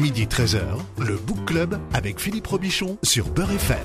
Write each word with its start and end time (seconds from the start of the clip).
Midi 0.00 0.24
13h, 0.24 0.62
le 0.98 1.16
Book 1.16 1.44
Club 1.44 1.78
avec 1.92 2.18
Philippe 2.20 2.46
Robichon 2.46 2.96
sur 3.02 3.28
Beurre 3.28 3.50
FM. 3.50 3.76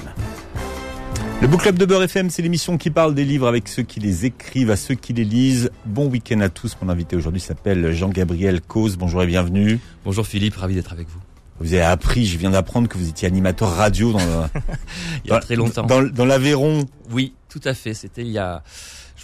Le 1.42 1.48
Book 1.50 1.64
Club 1.64 1.78
de 1.78 1.86
Beurre 1.86 2.04
FM, 2.04 2.30
c'est 2.30 2.42
l'émission 2.42 2.78
qui 2.78 2.90
parle 2.90 3.14
des 3.14 3.26
livres 3.26 3.48
avec 3.48 3.68
ceux 3.68 3.84
qui 3.84 4.00
les 4.00 4.24
écrivent, 4.24 4.72
à 4.72 4.78
ceux 4.78 4.96
qui 4.96 5.12
les 5.12 5.26
lisent. 5.26 5.72
Bon 5.86 6.08
week-end 6.08 6.40
à 6.40 6.48
tous. 6.48 6.78
Mon 6.82 6.88
invité 6.88 7.18
aujourd'hui 7.18 7.42
s'appelle 7.42 7.92
Jean-Gabriel 7.92 8.62
Cause. 8.62 8.96
Bonjour 8.96 9.24
et 9.24 9.28
bienvenue. 9.28 9.82
Bonjour 10.06 10.26
Philippe, 10.26 10.56
ravi 10.56 10.76
d'être 10.76 10.94
avec 10.94 11.10
vous. 11.10 11.20
Vous 11.60 11.74
avez 11.74 11.84
appris, 11.84 12.26
je 12.26 12.38
viens 12.38 12.52
d'apprendre 12.52 12.88
que 12.88 12.98
vous 12.98 13.10
étiez 13.10 13.28
animateur 13.28 13.76
radio 13.76 14.14
dans 14.14 14.20
il 15.26 15.32
y 15.32 15.34
a 15.34 15.40
très 15.40 15.58
longtemps. 15.58 15.86
Dans, 15.86 16.02
dans 16.02 16.26
l'Aveyron. 16.26 16.86
Oui, 17.12 17.34
tout 17.50 17.62
à 17.66 17.74
fait. 17.74 17.94
C'était 17.94 18.22
il 18.22 18.32
y 18.32 18.38
a 18.38 18.64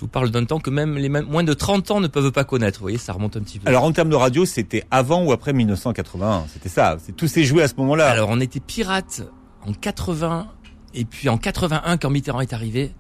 je 0.02 0.05
vous 0.05 0.09
parle 0.09 0.31
d'un 0.31 0.45
temps 0.45 0.59
que 0.59 0.71
même 0.71 0.97
les 0.97 1.09
moins 1.09 1.43
de 1.43 1.54
30 1.54 1.91
ans 1.91 1.99
ne 1.99 2.07
peuvent 2.07 2.31
pas 2.31 2.43
connaître. 2.43 2.79
Vous 2.79 2.86
voyez, 2.86 2.97
ça 2.97 3.13
remonte 3.13 3.38
un 3.38 3.41
petit 3.41 3.59
peu. 3.59 3.70
Alors 3.70 3.84
en 3.84 3.91
termes 3.91 4.09
de 4.09 4.16
radio, 4.16 4.45
c'était 4.45 4.84
avant 4.89 5.23
ou 5.23 5.31
après 5.31 5.54
1981 5.54 6.45
C'était 6.52 6.70
ça. 6.70 6.97
C'est 7.05 7.16
tout 7.16 7.27
s'est 7.27 7.43
joué 7.43 7.61
à 7.61 7.67
ce 7.67 7.75
moment-là. 7.77 8.09
Alors 8.09 8.30
on 8.31 8.39
était 8.39 8.59
pirate 8.59 9.22
en 9.63 9.73
80 9.73 10.48
et 10.95 11.05
puis 11.05 11.30
en 11.30 11.38
81 11.38 11.98
quand 11.98 12.09
Mitterrand 12.09 12.41
est 12.41 12.52
arrivé, 12.52 12.94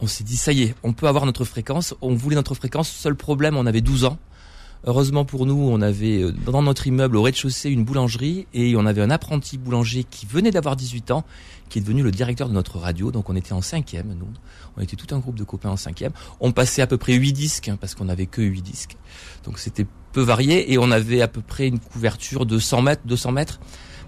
on 0.00 0.06
s'est 0.06 0.24
dit 0.24 0.36
ça 0.36 0.52
y 0.52 0.64
est, 0.64 0.74
on 0.82 0.92
peut 0.92 1.08
avoir 1.08 1.24
notre 1.24 1.46
fréquence. 1.46 1.94
On 2.02 2.14
voulait 2.14 2.36
notre 2.36 2.54
fréquence. 2.54 2.90
Seul 2.90 3.14
problème, 3.14 3.56
on 3.56 3.64
avait 3.64 3.80
12 3.80 4.04
ans. 4.04 4.18
Heureusement 4.84 5.24
pour 5.24 5.46
nous, 5.46 5.70
on 5.70 5.80
avait 5.80 6.20
euh, 6.20 6.32
dans 6.32 6.60
notre 6.60 6.86
immeuble 6.86 7.16
au 7.16 7.22
rez-de-chaussée 7.22 7.70
une 7.70 7.84
boulangerie 7.84 8.46
et 8.52 8.76
on 8.76 8.84
avait 8.84 9.00
un 9.00 9.10
apprenti 9.10 9.56
boulanger 9.56 10.04
qui 10.04 10.26
venait 10.26 10.50
d'avoir 10.50 10.76
18 10.76 11.12
ans, 11.12 11.24
qui 11.72 11.78
est 11.78 11.82
devenu 11.82 12.02
le 12.02 12.10
directeur 12.10 12.50
de 12.50 12.52
notre 12.52 12.78
radio. 12.78 13.10
Donc 13.10 13.30
on 13.30 13.34
était 13.34 13.54
en 13.54 13.62
cinquième, 13.62 14.08
nous. 14.12 14.28
On 14.76 14.82
était 14.82 14.94
tout 14.94 15.14
un 15.14 15.18
groupe 15.20 15.36
de 15.36 15.44
copains 15.44 15.70
en 15.70 15.78
cinquième. 15.78 16.12
On 16.38 16.52
passait 16.52 16.82
à 16.82 16.86
peu 16.86 16.98
près 16.98 17.14
8 17.14 17.32
disques, 17.32 17.68
hein, 17.70 17.78
parce 17.80 17.94
qu'on 17.94 18.10
avait 18.10 18.26
que 18.26 18.42
8 18.42 18.60
disques. 18.60 18.96
Donc 19.44 19.58
c'était 19.58 19.86
peu 20.12 20.20
varié 20.20 20.70
et 20.70 20.76
on 20.76 20.90
avait 20.90 21.22
à 21.22 21.28
peu 21.28 21.40
près 21.40 21.68
une 21.68 21.78
couverture 21.78 22.44
de 22.44 22.58
100 22.58 22.82
mètres, 22.82 23.02
200 23.06 23.32
mètres. 23.32 23.58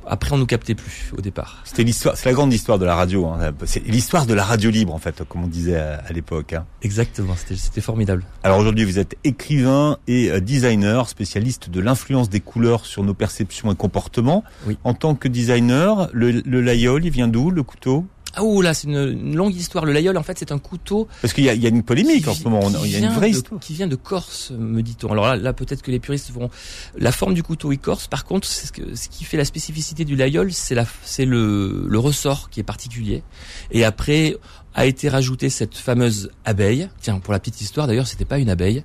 Après, 0.07 0.33
on 0.33 0.39
nous 0.39 0.47
captait 0.47 0.75
plus 0.75 1.13
au 1.17 1.21
départ. 1.21 1.63
C'était 1.65 1.85
l'histoire, 1.85 2.17
c'est 2.17 2.29
la 2.29 2.35
grande 2.35 2.53
histoire 2.53 2.79
de 2.79 2.85
la 2.85 2.95
radio. 2.95 3.27
Hein. 3.27 3.53
C'est 3.65 3.85
l'histoire 3.87 4.27
de 4.27 4.35
la 4.35 4.45
radio 4.45 4.71
libre, 4.71 4.95
en 4.95 4.99
fait, 4.99 5.23
comme 5.29 5.45
on 5.45 5.49
disait 5.49 5.77
à, 5.77 6.13
l'époque. 6.13 6.53
Hein. 6.53 6.67
Exactement, 6.83 7.35
c'était 7.37 7.81
formidable. 7.81 8.25
Alors 8.43 8.59
aujourd'hui, 8.59 8.85
vous 8.85 8.99
êtes 8.99 9.17
écrivain 9.25 9.99
et 10.07 10.31
euh, 10.31 10.41
designer, 10.41 11.09
spécialiste 11.09 11.71
de 11.71 11.81
l'influence 11.81 12.29
des 12.29 12.41
couleurs 12.41 12.87
sur 12.87 13.03
nos 13.03 13.15
perceptions 13.15 13.73
et 13.73 13.77
comportements. 13.77 14.45
Oui. 14.67 14.79
En 14.85 14.95
tant 14.95 15.15
que 15.15 15.29
designer, 15.29 16.09
le, 16.13 16.31
le 16.31 16.61
layol, 16.61 17.05
il 17.05 17.11
vient 17.11 17.29
d'où, 17.29 17.51
le 17.51 17.63
couteau? 17.63 18.07
Ah 18.37 18.43
ouh 18.43 18.63
là, 18.63 18.75
c'est 18.75 18.89
une, 18.89 19.35
longue 19.35 19.55
histoire. 19.55 19.85
Le 19.85 19.93
layol, 19.93 20.17
en 20.17 20.23
fait, 20.23 20.39
c'est 20.39 20.53
un 20.53 20.59
couteau. 20.59 21.09
Parce 21.23 21.33
qu'il 21.33 21.45
y 21.45 21.49
a, 21.49 21.69
une 21.69 21.83
polémique 21.83 22.27
en 22.29 22.35
ce 22.35 22.45
moment. 22.45 22.61
Il 22.85 22.91
y 22.91 22.97
a 22.97 22.99
une 22.99 23.09
vraie 23.09 23.31
histoire. 23.31 23.61
Qui 23.61 23.75
vient 23.75 23.87
de 23.87 23.97
Corse, 23.97 24.53
me 24.57 24.83
dit-on. 24.83 25.13
Alors 25.13 25.27
là, 25.27 25.37
là 25.37 25.53
peut-être 25.53 25.83
que 25.83 25.91
les 25.91 26.01
puristes 26.01 26.31
vont. 26.31 26.51
La 26.97 27.13
forme 27.13 27.35
du 27.35 27.43
couteau 27.43 27.73
est 27.73 27.77
corse. 27.77 28.07
Par 28.07 28.25
contre, 28.25 28.47
ce, 28.47 28.73
que, 28.73 28.95
ce 28.95 29.09
qui 29.09 29.25
fait 29.25 29.37
la 29.37 29.45
spécificité 29.45 30.05
du 30.05 30.17
layol, 30.17 30.53
c'est 30.53 30.75
la, 30.75 30.85
c'est 31.05 31.25
le, 31.25 31.87
le 31.89 31.99
ressort 31.99 32.51
qui 32.51 32.61
est 32.61 32.65
particulier. 32.65 33.23
Et 33.71 33.85
après 33.85 34.37
a 34.75 34.87
été 34.87 35.09
rajoutée 35.09 35.51
cette 35.51 35.77
fameuse 35.77 36.31
abeille. 36.45 36.89
Tiens, 37.01 37.21
pour 37.21 37.33
la 37.33 37.39
petite 37.39 37.61
histoire, 37.61 37.87
d'ailleurs, 37.87 38.09
c'était 38.09 38.25
pas 38.25 38.39
une 38.39 38.51
abeille, 38.51 38.85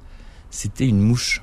c'était 0.51 0.87
une 0.87 0.99
mouche. 0.99 1.41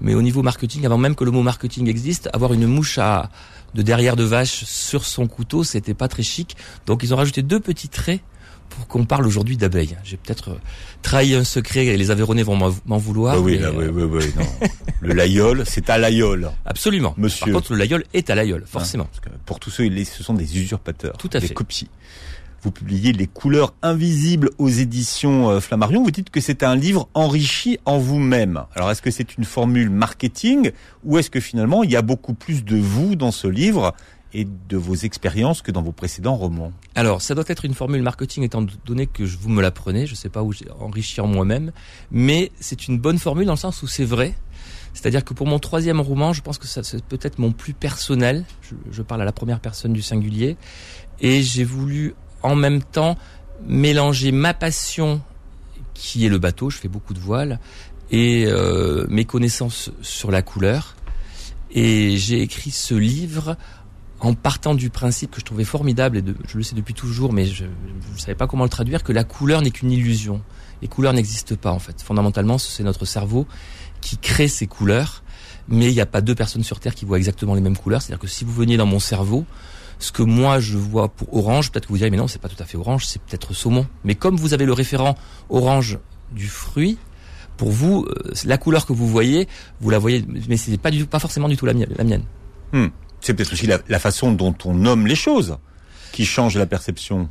Mais 0.00 0.14
au 0.14 0.22
niveau 0.22 0.42
marketing, 0.42 0.84
avant 0.84 0.98
même 0.98 1.14
que 1.14 1.24
le 1.24 1.30
mot 1.30 1.42
marketing 1.42 1.88
existe, 1.88 2.28
avoir 2.32 2.54
une 2.54 2.66
mouche 2.66 2.98
à 2.98 3.30
de 3.74 3.82
derrière 3.82 4.16
de 4.16 4.24
vache 4.24 4.64
sur 4.64 5.04
son 5.04 5.26
couteau, 5.26 5.64
c'était 5.64 5.94
pas 5.94 6.08
très 6.08 6.22
chic. 6.22 6.56
Donc 6.86 7.02
ils 7.02 7.12
ont 7.14 7.16
rajouté 7.16 7.42
deux 7.42 7.60
petits 7.60 7.88
traits 7.88 8.20
pour 8.68 8.86
qu'on 8.86 9.04
parle 9.04 9.26
aujourd'hui 9.26 9.56
d'abeilles. 9.56 9.96
J'ai 10.02 10.16
peut-être 10.16 10.50
euh, 10.50 10.58
trahi 11.02 11.34
un 11.34 11.44
secret 11.44 11.86
et 11.86 11.96
les 11.96 12.10
Aveyronnais 12.10 12.42
vont 12.42 12.56
m'en 12.56 12.98
vouloir. 12.98 13.40
oui, 13.42 13.60
oui, 13.76 13.86
oui, 13.92 14.02
oui, 14.04 14.24
non. 14.36 14.68
le 15.00 15.14
layol, 15.14 15.64
c'est 15.66 15.90
à 15.90 15.98
layol. 15.98 16.50
Absolument. 16.64 17.14
Monsieur. 17.18 17.52
Par 17.52 17.60
contre, 17.60 17.72
le 17.72 17.78
layol 17.78 18.04
est 18.14 18.30
à 18.30 18.34
layol, 18.34 18.64
forcément. 18.66 19.08
pour 19.44 19.60
tous 19.60 19.70
ceux, 19.70 19.90
ce 20.04 20.22
sont 20.22 20.34
des 20.34 20.58
usurpateurs. 20.58 21.16
Tout 21.18 21.30
à 21.34 21.40
des 21.40 21.48
fait. 21.48 21.54
copies. 21.54 21.88
Vous 22.62 22.70
publiez 22.70 23.12
Les 23.12 23.26
couleurs 23.26 23.74
invisibles 23.82 24.50
aux 24.58 24.68
éditions 24.68 25.50
euh, 25.50 25.58
Flammarion. 25.58 26.04
Vous 26.04 26.12
dites 26.12 26.30
que 26.30 26.40
c'est 26.40 26.62
un 26.62 26.76
livre 26.76 27.08
enrichi 27.12 27.80
en 27.86 27.98
vous-même. 27.98 28.62
Alors 28.76 28.88
est-ce 28.92 29.02
que 29.02 29.10
c'est 29.10 29.36
une 29.36 29.44
formule 29.44 29.90
marketing 29.90 30.70
ou 31.02 31.18
est-ce 31.18 31.28
que 31.28 31.40
finalement 31.40 31.82
il 31.82 31.90
y 31.90 31.96
a 31.96 32.02
beaucoup 32.02 32.34
plus 32.34 32.64
de 32.64 32.76
vous 32.76 33.16
dans 33.16 33.32
ce 33.32 33.48
livre 33.48 33.94
et 34.32 34.46
de 34.68 34.76
vos 34.76 34.94
expériences 34.94 35.60
que 35.60 35.72
dans 35.72 35.82
vos 35.82 35.90
précédents 35.90 36.36
romans 36.36 36.72
Alors, 36.94 37.20
ça 37.20 37.34
doit 37.34 37.44
être 37.48 37.64
une 37.64 37.74
formule 37.74 38.00
marketing 38.00 38.44
étant 38.44 38.64
donné 38.86 39.06
que 39.06 39.24
vous 39.24 39.50
me 39.50 39.60
l'apprenez, 39.60 40.06
je 40.06 40.12
ne 40.12 40.16
sais 40.16 40.30
pas 40.30 40.42
où 40.42 40.52
j'ai 40.52 40.70
enrichi 40.80 41.20
en 41.20 41.26
moi-même, 41.26 41.72
mais 42.10 42.52
c'est 42.60 42.88
une 42.88 42.98
bonne 42.98 43.18
formule 43.18 43.44
dans 43.44 43.52
le 43.52 43.58
sens 43.58 43.82
où 43.82 43.88
c'est 43.88 44.04
vrai. 44.04 44.34
C'est-à-dire 44.94 45.24
que 45.24 45.34
pour 45.34 45.46
mon 45.46 45.58
troisième 45.58 46.00
roman, 46.00 46.32
je 46.32 46.40
pense 46.40 46.58
que 46.58 46.66
c'est 46.66 47.04
peut-être 47.04 47.38
mon 47.38 47.52
plus 47.52 47.74
personnel. 47.74 48.44
Je, 48.62 48.74
je, 48.90 49.02
parle 49.02 49.20
à 49.20 49.26
la 49.26 49.32
première 49.32 49.60
personne 49.60 49.92
du 49.92 50.02
singulier, 50.02 50.56
et 51.20 51.42
j'ai 51.42 51.64
voulu 51.64 52.14
en 52.42 52.54
même 52.54 52.82
temps 52.82 53.16
mélanger 53.66 54.32
ma 54.32 54.54
passion 54.54 55.20
qui 55.94 56.26
est 56.26 56.28
le 56.28 56.38
bateau, 56.38 56.70
je 56.70 56.78
fais 56.78 56.88
beaucoup 56.88 57.14
de 57.14 57.18
voiles, 57.18 57.60
et 58.10 58.44
euh, 58.46 59.06
mes 59.08 59.24
connaissances 59.24 59.90
sur 60.02 60.30
la 60.30 60.42
couleur. 60.42 60.96
Et 61.70 62.16
j'ai 62.18 62.42
écrit 62.42 62.70
ce 62.70 62.94
livre 62.94 63.56
en 64.20 64.34
partant 64.34 64.74
du 64.74 64.90
principe 64.90 65.32
que 65.32 65.40
je 65.40 65.44
trouvais 65.44 65.64
formidable, 65.64 66.18
et 66.18 66.24
je 66.46 66.56
le 66.56 66.62
sais 66.62 66.74
depuis 66.74 66.94
toujours, 66.94 67.32
mais 67.32 67.46
je 67.46 67.64
ne 67.64 68.18
savais 68.18 68.34
pas 68.34 68.46
comment 68.46 68.64
le 68.64 68.70
traduire, 68.70 69.02
que 69.02 69.12
la 69.12 69.24
couleur 69.24 69.62
n'est 69.62 69.70
qu'une 69.70 69.90
illusion. 69.90 70.42
Les 70.80 70.88
couleurs 70.88 71.12
n'existent 71.12 71.56
pas 71.56 71.72
en 71.72 71.78
fait. 71.78 72.02
Fondamentalement, 72.02 72.58
c'est 72.58 72.82
notre 72.82 73.04
cerveau 73.04 73.46
qui 74.00 74.18
crée 74.18 74.48
ces 74.48 74.66
couleurs, 74.66 75.22
mais 75.68 75.88
il 75.88 75.94
n'y 75.94 76.00
a 76.00 76.06
pas 76.06 76.20
deux 76.20 76.34
personnes 76.34 76.64
sur 76.64 76.80
Terre 76.80 76.94
qui 76.94 77.04
voient 77.04 77.18
exactement 77.18 77.54
les 77.54 77.60
mêmes 77.60 77.76
couleurs. 77.76 78.02
C'est-à-dire 78.02 78.20
que 78.20 78.26
si 78.26 78.44
vous 78.44 78.52
veniez 78.52 78.76
dans 78.76 78.86
mon 78.86 78.98
cerveau, 78.98 79.46
ce 80.02 80.12
que 80.12 80.22
moi 80.22 80.60
je 80.60 80.76
vois 80.76 81.08
pour 81.08 81.34
orange, 81.34 81.70
peut-être 81.70 81.86
que 81.86 81.92
vous 81.92 81.98
direz 81.98 82.10
mais 82.10 82.16
non, 82.16 82.26
c'est 82.26 82.40
pas 82.40 82.48
tout 82.48 82.60
à 82.62 82.66
fait 82.66 82.76
orange, 82.76 83.06
c'est 83.06 83.22
peut-être 83.22 83.54
saumon. 83.54 83.86
Mais 84.04 84.14
comme 84.14 84.36
vous 84.36 84.52
avez 84.52 84.66
le 84.66 84.72
référent 84.72 85.16
orange 85.48 85.98
du 86.32 86.48
fruit, 86.48 86.98
pour 87.56 87.70
vous, 87.70 88.06
euh, 88.08 88.32
la 88.44 88.58
couleur 88.58 88.86
que 88.86 88.92
vous 88.92 89.06
voyez, 89.06 89.46
vous 89.80 89.90
la 89.90 89.98
voyez, 89.98 90.24
mais 90.48 90.56
c'est 90.56 90.76
pas 90.78 90.90
du 90.90 91.06
pas 91.06 91.18
forcément 91.18 91.48
du 91.48 91.56
tout 91.56 91.66
la, 91.66 91.74
mienne. 91.74 92.24
Hmm. 92.72 92.88
C'est 93.20 93.34
peut-être 93.34 93.52
aussi 93.52 93.66
la, 93.66 93.78
la, 93.88 93.98
façon 93.98 94.32
dont 94.32 94.54
on 94.64 94.74
nomme 94.74 95.06
les 95.06 95.14
choses 95.14 95.58
qui 96.10 96.24
change 96.24 96.56
la 96.56 96.66
perception. 96.66 97.28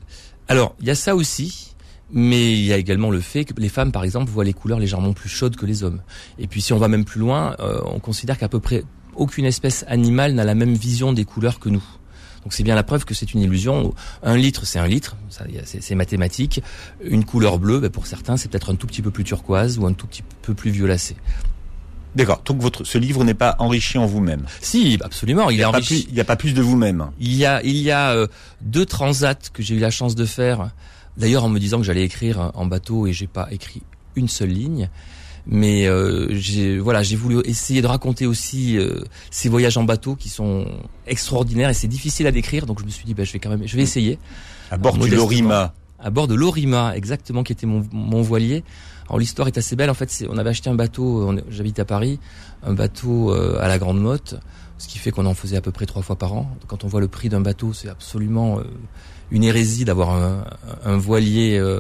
Alors, 0.48 0.76
il 0.80 0.88
y 0.88 0.90
a 0.90 0.96
ça 0.96 1.16
aussi, 1.16 1.76
mais 2.12 2.54
il 2.54 2.66
y 2.66 2.72
a 2.72 2.78
également 2.78 3.10
le 3.10 3.20
fait 3.20 3.46
que 3.46 3.54
les 3.60 3.70
femmes, 3.70 3.92
par 3.92 4.04
exemple, 4.04 4.32
voient 4.32 4.46
les 4.46 4.54
couleurs 4.54 4.80
légèrement 4.80 5.14
plus 5.14 5.30
chaudes 5.30 5.56
que 5.56 5.66
les 5.66 5.84
hommes. 5.84 6.02
Et 6.40 6.48
puis, 6.48 6.62
si 6.62 6.72
on 6.72 6.78
va 6.78 6.88
même 6.88 7.06
plus 7.06 7.20
loin, 7.20 7.56
euh, 7.60 7.82
on 7.86 8.00
considère 8.00 8.38
qu'à 8.38 8.48
peu 8.48 8.60
près 8.60 8.84
aucune 9.16 9.46
espèce 9.46 9.84
animale 9.88 10.34
n'a 10.34 10.44
la 10.44 10.56
même 10.56 10.74
vision 10.74 11.14
des 11.14 11.26
couleurs 11.26 11.60
que 11.60 11.70
nous. 11.70 11.84
Donc 12.44 12.54
c'est 12.54 12.64
bien 12.64 12.76
la 12.76 12.84
preuve 12.84 13.06
que 13.06 13.14
c'est 13.14 13.34
une 13.34 13.42
illusion. 13.42 13.94
Un 14.24 14.36
litre, 14.36 14.66
c'est 14.66 14.80
un 14.80 14.88
litre, 14.88 15.16
c'est 15.64 15.96
mathématique. 15.96 16.62
Une 17.04 17.24
couleur 17.24 17.60
bleue, 17.60 17.80
ben 17.80 17.90
pour 17.90 18.08
certains, 18.08 18.38
c'est 18.38 18.50
peut-être 18.50 18.72
un 18.72 18.76
tout 18.76 18.88
petit 18.88 19.02
peu 19.02 19.12
plus 19.12 19.24
turquoise 19.24 19.78
ou 19.78 19.86
un 19.86 19.94
tout 19.94 20.08
petit 20.08 20.24
peu 20.42 20.54
plus 20.54 20.72
violacé. 20.72 21.16
D'accord. 22.16 22.42
Donc 22.46 22.60
votre 22.62 22.84
ce 22.84 22.98
livre 22.98 23.24
n'est 23.24 23.34
pas 23.34 23.56
enrichi 23.60 23.98
en 23.98 24.06
vous-même. 24.06 24.46
Si, 24.60 25.00
absolument. 25.02 25.50
Il, 25.50 25.58
il 25.58 25.62
est 25.62 25.66
enrichi. 25.66 26.06
il 26.10 26.14
n'y 26.14 26.20
a 26.20 26.26
pas 26.26 26.36
plus 26.36 26.54
de 26.54 26.62
vous-même. 26.62 27.12
Il 27.20 27.34
y 27.36 27.46
a 27.46 27.64
il 27.64 27.78
y 27.78 27.92
a 27.92 28.12
euh, 28.12 28.28
deux 28.62 28.86
transats 28.86 29.50
que 29.54 29.64
j'ai 29.64 29.76
eu 29.76 29.80
la 29.80 29.92
chance 29.92 30.16
de 30.16 30.26
faire. 30.26 30.72
D'ailleurs, 31.18 31.44
en 31.44 31.50
me 31.50 31.60
disant 31.60 31.78
que 31.78 31.84
j'allais 31.84 32.04
écrire 32.04 32.52
en 32.54 32.66
bateau 32.66 33.06
et 33.08 33.14
j'ai 33.14 33.28
pas 33.28 33.48
écrit 33.52 33.84
une 34.16 34.28
seule 34.28 34.50
ligne 34.50 34.90
mais 35.48 35.88
euh, 35.88 36.28
j'ai 36.32 36.78
voilà 36.80 37.04
j'ai 37.04 37.16
voulu 37.16 37.40
essayer 37.46 37.82
de 37.82 37.88
raconter 37.88 38.26
aussi 38.26 38.78
euh, 38.78 39.02
ces 39.32 39.50
voyages 39.50 39.78
en 39.78 39.84
bateau 39.84 40.16
qui 40.16 40.30
sont 40.30 40.68
extraordinaires 41.08 41.70
et 41.70 41.74
c'est 41.74 41.88
difficile 41.88 42.28
à 42.28 42.32
décrire. 42.32 42.66
Donc 42.66 42.80
je 42.80 42.86
me 42.86 42.90
suis 42.90 43.06
dit 43.06 43.14
bah, 43.14 43.24
je 43.24 43.34
vais 43.34 43.40
quand 43.40 43.50
même 43.50 43.68
je 43.68 43.76
vais 43.76 43.84
essayer. 43.84 44.20
À 44.70 44.78
bord 44.78 44.98
du 44.98 45.10
Lorima. 45.10 45.74
À 46.00 46.10
bord 46.10 46.28
de 46.28 46.36
l'Orima 46.36 46.96
exactement 46.96 47.44
qui 47.44 47.52
était 47.54 47.68
mon, 47.68 47.86
mon 47.92 48.22
voilier. 48.22 48.64
Alors 49.08 49.20
l'histoire 49.20 49.48
est 49.48 49.58
assez 49.58 49.76
belle. 49.76 49.90
En 49.90 49.96
fait 49.96 50.26
on 50.30 50.38
avait 50.38 50.52
acheté 50.52 50.70
un 50.70 50.76
bateau 50.76 51.36
j'habite 51.50 51.80
à 51.80 51.86
Paris 51.86 52.20
un 52.64 52.74
bateau 52.74 53.34
euh, 53.34 53.60
à 53.62 53.68
la 53.68 53.78
Grande 53.78 54.00
Motte 54.00 54.36
ce 54.78 54.88
qui 54.88 54.98
fait 54.98 55.12
qu'on 55.12 55.28
en 55.28 55.36
faisait 55.36 55.58
à 55.58 55.62
peu 55.62 55.72
près 55.72 55.86
trois 55.86 56.02
fois 56.02 56.16
par 56.16 56.34
an. 56.34 56.50
Quand 56.68 56.84
on 56.84 56.88
voit 56.88 57.02
le 57.02 57.08
prix 57.08 57.30
d'un 57.30 57.42
bateau 57.42 57.74
c'est 57.74 57.90
absolument 57.90 58.60
euh, 58.60 58.64
une 59.32 59.44
hérésie 59.44 59.86
d'avoir 59.86 60.12
un, 60.12 60.44
un, 60.84 60.98
voilier 60.98 61.58
euh, 61.58 61.80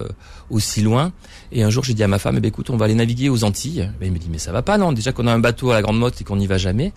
aussi 0.50 0.82
loin. 0.82 1.12
Et 1.52 1.64
un 1.64 1.70
jour, 1.70 1.84
j'ai 1.84 1.94
dit 1.94 2.04
à 2.04 2.08
ma 2.08 2.18
femme, 2.18 2.38
eh 2.38 2.40
ben, 2.40 2.48
écoute, 2.48 2.70
on 2.70 2.78
va 2.78 2.86
aller 2.86 2.96
naviguer 2.96 3.30
aux 3.30 3.44
Antilles. 3.44 3.92
Il 4.02 4.12
me 4.12 4.18
dit, 4.18 4.30
mais 4.32 4.38
ça 4.38 4.52
va 4.52 4.62
pas, 4.62 4.78
non? 4.78 4.94
Déjà 4.94 5.12
qu'on 5.12 5.28
a 5.28 5.34
un 5.34 5.40
bateau 5.40 5.72
à 5.72 5.76
la 5.76 5.82
Grande 5.82 6.00
Motte 6.00 6.20
et 6.22 6.24
qu'on 6.24 6.38
n'y 6.38 6.48
va 6.48 6.58
jamais. 6.58 6.94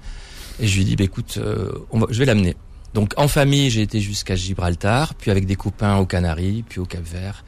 Et 0.61 0.67
je 0.67 0.77
lui 0.77 0.85
dis, 0.85 0.97
ben, 0.97 1.05
écoute, 1.05 1.39
euh, 1.39 1.73
on 1.91 1.99
va, 1.99 2.06
je 2.11 2.19
vais 2.19 2.25
l'amener. 2.25 2.56
Donc 2.95 3.12
en 3.17 3.27
famille, 3.27 3.71
j'ai 3.71 3.83
été 3.83 4.01
jusqu'à 4.01 4.37
Gibraltar, 4.37 5.15
puis 5.15 5.33
avec 5.33 5.47
des 5.47 5.56
copains 5.56 5.97
aux 5.97 6.06
Canaries, 6.06 6.65
puis 6.67 6.79
au 6.79 6.85
Cap-Vert, 6.85 7.45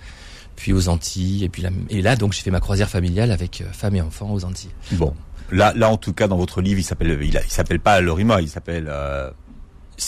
puis 0.57 0.73
aux 0.73 0.89
Antilles, 0.89 1.45
et 1.45 1.49
puis 1.49 1.63
là, 1.63 1.71
et 1.89 2.03
là 2.03 2.17
donc 2.17 2.33
j'ai 2.33 2.43
fait 2.43 2.51
ma 2.51 2.59
croisière 2.59 2.91
familiale 2.91 3.31
avec 3.31 3.61
euh, 3.61 3.67
femme 3.73 3.95
et 3.95 4.01
enfants 4.01 4.33
aux 4.33 4.45
Antilles. 4.45 4.73
Bon, 4.93 5.15
là, 5.53 5.73
là 5.77 5.89
en 5.89 5.99
tout 5.99 6.13
cas 6.13 6.27
dans 6.27 6.37
votre 6.37 6.61
livre, 6.61 6.81
il 6.81 6.83
s'appelle, 6.83 7.17
il, 7.23 7.29
il 7.29 7.53
s'appelle 7.53 7.79
pas 7.79 8.01
Lorima, 8.01 8.41
il 8.43 8.49
s'appelle. 8.49 8.89
Euh... 8.89 9.31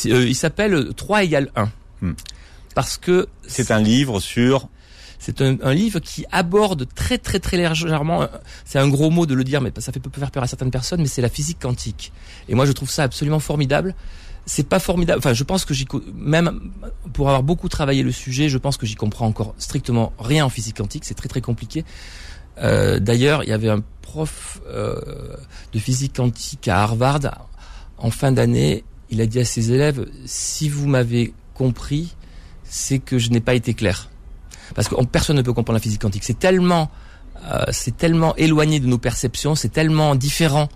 il 0.05 0.35
s'appelle 0.35 0.93
3 0.97 1.23
égale 1.23 1.53
1. 1.55 1.71
Hmm 2.01 2.12
parce 2.79 2.97
que 2.97 3.27
c'est 3.45 3.73
un 3.73 3.81
livre 3.81 4.21
sur 4.21 4.69
c'est 5.19 5.43
un, 5.43 5.57
un, 5.65 5.75
livre 5.75 5.99
qui 5.99 6.25
aborde 6.31 6.87
très 6.95 7.19
très 7.19 7.41
très 7.41 7.57
légèrement, 7.57 8.29
c'est 8.65 8.79
un 8.79 8.87
gros 8.87 9.11
mot 9.11 9.27
de 9.27 9.35
le 9.35 9.43
dire, 9.43 9.61
mais 9.61 9.73
ça 9.79 9.91
fait 9.91 9.99
peut 9.99 10.11
faire 10.17 10.31
peur 10.31 10.45
à 10.45 10.47
certaines 10.47 10.71
personnes, 10.71 11.01
mais 11.01 11.09
c'est 11.09 11.21
la 11.21 11.29
physique 11.29 11.59
quantique. 11.61 12.13
Et 12.49 12.55
moi, 12.55 12.67
je 12.67 12.71
trouve 12.71 12.89
ça 12.89 13.03
absolument 13.03 13.41
formidable. 13.41 13.97
c'est 14.47 14.69
pas 14.69 14.79
formidable. 14.79 15.19
Enfin, 15.19 15.33
je 15.33 15.43
pense 15.43 15.65
que 15.65 15.75
j'y 15.75 15.89
même 16.15 16.71
pour 17.15 17.27
avoir 17.27 17.43
beaucoup 17.43 17.69
travaillé 17.69 18.05
le 18.05 18.13
sujet, 18.13 18.49
je 18.49 18.59
pense 18.59 18.77
que 18.77 18.87
j'y 18.87 18.95
comprends 18.95 19.27
encore 19.27 19.57
strictement 19.59 20.13
rien 20.21 20.45
en 20.45 20.49
physique 20.49 20.77
quantique. 20.77 21.05
C'est 21.05 21.17
très 21.17 21.29
très 21.29 21.41
compliqué. 21.41 21.85
Euh, 22.59 23.01
D'ailleurs, 23.01 23.43
il 23.43 23.49
y 23.49 23.53
avait 23.53 23.71
un 23.71 23.83
prof 24.03 24.61
euh, 24.69 25.01
de 25.73 25.79
physique 25.81 26.15
quantique 26.15 26.69
à 26.69 26.81
Harvard 26.81 27.49
en 27.97 28.13
fin 28.13 28.31
d'année. 28.31 28.85
Il 29.11 29.21
a 29.21 29.27
dit 29.27 29.41
à 29.41 29.45
ses 29.45 29.73
élèves 29.73 30.07
si 30.27 30.69
vous 30.69 30.87
m'avez 30.87 31.35
compris, 31.55 32.15
c'est 32.69 32.99
que 32.99 33.19
je 33.19 33.31
n'ai 33.31 33.41
pas 33.41 33.55
été 33.55 33.75
clair. 33.75 34.09
Parce 34.75 34.88
que 34.88 34.94
personne 35.05 35.37
ne 35.37 35.43
peut 35.43 35.53
comprendre 35.53 35.79
la 35.79 35.82
physique 35.82 36.03
quantique. 36.03 36.25
C'est 36.25 36.38
tellement, 36.38 36.91
euh, 37.47 37.65
c'est 37.70 37.97
tellement 37.97 38.37
éloigné 38.37 38.81
de 38.81 38.87
nos 38.87 38.99
perceptions, 38.99 39.55
c'est 39.55 39.70
tellement 39.70 40.15
différent 40.15 40.69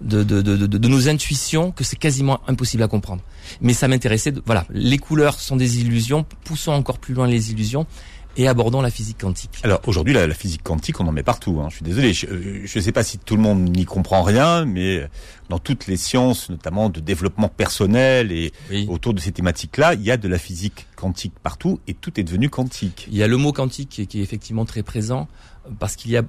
de, 0.00 0.22
de, 0.22 0.42
de, 0.42 0.66
de, 0.66 0.88
nos 0.88 1.08
intuitions 1.08 1.70
que 1.70 1.82
c'est 1.82 1.96
quasiment 1.96 2.40
impossible 2.48 2.82
à 2.82 2.88
comprendre. 2.88 3.22
Mais 3.60 3.72
ça 3.72 3.88
m'intéressait. 3.88 4.34
Voilà, 4.44 4.66
les 4.70 4.98
couleurs 4.98 5.40
sont 5.40 5.56
des 5.56 5.80
illusions. 5.80 6.26
Poussons 6.44 6.72
encore 6.72 6.98
plus 6.98 7.14
loin 7.14 7.26
les 7.26 7.50
illusions 7.50 7.86
et 8.36 8.48
abordons 8.48 8.80
la 8.80 8.90
physique 8.90 9.18
quantique. 9.18 9.58
Alors 9.62 9.80
aujourd'hui, 9.86 10.12
la, 10.14 10.28
physique 10.34 10.62
quantique, 10.62 11.00
on 11.00 11.06
en 11.06 11.12
met 11.12 11.22
partout. 11.22 11.60
Hein. 11.60 11.68
Je 11.70 11.76
suis 11.76 11.84
désolé, 11.84 12.12
je 12.12 12.26
ne 12.78 12.82
sais 12.82 12.92
pas 12.92 13.02
si 13.02 13.18
tout 13.18 13.36
le 13.36 13.42
monde 13.42 13.68
n'y 13.76 13.84
comprend 13.84 14.22
rien, 14.22 14.64
mais 14.64 15.08
dans 15.48 15.58
toutes 15.58 15.86
les 15.86 15.96
sciences, 15.96 16.50
notamment 16.50 16.90
de 16.90 17.00
développement 17.00 17.48
personnel 17.48 18.32
et 18.32 18.52
autour 18.88 19.14
de 19.14 19.20
ces 19.20 19.32
thématiques-là, 19.32 19.94
il 19.94 20.02
y 20.02 20.10
a 20.10 20.16
de 20.16 20.28
la 20.28 20.38
physique 20.38 20.86
quantique 20.96 21.34
partout 21.42 21.80
et 21.86 21.94
tout 21.94 22.18
est 22.20 22.24
devenu 22.24 22.50
quantique. 22.50 23.08
Il 23.10 23.16
y 23.16 23.22
a 23.22 23.28
le 23.28 23.36
mot 23.36 23.52
quantique 23.52 23.88
qui 23.88 24.02
est, 24.02 24.06
qui 24.06 24.20
est 24.20 24.22
effectivement 24.22 24.64
très 24.64 24.82
présent 24.82 25.28
parce 25.78 25.96
qu'il 25.96 26.10
y 26.10 26.16
a 26.16 26.22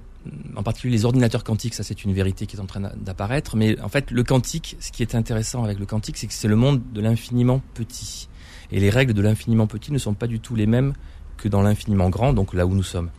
en 0.56 0.64
particulier 0.64 0.94
les 0.94 1.06
ordinateurs 1.06 1.44
quantiques, 1.44 1.74
ça 1.74 1.84
c'est 1.84 2.04
une 2.04 2.14
vérité 2.14 2.48
qui 2.48 2.58
est 2.58 2.60
en 2.60 2.66
train 2.66 2.82
d'apparaître, 2.82 3.56
mais 3.56 3.80
en 3.80 3.88
fait 3.88 4.12
le 4.12 4.24
quantique, 4.24 4.76
ce 4.80 4.92
qui 4.92 5.02
est 5.02 5.16
intéressant 5.16 5.64
avec 5.64 5.80
le 5.80 5.86
quantique, 5.86 6.18
c'est 6.18 6.28
que 6.28 6.34
c'est 6.34 6.48
le 6.48 6.56
monde 6.56 6.82
de 6.94 7.02
l'infiniment 7.02 7.62
petit. 7.74 8.28
Et 8.72 8.80
les 8.82 8.90
règles 8.90 9.14
de 9.14 9.22
l'infiniment 9.22 9.68
petit 9.68 9.94
ne 9.94 9.98
sont 9.98 10.14
pas 10.14 10.28
du 10.28 10.40
tout 10.40 10.56
les 10.56 10.66
mêmes 10.66 10.94
que 11.38 11.48
dans 11.48 11.62
l'infiniment 11.62 12.10
grand, 12.10 12.34
donc 12.34 12.54
là 12.54 12.66
où 12.66 12.74
nous 12.74 12.84
sommes. 12.84 13.10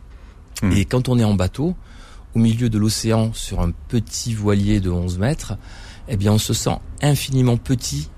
Hmm. 0.61 0.71
Et 0.71 0.85
quand 0.85 1.09
on 1.09 1.17
est 1.17 1.23
en 1.23 1.35
bateau, 1.35 1.75
au 2.35 2.39
milieu 2.39 2.69
de 2.69 2.77
l'océan, 2.77 3.31
sur 3.33 3.61
un 3.61 3.71
petit 3.71 4.33
voilier 4.33 4.79
de 4.79 4.89
11 4.89 5.17
mètres, 5.19 5.53
eh 6.07 6.17
bien 6.17 6.33
on 6.33 6.37
se 6.37 6.53
sent 6.53 6.77
infiniment 7.01 7.57
petit 7.57 8.09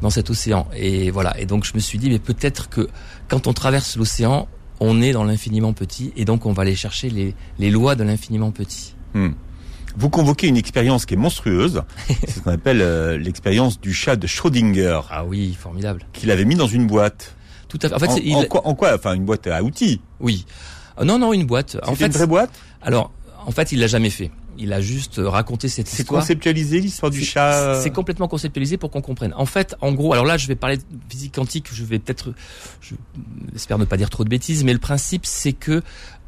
dans 0.00 0.10
cet 0.10 0.30
océan. 0.30 0.66
Et 0.74 1.10
voilà. 1.10 1.38
Et 1.38 1.46
donc 1.46 1.64
je 1.64 1.72
me 1.74 1.80
suis 1.80 1.98
dit, 1.98 2.08
mais 2.08 2.18
peut-être 2.18 2.68
que 2.68 2.88
quand 3.28 3.46
on 3.46 3.52
traverse 3.52 3.96
l'océan, 3.96 4.48
on 4.80 5.02
est 5.02 5.12
dans 5.12 5.24
l'infiniment 5.24 5.72
petit 5.72 6.12
et 6.16 6.24
donc 6.24 6.46
on 6.46 6.52
va 6.52 6.62
aller 6.62 6.76
chercher 6.76 7.10
les, 7.10 7.34
les 7.58 7.70
lois 7.70 7.96
de 7.96 8.04
l'infiniment 8.04 8.52
petit. 8.52 8.94
Hmm. 9.14 9.30
Vous 9.96 10.10
convoquez 10.10 10.46
une 10.46 10.56
expérience 10.56 11.06
qui 11.06 11.14
est 11.14 11.18
monstrueuse, 11.18 11.82
c'est 12.08 12.30
ce 12.30 12.40
qu'on 12.40 12.52
appelle 12.52 12.82
euh, 12.82 13.18
l'expérience 13.18 13.80
du 13.80 13.92
chat 13.92 14.14
de 14.14 14.26
Schrödinger. 14.28 15.00
Ah 15.10 15.24
oui, 15.24 15.56
formidable. 15.58 16.06
Qu'il 16.12 16.30
avait 16.30 16.44
mis 16.44 16.54
dans 16.54 16.68
une 16.68 16.86
boîte. 16.86 17.34
Tout 17.68 17.78
à 17.82 17.88
fait. 17.88 17.94
En, 17.94 17.98
fait, 17.98 18.34
en, 18.34 18.44
quoi, 18.44 18.66
en, 18.66 18.74
quoi, 18.74 18.94
Enfin, 18.94 19.14
une 19.14 19.24
boîte 19.24 19.46
à 19.46 19.62
outils. 19.62 20.00
Oui. 20.20 20.46
Euh, 20.98 21.04
non, 21.04 21.18
non, 21.18 21.32
une 21.32 21.46
boîte. 21.46 21.76
En 21.86 21.94
fait, 21.94 22.06
une 22.06 22.12
vraie 22.12 22.26
boîte. 22.26 22.50
Alors, 22.82 23.12
en 23.46 23.50
fait, 23.50 23.72
il 23.72 23.80
l'a 23.80 23.86
jamais 23.86 24.10
fait. 24.10 24.30
Il 24.60 24.72
a 24.72 24.80
juste 24.80 25.20
raconté 25.22 25.68
cette 25.68 25.86
histoire. 25.92 26.22
C'est 26.22 26.34
conceptualisé 26.34 26.80
l'histoire 26.80 27.12
du 27.12 27.24
chat. 27.24 27.80
C'est 27.80 27.90
complètement 27.90 28.26
conceptualisé 28.26 28.76
pour 28.76 28.90
qu'on 28.90 29.02
comprenne. 29.02 29.32
En 29.36 29.46
fait, 29.46 29.76
en 29.80 29.92
gros, 29.92 30.12
alors 30.12 30.24
là, 30.24 30.36
je 30.36 30.48
vais 30.48 30.56
parler 30.56 30.78
de 30.78 30.82
physique 31.08 31.34
quantique. 31.34 31.66
Je 31.72 31.84
vais 31.84 32.00
peut-être, 32.00 32.32
j'espère 33.52 33.78
ne 33.78 33.84
pas 33.84 33.96
dire 33.96 34.10
trop 34.10 34.24
de 34.24 34.28
bêtises, 34.28 34.64
mais 34.64 34.72
le 34.72 34.80
principe, 34.80 35.26
c'est 35.26 35.52
que 35.52 35.82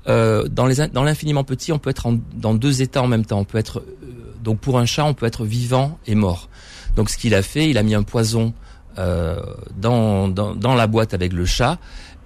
euh, 0.06 0.46
dans 0.46 0.66
les 0.66 0.88
dans 0.88 1.02
l'infiniment 1.02 1.42
petit, 1.42 1.72
on 1.72 1.78
peut 1.78 1.90
être 1.90 2.06
en, 2.06 2.18
dans 2.34 2.54
deux 2.54 2.82
états 2.82 3.02
en 3.02 3.08
même 3.08 3.24
temps. 3.24 3.40
On 3.40 3.44
peut 3.44 3.58
être 3.58 3.80
euh, 3.80 4.34
donc 4.42 4.60
pour 4.60 4.78
un 4.78 4.86
chat, 4.86 5.04
on 5.04 5.14
peut 5.14 5.26
être 5.26 5.44
vivant 5.44 5.98
et 6.06 6.14
mort. 6.14 6.48
Donc 6.96 7.10
ce 7.10 7.18
qu'il 7.18 7.34
a 7.34 7.42
fait, 7.42 7.68
il 7.68 7.78
a 7.78 7.82
mis 7.82 7.94
un 7.94 8.04
poison 8.04 8.46
euh, 8.48 8.69
dans, 8.96 10.28
dans 10.28 10.54
dans 10.54 10.74
la 10.74 10.86
boîte 10.86 11.14
avec 11.14 11.32
le 11.32 11.46
chat 11.46 11.78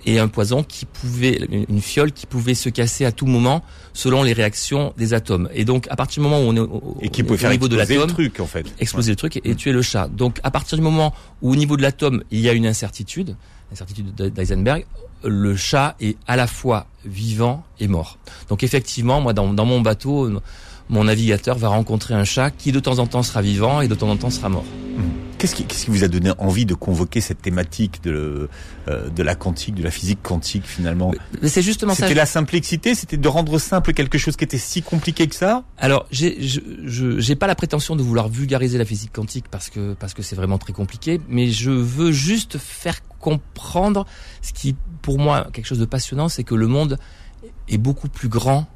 et 0.06 0.19
un 0.19 0.28
poison 0.28 0.62
qui 0.62 0.84
pouvait, 0.84 1.40
une 1.50 1.81
fiole 1.81 2.12
qui 2.12 2.26
pouvait 2.26 2.55
se 2.55 2.69
casser 2.69 3.05
à 3.05 3.12
tout 3.12 3.26
moment 3.26 3.62
selon 3.93 4.22
les 4.22 4.32
réactions 4.32 4.93
des 4.96 5.14
atomes. 5.14 5.49
Et 5.55 5.64
donc, 5.64 5.87
à 5.90 5.96
partir 5.96 6.22
du 6.22 6.28
moment 6.28 6.40
où 6.40 6.49
on 6.49 6.56
est 6.56 6.61
au, 6.61 6.96
et 7.00 7.08
qui 7.08 7.22
pouvait 7.22 7.38
faire 7.38 7.50
niveau 7.50 7.69
de 7.69 7.76
l'atome, 7.76 8.06
truc 8.08 8.40
en 8.40 8.46
fait, 8.46 8.66
exploser 8.78 9.12
le 9.12 9.16
truc 9.16 9.40
et, 9.43 9.55
tuer 9.55 9.72
le 9.72 9.82
chat. 9.82 10.08
Donc, 10.08 10.40
à 10.43 10.50
partir 10.50 10.76
du 10.76 10.84
moment 10.84 11.14
où 11.43 11.52
au 11.52 11.56
niveau 11.56 11.76
de 11.76 11.82
l'atome 11.82 12.22
il 12.31 12.40
y 12.40 12.49
a 12.49 12.52
une 12.52 12.67
incertitude, 12.67 13.37
l'incertitude 13.70 14.14
d'Eisenberg, 14.14 14.84
le 15.25 15.56
chat 15.56 15.96
est 16.00 16.17
à 16.26 16.37
la 16.37 16.46
fois 16.46 16.87
vivant 17.05 17.64
et 17.81 17.88
mort. 17.88 18.19
Donc, 18.49 18.62
effectivement, 18.62 19.20
moi, 19.20 19.32
dans, 19.32 19.55
dans 19.55 19.64
mon 19.64 19.81
bateau, 19.81 20.31
mon 20.90 21.05
navigateur 21.05 21.56
va 21.56 21.69
rencontrer 21.69 22.12
un 22.12 22.25
chat 22.25 22.50
qui 22.50 22.72
de 22.72 22.81
temps 22.81 22.99
en 22.99 23.06
temps 23.06 23.22
sera 23.22 23.40
vivant 23.40 23.81
et 23.81 23.88
de 23.88 23.94
temps 23.94 24.10
en 24.10 24.17
temps 24.17 24.31
sera 24.31 24.50
mort. 24.50 24.64
Mmh. 24.64 25.03
Qu'est-ce 25.44 25.56
qui, 25.56 25.67
qui, 25.67 25.91
vous 25.91 26.05
a 26.05 26.08
donné 26.08 26.31
envie 26.38 26.64
de 26.64 26.73
convoquer 26.73 27.20
cette 27.20 27.43
thématique 27.43 28.02
de, 28.02 28.49
euh, 28.88 29.11
de 29.11 29.23
la 29.23 29.35
quantique, 29.35 29.75
de 29.75 29.82
la 29.82 29.91
physique 29.91 30.20
quantique 30.23 30.64
finalement? 30.64 31.12
C'est 31.43 31.61
justement 31.61 31.93
ça. 31.93 32.05
C'était 32.05 32.14
la 32.14 32.25
simplicité, 32.25 32.94
c'était 32.94 33.19
de 33.19 33.29
rendre 33.29 33.58
simple 33.58 33.93
quelque 33.93 34.17
chose 34.17 34.37
qui 34.37 34.44
était 34.44 34.56
si 34.56 34.81
compliqué 34.81 35.29
que 35.29 35.35
ça? 35.35 35.62
Alors, 35.76 36.06
j'ai, 36.11 36.38
je, 36.41 37.20
j'ai 37.20 37.37
pas 37.37 37.46
la 37.46 37.55
prétention 37.55 37.94
de 37.94 38.02
vouloir 38.02 38.31
vulgariser 38.31 38.79
la 38.79 38.87
physique 38.87 39.12
quantique 39.12 39.44
parce 39.50 39.69
que 39.69 39.93
parce 39.93 40.14
que 40.14 40.23
c'est 40.23 40.35
vraiment 40.35 40.56
très 40.56 40.73
compliqué, 40.73 41.20
mais 41.29 41.50
je 41.50 41.70
veux 41.70 42.11
juste 42.11 42.56
faire 42.56 43.06
comprendre 43.19 44.06
ce 44.41 44.55
qui, 44.55 44.75
pour 45.02 45.19
moi, 45.19 45.49
quelque 45.52 45.67
chose 45.67 45.79
de 45.79 45.85
passionnant, 45.85 46.31
c'est 46.31 46.44
que 46.44 46.55
le 46.55 46.69
monde 46.69 46.99
est 47.69 47.76
beaucoup 47.76 48.08
plus 48.08 48.31
grand 48.31 48.67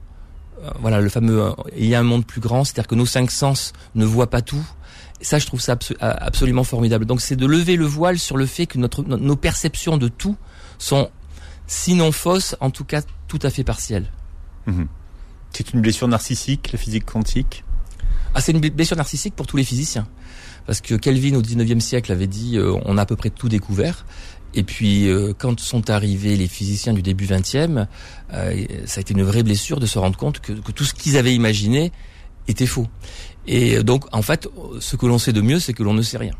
euh, 0.62 0.70
voilà 0.80 1.00
le 1.00 1.08
fameux 1.08 1.42
euh, 1.42 1.52
il 1.76 1.86
y 1.86 1.94
a 1.94 2.00
un 2.00 2.04
monde 2.04 2.26
plus 2.26 2.40
grand, 2.40 2.64
c'est-à-dire 2.64 2.88
que 2.88 2.94
nos 2.94 3.06
cinq 3.06 3.30
sens 3.30 3.72
ne 3.94 4.04
voient 4.04 4.30
pas 4.30 4.42
tout, 4.42 4.64
ça, 5.20 5.38
je 5.38 5.46
trouve 5.46 5.60
ça 5.60 5.76
absolument 6.00 6.64
formidable. 6.64 7.04
Donc, 7.04 7.20
c'est 7.20 7.36
de 7.36 7.46
lever 7.46 7.76
le 7.76 7.86
voile 7.86 8.18
sur 8.18 8.36
le 8.36 8.46
fait 8.46 8.66
que 8.66 8.78
notre, 8.78 9.02
nos 9.02 9.36
perceptions 9.36 9.96
de 9.96 10.08
tout 10.08 10.36
sont, 10.78 11.10
sinon 11.66 12.12
fausses, 12.12 12.56
en 12.60 12.70
tout 12.70 12.84
cas 12.84 13.02
tout 13.26 13.38
à 13.42 13.50
fait 13.50 13.64
partielles. 13.64 14.10
Mhm. 14.66 14.88
C'est 15.52 15.72
une 15.72 15.80
blessure 15.80 16.08
narcissique, 16.08 16.72
la 16.72 16.78
physique 16.78 17.04
quantique? 17.06 17.64
Ah, 18.34 18.40
c'est 18.40 18.52
une 18.52 18.60
blessure 18.60 18.96
narcissique 18.96 19.34
pour 19.34 19.46
tous 19.46 19.56
les 19.56 19.64
physiciens. 19.64 20.06
Parce 20.66 20.80
que 20.80 20.94
Kelvin, 20.94 21.34
au 21.34 21.42
19e 21.42 21.80
siècle, 21.80 22.12
avait 22.12 22.26
dit 22.26 22.58
euh, 22.58 22.78
on 22.84 22.98
a 22.98 23.02
à 23.02 23.06
peu 23.06 23.16
près 23.16 23.30
tout 23.30 23.48
découvert. 23.48 24.04
Et 24.54 24.62
puis, 24.62 25.08
euh, 25.08 25.32
quand 25.36 25.60
sont 25.60 25.90
arrivés 25.90 26.36
les 26.36 26.48
physiciens 26.48 26.92
du 26.92 27.02
début 27.02 27.26
20e, 27.26 27.86
euh, 28.32 28.64
ça 28.86 28.98
a 28.98 29.00
été 29.00 29.14
une 29.14 29.22
vraie 29.22 29.42
blessure 29.42 29.80
de 29.80 29.86
se 29.86 29.98
rendre 29.98 30.16
compte 30.16 30.40
que, 30.40 30.52
que 30.52 30.72
tout 30.72 30.84
ce 30.84 30.94
qu'ils 30.94 31.16
avaient 31.16 31.34
imaginé 31.34 31.92
était 32.48 32.66
faux. 32.66 32.86
Et 33.50 33.82
donc, 33.82 34.04
en 34.12 34.20
fait, 34.20 34.46
ce 34.78 34.94
que 34.96 35.06
l'on 35.06 35.18
sait 35.18 35.32
de 35.32 35.40
mieux, 35.40 35.58
c'est 35.58 35.72
que 35.72 35.82
l'on 35.82 35.94
ne 35.94 36.02
sait 36.02 36.18
rien. 36.18 36.34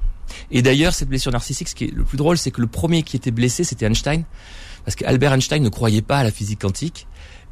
Et 0.51 0.61
d'ailleurs, 0.61 0.93
cette 0.93 1.09
blessure 1.09 1.33
narcissique, 1.33 1.69
ce 1.69 1.75
qui 1.75 1.85
est 1.85 1.91
le 1.91 2.05
plus 2.05 2.19
drôle, 2.19 2.37
c'est 2.37 2.51
que 2.51 2.61
le 2.61 2.67
premier 2.67 3.03
qui 3.03 3.17
était 3.17 3.31
blessé, 3.31 3.65
c'était 3.65 3.87
Einstein, 3.87 4.25
parce 4.85 4.95
qu'Albert 4.95 5.33
Einstein 5.33 5.63
ne 5.63 5.71
croyait 5.71 6.03
pas 6.03 6.19
à 6.19 6.23
la 6.23 6.31
physique 6.31 6.61
quantique. 6.61 7.07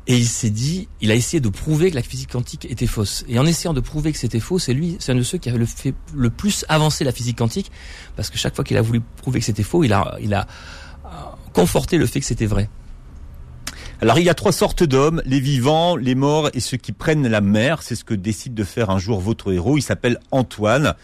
Et 0.08 0.18
il 0.18 0.28
s'est 0.28 0.50
dit, 0.50 0.88
il 1.00 1.10
a 1.10 1.14
essayé 1.14 1.40
de 1.40 1.48
prouver 1.48 1.90
que 1.90 1.96
la 1.96 2.02
physique 2.02 2.30
quantique 2.30 2.66
était 2.66 2.86
fausse. 2.86 3.24
Et 3.28 3.38
en 3.38 3.46
essayant 3.46 3.72
de 3.72 3.80
prouver 3.80 4.12
que 4.12 4.18
c'était 4.18 4.40
faux, 4.40 4.58
c'est 4.58 4.74
lui, 4.74 4.96
c'est 5.00 5.12
un 5.12 5.16
de 5.16 5.22
ceux 5.22 5.38
qui 5.38 5.48
a 5.48 5.56
le 5.56 5.66
fait 5.66 5.94
le 6.14 6.28
plus 6.28 6.66
avancer 6.68 7.02
la 7.02 7.10
physique 7.10 7.38
quantique, 7.38 7.72
parce 8.14 8.28
que 8.28 8.36
chaque 8.36 8.54
fois 8.54 8.62
qu'il 8.62 8.76
a 8.76 8.82
voulu 8.82 9.00
prouver 9.16 9.40
que 9.40 9.46
c'était 9.46 9.64
faux, 9.64 9.84
il 9.84 9.92
a, 9.94 10.16
il 10.20 10.34
a 10.34 10.46
euh, 11.06 11.08
conforté 11.54 11.96
le 11.96 12.06
fait 12.06 12.20
que 12.20 12.26
c'était 12.26 12.46
vrai. 12.46 12.68
Alors 14.02 14.18
il 14.18 14.26
y 14.26 14.28
a 14.28 14.34
trois 14.34 14.52
sortes 14.52 14.82
d'hommes, 14.82 15.22
les 15.24 15.40
vivants, 15.40 15.96
les 15.96 16.14
morts 16.14 16.50
et 16.52 16.60
ceux 16.60 16.76
qui 16.76 16.92
prennent 16.92 17.26
la 17.26 17.40
mer. 17.40 17.82
C'est 17.82 17.94
ce 17.94 18.04
que 18.04 18.12
décide 18.12 18.52
de 18.52 18.62
faire 18.62 18.90
un 18.90 18.98
jour 18.98 19.20
votre 19.20 19.52
héros. 19.52 19.78
Il 19.78 19.82
s'appelle 19.82 20.18
Antoine. 20.30 20.94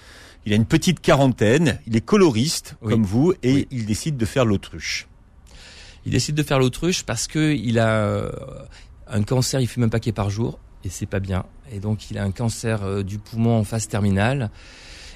Il 0.45 0.53
a 0.53 0.57
une 0.57 0.67
petite 0.67 1.01
quarantaine, 1.01 1.79
il 1.87 1.97
est 1.97 2.01
coloriste 2.01 2.77
comme 2.85 3.05
vous 3.05 3.33
et 3.43 3.69
il 3.71 3.87
décide 3.87 4.17
de 4.17 4.25
faire 4.27 4.45
l'autruche. 4.45 5.07
Il 6.05 6.13
décide 6.13 6.35
de 6.35 6.43
faire 6.43 6.59
l'autruche 6.59 7.05
parce 7.05 7.29
que 7.29 7.55
il 7.55 7.79
a 7.79 7.91
euh, 7.91 8.33
un 9.07 9.23
cancer, 9.23 9.61
il 9.61 9.69
fume 9.69 9.85
un 9.85 9.89
paquet 9.89 10.11
par 10.13 10.31
jour 10.31 10.59
et 10.85 10.89
c'est 10.89 11.07
pas 11.07 11.21
bien. 11.21 11.47
Et 11.71 11.79
donc 11.79 12.11
il 12.11 12.19
a 12.19 12.25
un 12.25 12.33
cancer 12.33 12.83
euh, 12.83 13.03
du 13.05 13.19
poumon 13.19 13.57
en 13.57 13.65
phase 13.65 13.89
terminale. 13.89 14.51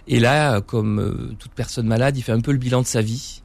Et 0.09 0.21
là, 0.21 0.61
comme 0.61 1.00
euh, 1.00 1.35
toute 1.40 1.52
personne 1.52 1.88
malade, 1.88 2.16
il 2.16 2.23
fait 2.23 2.33
un 2.33 2.40
peu 2.40 2.52
le 2.52 2.59
bilan 2.59 2.83
de 2.83 2.87
sa 2.87 3.02
vie 3.02 3.42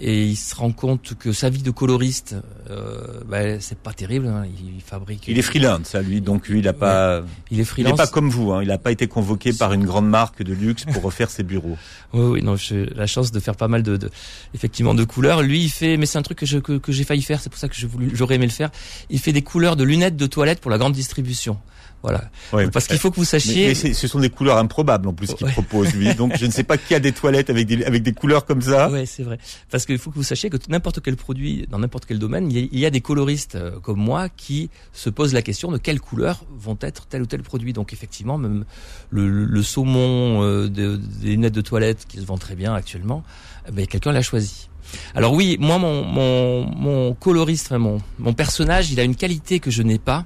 et 0.00 0.24
il 0.24 0.36
se 0.36 0.54
rend 0.54 0.70
compte 0.70 1.14
que 1.18 1.32
sa 1.32 1.50
vie 1.50 1.62
de 1.62 1.70
coloriste, 1.70 2.36
euh, 2.70 3.20
bah, 3.26 3.60
c'est 3.60 3.78
pas 3.78 3.92
terrible. 3.92 4.28
Hein. 4.28 4.44
Il 4.46 4.80
fabrique. 4.80 5.24
Il 5.26 5.38
est 5.38 5.42
freelance, 5.42 5.88
ça 5.88 6.02
lui, 6.02 6.20
donc 6.20 6.48
lui, 6.48 6.60
il 6.60 6.68
a 6.68 6.72
pas. 6.72 7.22
Il 7.50 7.58
est 7.58 7.64
freelance. 7.64 7.90
Il 7.90 7.92
n'est 7.94 7.96
pas 7.96 8.06
comme 8.06 8.30
vous. 8.30 8.52
Hein. 8.52 8.62
Il 8.62 8.68
n'a 8.68 8.78
pas 8.78 8.92
été 8.92 9.08
convoqué 9.08 9.52
par 9.52 9.72
une 9.72 9.84
grande 9.84 10.08
marque 10.08 10.42
de 10.42 10.52
luxe 10.52 10.84
pour 10.84 11.02
refaire 11.08 11.30
ses 11.30 11.42
bureaux. 11.42 11.76
Oui, 12.12 12.22
oui, 12.22 12.42
non, 12.42 12.56
j'ai 12.56 12.86
la 12.86 13.06
chance 13.06 13.32
de 13.32 13.40
faire 13.40 13.56
pas 13.56 13.68
mal 13.68 13.82
de, 13.82 13.96
de, 13.96 14.10
effectivement, 14.54 14.94
de 14.94 15.04
couleurs. 15.04 15.42
Lui, 15.42 15.64
il 15.64 15.70
fait, 15.70 15.96
mais 15.96 16.06
c'est 16.06 16.18
un 16.18 16.22
truc 16.22 16.38
que 16.38 16.46
je, 16.46 16.58
que, 16.58 16.78
que 16.78 16.92
j'ai 16.92 17.04
failli 17.04 17.22
faire. 17.22 17.40
C'est 17.40 17.50
pour 17.50 17.58
ça 17.58 17.68
que 17.68 17.74
j'aurais 18.12 18.36
aimé 18.36 18.46
le 18.46 18.52
faire. 18.52 18.70
Il 19.10 19.18
fait 19.18 19.32
des 19.32 19.42
couleurs 19.42 19.76
de 19.76 19.84
lunettes 19.84 20.16
de 20.16 20.26
toilette 20.26 20.60
pour 20.60 20.70
la 20.70 20.78
grande 20.78 20.92
distribution. 20.92 21.58
Voilà. 22.02 22.30
Parce 22.72 22.86
qu'il 22.86 22.98
faut 22.98 23.10
que 23.10 23.16
vous 23.16 23.24
sachiez. 23.24 23.68
Mais, 23.68 23.74
ce 23.74 24.08
sont 24.08 24.20
des 24.20 24.30
couleurs 24.30 24.58
improbables 24.58 25.08
en 25.08 25.12
plus 25.12 25.34
qu'il 25.34 25.46
propose 25.48 25.94
lui. 25.94 26.14
Donc 26.14 26.36
je 26.38 26.46
ne 26.46 26.50
sais 26.50 26.62
pas 26.64 26.78
qui 26.78 26.94
a 26.94 27.00
des 27.00 27.12
toilettes 27.12 27.50
avec 27.50 27.66
des 27.66 27.84
avec 27.84 28.02
des 28.02 28.12
couleurs 28.12 28.44
comme 28.44 28.62
ça. 28.62 28.88
Ouais, 28.90 29.06
c'est 29.06 29.24
vrai. 29.24 29.38
Parce 29.70 29.84
qu'il 29.84 29.98
faut 29.98 30.10
que 30.10 30.16
vous 30.16 30.22
sachiez 30.22 30.48
que 30.48 30.56
n'importe 30.68 31.00
quel 31.02 31.16
produit, 31.16 31.66
dans 31.68 31.78
n'importe 31.78 32.06
quel 32.06 32.18
domaine, 32.18 32.50
il 32.50 32.58
y, 32.58 32.62
a, 32.62 32.68
il 32.70 32.78
y, 32.78 32.86
a, 32.86 32.90
des 32.90 33.00
coloristes 33.00 33.56
euh, 33.56 33.78
comme 33.80 33.98
moi 33.98 34.28
qui 34.28 34.70
se 34.92 35.10
posent 35.10 35.34
la 35.34 35.42
question 35.42 35.72
de 35.72 35.78
quelles 35.78 36.00
couleurs 36.00 36.44
vont 36.56 36.78
être 36.80 37.06
tel 37.06 37.22
ou 37.22 37.26
tel 37.26 37.42
produit. 37.42 37.72
Donc 37.72 37.92
effectivement, 37.92 38.38
même 38.38 38.64
le, 39.10 39.28
le 39.28 39.62
saumon 39.62 40.42
euh, 40.42 40.68
de, 40.68 40.96
des 40.96 41.30
lunettes 41.30 41.54
de 41.54 41.60
toilette 41.60 42.06
qui 42.06 42.18
se 42.18 42.24
vend 42.24 42.38
très 42.38 42.54
bien 42.54 42.74
actuellement, 42.74 43.24
eh 43.68 43.72
ben, 43.72 43.86
quelqu'un 43.86 44.12
l'a 44.12 44.22
choisi. 44.22 44.68
Alors 45.14 45.32
oui, 45.32 45.56
moi, 45.60 45.78
mon, 45.78 46.04
mon, 46.04 46.64
mon 46.64 47.14
coloriste, 47.14 47.66
enfin, 47.66 47.78
mon, 47.78 48.00
mon 48.18 48.32
personnage, 48.32 48.90
il 48.90 49.00
a 49.00 49.02
une 49.02 49.16
qualité 49.16 49.60
que 49.60 49.70
je 49.70 49.82
n'ai 49.82 49.98
pas 49.98 50.24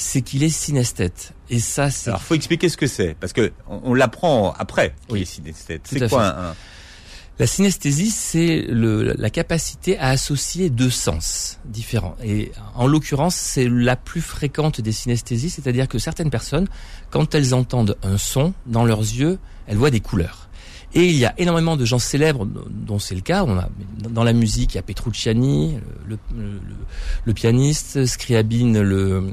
c'est 0.00 0.22
qu'il 0.22 0.42
est 0.42 0.50
synesthète. 0.50 1.32
Et 1.48 1.60
ça, 1.60 1.90
c'est. 1.90 2.10
Alors, 2.10 2.22
faut 2.22 2.34
expliquer 2.34 2.68
ce 2.68 2.76
que 2.76 2.86
c'est, 2.86 3.14
parce 3.18 3.32
que 3.32 3.52
on, 3.68 3.80
on 3.84 3.94
l'apprend 3.94 4.52
après. 4.58 4.94
Oui, 5.08 5.22
est 5.22 5.24
synesthète. 5.24 5.82
C'est 5.84 6.08
quoi 6.08 6.26
un, 6.26 6.54
La 7.38 7.46
synesthésie, 7.46 8.10
c'est 8.10 8.66
la 8.68 9.30
capacité 9.30 9.98
à 9.98 10.08
associer 10.08 10.68
deux 10.68 10.90
sens 10.90 11.58
différents. 11.64 12.16
Et 12.22 12.52
en 12.74 12.86
l'occurrence, 12.86 13.34
c'est 13.34 13.68
la 13.68 13.96
plus 13.96 14.20
fréquente 14.20 14.80
des 14.80 14.92
synesthésies, 14.92 15.50
c'est-à-dire 15.50 15.88
que 15.88 15.98
certaines 15.98 16.30
personnes, 16.30 16.68
quand 17.10 17.34
elles 17.34 17.54
entendent 17.54 17.96
un 18.02 18.18
son 18.18 18.52
dans 18.66 18.84
leurs 18.84 19.00
yeux, 19.00 19.38
elles 19.66 19.76
voient 19.78 19.90
des 19.90 20.00
couleurs. 20.00 20.48
Et 20.92 21.06
il 21.06 21.16
y 21.16 21.24
a 21.24 21.32
énormément 21.38 21.76
de 21.76 21.84
gens 21.84 22.00
célèbres 22.00 22.46
dont 22.46 22.98
c'est 22.98 23.14
le 23.14 23.20
cas. 23.20 23.44
On 23.44 23.56
a, 23.56 23.68
dans 24.08 24.24
la 24.24 24.32
musique, 24.32 24.74
il 24.74 24.76
y 24.76 24.80
a 24.80 24.82
Petrucciani, 24.82 25.78
le, 26.06 26.18
le, 26.36 26.42
le, 26.42 26.60
le 27.24 27.32
pianiste, 27.32 28.06
Scriabine, 28.06 28.80
le, 28.80 29.32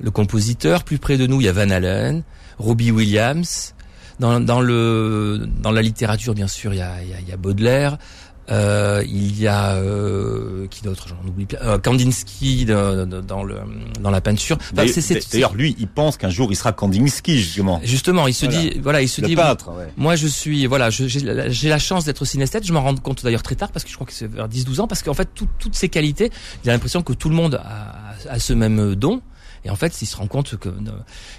le 0.00 0.10
compositeur. 0.10 0.84
Plus 0.84 0.98
près 0.98 1.16
de 1.16 1.26
nous, 1.26 1.40
il 1.40 1.44
y 1.44 1.48
a 1.48 1.52
Van 1.52 1.70
Allen, 1.70 2.22
Robbie 2.58 2.90
Williams. 2.90 3.74
Dans, 4.18 4.40
dans, 4.40 4.62
le, 4.62 5.46
dans 5.60 5.72
la 5.72 5.82
littérature, 5.82 6.32
bien 6.32 6.48
sûr, 6.48 6.72
il 6.72 6.78
y 6.78 6.82
a, 6.82 7.02
il 7.02 7.10
y 7.10 7.12
a, 7.12 7.20
il 7.20 7.28
y 7.28 7.32
a 7.32 7.36
Baudelaire. 7.36 7.98
Euh, 8.48 9.02
il 9.08 9.40
y 9.40 9.48
a 9.48 9.74
euh, 9.74 10.68
qui 10.68 10.82
d'autre 10.82 11.08
j'en 11.08 11.28
oublie 11.28 11.48
euh, 11.62 11.78
Kandinsky 11.78 12.64
dans, 12.64 13.04
dans, 13.04 13.42
le 13.42 13.56
dans 14.00 14.10
la 14.10 14.20
peinture 14.20 14.56
enfin, 14.72 14.84
d'ailleurs 15.32 15.54
lui 15.54 15.74
il 15.80 15.88
pense 15.88 16.16
qu'un 16.16 16.30
jour 16.30 16.52
il 16.52 16.54
sera 16.54 16.70
Kandinsky 16.70 17.40
justement 17.40 17.80
justement 17.82 18.28
il 18.28 18.34
se 18.34 18.46
voilà. 18.46 18.60
dit 18.60 18.78
voilà 18.80 19.02
il 19.02 19.08
se 19.08 19.20
le 19.20 19.26
dit 19.26 19.34
peintre, 19.34 19.70
ouais. 19.76 19.88
moi 19.96 20.14
je 20.14 20.28
suis 20.28 20.64
voilà 20.66 20.90
j'ai 20.90 21.68
la 21.68 21.78
chance 21.80 22.04
d'être 22.04 22.24
synesthète 22.24 22.64
je 22.64 22.72
m'en 22.72 22.82
rends 22.82 22.94
compte 22.94 23.24
d'ailleurs 23.24 23.42
très 23.42 23.56
tard 23.56 23.72
parce 23.72 23.84
que 23.84 23.90
je 23.90 23.96
crois 23.96 24.06
que 24.06 24.12
c'est 24.12 24.30
vers 24.30 24.48
10-12 24.48 24.82
ans 24.82 24.86
parce 24.86 25.02
qu'en 25.02 25.14
fait 25.14 25.28
tout, 25.34 25.48
toutes 25.58 25.74
ces 25.74 25.88
qualités 25.88 26.30
il 26.62 26.70
a 26.70 26.72
l'impression 26.72 27.02
que 27.02 27.14
tout 27.14 27.28
le 27.28 27.34
monde 27.34 27.60
a, 27.64 28.14
a 28.30 28.38
ce 28.38 28.52
même 28.52 28.94
don 28.94 29.22
et 29.66 29.70
en 29.70 29.76
fait, 29.76 30.00
il 30.00 30.06
se 30.06 30.16
rend 30.16 30.28
compte 30.28 30.56
que 30.56 30.68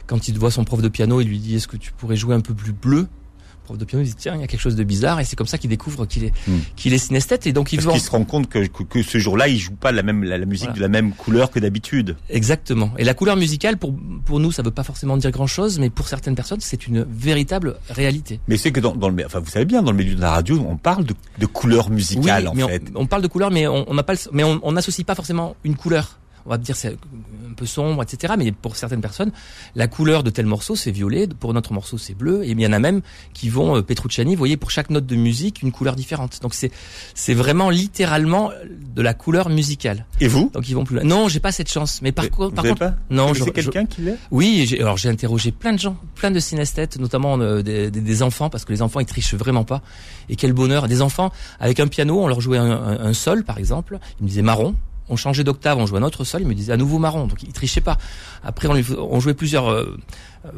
quand 0.06 0.28
il 0.28 0.38
voit 0.38 0.52
son 0.52 0.66
prof 0.66 0.82
de 0.82 0.90
piano, 0.90 1.22
il 1.22 1.30
lui 1.30 1.40
dit 1.40 1.56
Est-ce 1.56 1.68
que 1.68 1.78
tu 1.78 1.94
pourrais 1.94 2.18
jouer 2.18 2.36
un 2.36 2.42
peu 2.42 2.54
plus 2.54 2.74
bleu? 2.74 3.08
Le 3.08 3.74
prof 3.74 3.78
de 3.78 3.86
piano 3.86 4.04
il 4.04 4.08
dit 4.08 4.16
tiens 4.16 4.34
il 4.36 4.40
y 4.40 4.44
a 4.46 4.48
quelque 4.48 4.62
chose 4.62 4.78
de 4.78 4.84
bizarre. 4.84 5.20
Et 5.20 5.26
c'est 5.26 5.36
comme 5.36 5.48
ça 5.48 5.58
qu'il 5.58 5.70
découvre 5.70 6.06
qu'il 6.06 6.24
est 6.24 6.32
mm. 6.48 6.58
qu'il 6.78 6.94
est 6.94 6.98
synesthète. 6.98 7.48
Et 7.48 7.54
donc 7.54 7.74
il 7.74 7.82
Parce 7.82 7.94
qu'il 7.94 8.02
se 8.02 8.12
rend 8.12 8.24
compte 8.24 8.48
que, 8.48 8.66
que, 8.66 8.84
que 8.84 9.02
ce 9.04 9.18
jour-là 9.18 9.50
il 9.50 9.58
joue 9.58 9.76
pas 9.76 9.92
la 9.92 10.04
même 10.04 10.24
la, 10.24 10.38
la 10.38 10.46
musique 10.46 10.68
voilà. 10.68 10.76
de 10.76 10.82
la 10.82 10.88
même 10.88 11.12
couleur 11.12 11.52
que 11.52 11.60
d'habitude. 11.60 12.16
Exactement. 12.30 12.92
Et 12.98 13.04
la 13.04 13.14
couleur 13.14 13.36
musicale 13.36 13.76
pour 13.76 13.94
pour 14.24 14.40
nous 14.40 14.54
ça 14.54 14.62
veut 14.62 14.72
pas 14.72 14.84
forcément 14.84 15.18
dire 15.18 15.32
grand 15.32 15.48
chose 15.48 15.80
mais 15.80 15.90
pour 15.90 16.08
certaines 16.08 16.36
personnes 16.36 16.62
c'est 16.62 16.88
une 16.88 17.06
véritable 17.10 17.76
réalité. 17.90 18.40
Mais 18.48 18.56
c'est 18.56 18.72
que 18.72 18.80
dans, 18.80 18.96
dans 18.96 19.10
le 19.10 19.26
enfin 19.26 19.40
vous 19.40 19.50
savez 19.52 19.66
bien 19.66 19.82
dans 19.82 19.92
le 19.92 19.98
milieu 19.98 20.16
de 20.16 20.22
la 20.22 20.32
radio 20.32 20.66
on 20.66 20.78
parle 20.78 21.04
de, 21.04 21.14
de 21.38 21.46
couleur 21.46 21.90
musicale 21.90 22.44
oui, 22.44 22.64
en 22.64 22.68
mais 22.68 22.74
fait. 22.74 22.84
on, 22.96 23.02
on, 23.02 23.06
parle 23.06 23.22
de 23.22 23.28
couleur 23.28 23.52
mais 23.52 23.68
on 23.68 23.94
n'a 23.94 24.04
pas 24.04 24.14
le, 24.14 24.20
mais 24.32 24.46
on 24.46 24.72
n'associe 24.72 25.06
pas 25.06 25.16
forcément 25.16 25.58
une 25.66 25.76
couleur 25.76 26.20
on 26.48 26.50
va 26.52 26.58
dire 26.58 26.76
c'est 26.76 26.90
un 26.90 27.54
peu 27.56 27.66
sombre, 27.66 28.02
etc. 28.02 28.34
Mais 28.38 28.52
pour 28.52 28.76
certaines 28.76 29.02
personnes, 29.02 29.32
la 29.76 29.88
couleur 29.88 30.24
de 30.24 30.30
tel 30.30 30.46
morceau 30.46 30.76
c'est 30.76 30.92
violet, 30.92 31.28
pour 31.28 31.54
notre 31.54 31.74
morceau 31.74 31.98
c'est 31.98 32.14
bleu, 32.14 32.44
et 32.44 32.52
il 32.52 32.60
y 32.60 32.66
en 32.66 32.72
a 32.74 32.80
même 32.80 33.02
qui 33.34 33.50
vont 33.50 33.78
euh, 33.78 33.82
Petrucciani, 33.82 34.36
vous 34.36 34.40
voyez, 34.40 34.58
pour 34.58 34.72
chaque 34.72 34.90
note 34.90 35.06
de 35.06 35.16
musique 35.16 35.62
une 35.62 35.72
couleur 35.72 35.96
différente. 35.96 36.40
Donc 36.42 36.54
c'est 36.54 36.72
c'est 37.14 37.34
vraiment 37.34 37.70
littéralement 37.70 38.52
de 38.96 39.02
la 39.02 39.14
couleur 39.14 39.50
musicale. 39.50 40.06
Et 40.22 40.28
vous? 40.28 40.50
Donc 40.54 40.68
ils 40.70 40.74
vont 40.74 40.86
plus. 40.86 41.04
Non, 41.04 41.28
j'ai 41.28 41.40
pas 41.40 41.52
cette 41.52 41.72
chance. 41.72 42.02
Mais 42.02 42.12
par, 42.12 42.26
vous 42.26 42.50
par 42.52 42.64
contre, 42.64 42.80
pas? 42.80 42.96
non, 43.10 43.34
c'est 43.34 43.52
quelqu'un 43.52 43.86
qui 43.86 44.02
l'est? 44.02 44.18
Oui, 44.32 44.78
alors 44.80 44.98
j'ai 44.98 45.10
interrogé 45.10 45.52
plein 45.52 45.74
de 45.74 45.80
gens, 45.80 45.98
plein 46.16 46.32
de 46.32 46.40
synesthètes, 46.40 46.98
notamment 46.98 47.38
euh, 47.40 47.62
des, 47.62 47.92
des, 47.92 48.02
des, 48.02 48.24
enfants, 48.24 48.50
parce 48.50 48.66
que 48.66 48.72
les 48.72 48.82
enfants 48.82 49.00
ils 49.00 49.06
trichent 49.06 49.36
vraiment 49.36 49.64
pas. 49.64 49.82
Et 50.30 50.36
quel 50.36 50.54
bonheur, 50.54 50.88
des 50.88 51.02
enfants 51.02 51.32
avec 51.60 51.80
un 51.80 51.88
piano, 51.88 52.22
on 52.22 52.28
leur 52.28 52.40
jouait 52.40 52.58
un, 52.58 52.72
un, 52.72 53.00
un 53.00 53.14
sol 53.14 53.44
par 53.44 53.58
exemple, 53.58 54.00
ils 54.20 54.24
me 54.24 54.30
disaient 54.30 54.42
marron, 54.42 54.76
on 55.10 55.16
changeait 55.16 55.44
d'octave, 55.44 55.78
on 55.78 55.86
jouait 55.86 56.00
un 56.00 56.04
autre 56.04 56.24
sol, 56.24 56.42
il 56.42 56.48
me 56.48 56.54
disait 56.54 56.74
à 56.74 56.78
nouveau 56.78 57.00
marron, 57.00 57.28
donc 57.28 57.44
il 57.44 57.54
trichait 57.54 57.82
pas. 57.82 57.98
Après, 58.44 58.68
on, 58.68 59.20
jouait 59.20 59.34
plusieurs 59.34 59.70
euh, 59.70 59.98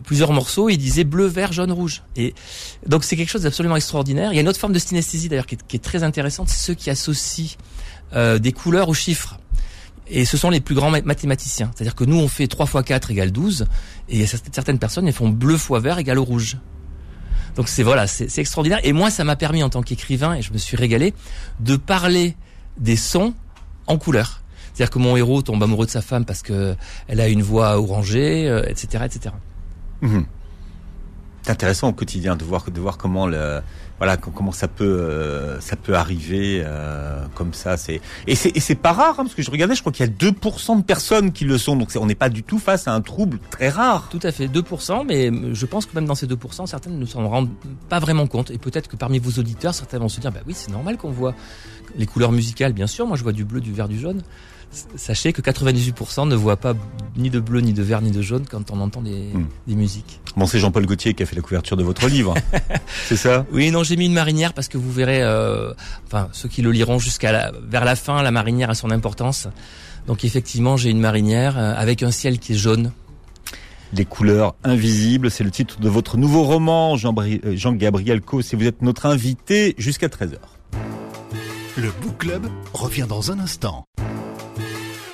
plusieurs 0.04 0.32
morceaux, 0.32 0.70
il 0.70 0.78
disait 0.78 1.04
bleu, 1.04 1.26
vert, 1.26 1.52
jaune, 1.52 1.72
rouge. 1.72 2.04
Et 2.16 2.34
donc 2.86 3.04
c'est 3.04 3.16
quelque 3.16 3.30
chose 3.30 3.44
d'absolument 3.44 3.76
extraordinaire. 3.76 4.32
Il 4.32 4.36
y 4.36 4.40
a 4.40 4.42
une 4.42 4.50
autre 4.50 4.60
forme 4.60 4.74
de 4.74 4.80
synesthésie 4.80 5.30
d'ailleurs 5.30 5.46
qui, 5.46 5.56
est 5.56 5.84
très 5.84 6.04
intéressante, 6.04 6.50
c'est 6.50 6.64
ceux 6.64 6.74
qui 6.74 6.90
associent 6.90 7.58
euh, 8.14 8.40
des 8.40 8.52
couleurs 8.52 8.90
aux 8.90 8.94
chiffres. 8.94 9.40
Et 10.12 10.26
ce 10.26 10.38
sont 10.38 10.50
les 10.50 10.60
plus 10.60 10.74
grands 10.74 10.90
mathématiciens. 10.90 11.72
C'est-à-dire 11.76 11.94
que 11.94 12.04
nous, 12.04 12.18
on 12.18 12.28
fait 12.28 12.48
3 12.48 12.66
x 12.66 12.84
4 12.84 13.12
égale 13.12 13.32
12, 13.32 13.68
et 14.10 14.26
certaines 14.26 14.80
personnes, 14.80 15.08
elles 15.08 15.14
font 15.14 15.30
bleu 15.30 15.56
fois 15.56 15.80
vert 15.80 16.00
égale 16.00 16.18
rouge. 16.18 16.58
Donc 17.56 17.68
c'est 17.68 17.84
voilà, 17.84 18.08
c'est 18.08 18.36
extraordinaire. 18.40 18.80
Et 18.84 18.92
moi, 18.92 19.12
ça 19.12 19.24
m'a 19.24 19.36
permis 19.36 19.62
en 19.62 19.70
tant 19.70 19.84
qu'écrivain, 19.84 20.34
et 20.34 20.42
je 20.42 20.52
me 20.52 20.58
suis 20.58 20.78
régalé, 20.78 21.14
de 21.60 21.76
parler 21.76 22.36
des 22.78 22.96
sons 22.96 23.34
en 23.90 23.98
couleur. 23.98 24.42
C'est-à-dire 24.74 24.92
que 24.92 25.00
mon 25.00 25.18
héros 25.18 25.42
tombe 25.42 25.62
amoureux 25.62 25.86
de 25.86 25.92
sa 25.92 26.02
femme 26.02 26.24
parce 26.24 26.42
que 26.42 26.76
elle 27.08 27.20
a 27.20 27.28
une 27.28 27.42
voix 27.42 27.78
orangée, 27.78 28.48
euh, 28.48 28.64
etc., 28.68 29.04
etc. 29.06 29.36
Mmh. 30.02 30.22
C'est 31.42 31.52
intéressant 31.52 31.90
au 31.90 31.94
quotidien 31.94 32.36
de 32.36 32.44
voir 32.44 32.70
de 32.70 32.80
voir 32.80 32.98
comment 32.98 33.28
le 33.28 33.62
voilà 33.98 34.16
comment 34.18 34.52
ça 34.52 34.68
peut 34.68 34.86
euh, 34.86 35.60
ça 35.60 35.76
peut 35.76 35.96
arriver 35.96 36.62
euh, 36.64 37.26
comme 37.36 37.54
ça 37.54 37.76
c'est 37.76 38.00
et 38.28 38.36
c'est 38.36 38.56
et 38.56 38.60
c'est 38.60 38.76
pas 38.76 38.94
rare 38.94 39.20
hein, 39.20 39.24
parce 39.24 39.36
que 39.36 39.42
je 39.42 39.52
regardais 39.52 39.76
je 39.76 39.82
crois 39.82 39.92
qu'il 39.92 40.06
y 40.06 40.10
a 40.10 40.12
2% 40.12 40.78
de 40.78 40.84
personnes 40.84 41.32
qui 41.34 41.44
le 41.44 41.58
sont 41.58 41.76
donc 41.76 41.90
on 41.98 42.06
n'est 42.06 42.16
pas 42.16 42.30
du 42.30 42.44
tout 42.44 42.60
face 42.60 42.88
à 42.88 42.94
un 42.94 43.02
trouble 43.02 43.40
très 43.52 43.70
rare. 43.70 44.08
Tout 44.10 44.20
à 44.24 44.32
fait 44.32 44.48
2% 44.48 45.06
mais 45.06 45.32
je 45.54 45.66
pense 45.66 45.86
que 45.86 45.96
même 45.96 46.06
dans 46.06 46.16
ces 46.16 46.28
2% 46.28 46.66
certaines 46.66 46.98
ne 46.98 47.06
s'en 47.06 47.28
rendent 47.28 47.50
pas 47.90 48.00
vraiment 48.00 48.28
compte 48.28 48.52
et 48.52 48.58
peut-être 48.58 48.88
que 48.88 48.96
parmi 48.96 49.20
vos 49.20 49.40
auditeurs 49.40 49.74
certains 49.74 50.00
vont 50.00 50.10
se 50.10 50.22
dire 50.22 50.32
bah 50.32 50.42
oui 50.48 50.54
c'est 50.56 50.72
normal 50.72 50.98
qu'on 50.98 51.12
voit 51.12 51.36
les 51.98 52.06
couleurs 52.06 52.32
musicales 52.32 52.74
bien 52.74 52.88
sûr 52.88 53.08
moi 53.08 53.18
je 53.18 53.24
vois 53.24 53.34
du 53.34 53.46
bleu 53.46 53.62
du 53.62 53.74
vert 53.74 53.88
du 53.88 54.00
jaune 54.00 54.22
sachez 54.96 55.34
que 55.34 55.42
98% 55.42 56.28
ne 56.28 56.36
voient 56.36 56.58
pas 56.58 56.74
ni 57.18 57.30
de 57.30 57.40
bleu, 57.40 57.62
ni 57.62 57.74
de 57.74 57.82
vert, 57.82 58.02
ni 58.02 58.12
de 58.12 58.22
jaune 58.22 58.46
quand 58.50 58.72
on 58.72 58.80
entend 58.80 59.02
des, 59.02 59.34
mmh. 59.34 59.48
des 59.68 59.76
musiques. 59.76 60.20
Bon, 60.38 60.46
c'est 60.46 60.60
Jean-Paul 60.60 60.86
Gaultier 60.86 61.14
qui 61.14 61.24
a 61.24 61.26
fait 61.26 61.36
la 61.36 61.42
couverture 61.42 61.76
de 61.76 61.84
votre 61.84 62.08
livre, 62.08 62.36
c'est 63.08 63.16
ça? 63.16 63.46
Oui, 63.52 63.72
non, 63.72 63.84
j'ai 63.84 63.96
mis 63.96 64.06
une 64.06 64.14
marinière 64.14 64.54
parce 64.54 64.68
que 64.68 64.78
vous 64.78 64.92
verrez, 64.92 65.22
euh, 65.22 65.74
enfin, 66.06 66.30
ceux 66.32 66.50
qui 66.50 66.62
le 66.62 66.72
liront 66.72 67.00
jusqu'à 67.00 67.32
la, 67.32 67.52
vers 67.68 67.86
la 67.86 67.96
fin, 67.96 68.22
la 68.22 68.32
marinière 68.32 68.70
a 68.70 68.76
son 68.76 68.92
importance. 68.92 69.48
Donc 70.08 70.24
effectivement, 70.24 70.78
j'ai 70.78 70.90
une 70.90 71.00
marinière 71.00 71.58
euh, 71.58 71.74
avec 71.76 72.04
un 72.04 72.12
ciel 72.12 72.40
qui 72.40 72.54
est 72.54 72.58
jaune. 72.58 72.92
Les 73.92 74.06
couleurs 74.06 74.54
invisibles, 74.64 75.32
c'est 75.32 75.44
le 75.44 75.50
titre 75.50 75.80
de 75.80 75.90
votre 75.90 76.18
nouveau 76.18 76.44
roman, 76.44 76.96
Jean-Gabriel 76.96 78.18
Jean 78.18 78.26
Cos, 78.26 78.42
et 78.42 78.56
vous 78.56 78.68
êtes 78.68 78.84
notre 78.84 79.08
invité 79.08 79.74
jusqu'à 79.80 80.08
13h. 80.08 80.38
Le 81.82 81.92
Book 82.02 82.18
Club 82.18 82.46
revient 82.74 83.06
dans 83.08 83.32
un 83.32 83.40
instant. 83.40 83.86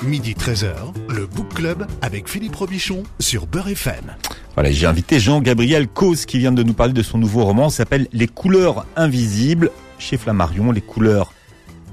Midi 0.02 0.34
13h, 0.34 0.74
le 1.10 1.28
Book 1.28 1.54
Club 1.54 1.86
avec 2.02 2.28
Philippe 2.28 2.56
Robichon 2.56 3.04
sur 3.20 3.46
Beurre 3.46 3.68
FM. 3.68 4.16
Voilà, 4.56 4.72
j'ai 4.72 4.88
invité 4.88 5.20
Jean-Gabriel 5.20 5.88
Cause 5.88 6.26
qui 6.26 6.40
vient 6.40 6.52
de 6.52 6.64
nous 6.64 6.74
parler 6.74 6.94
de 6.94 7.04
son 7.04 7.20
nouveau 7.20 7.44
roman, 7.44 7.70
s'appelle 7.70 8.08
Les 8.14 8.26
couleurs 8.26 8.88
invisibles 8.96 9.70
chez 10.00 10.18
Flammarion. 10.18 10.72
Les 10.72 10.82
couleurs, 10.82 11.34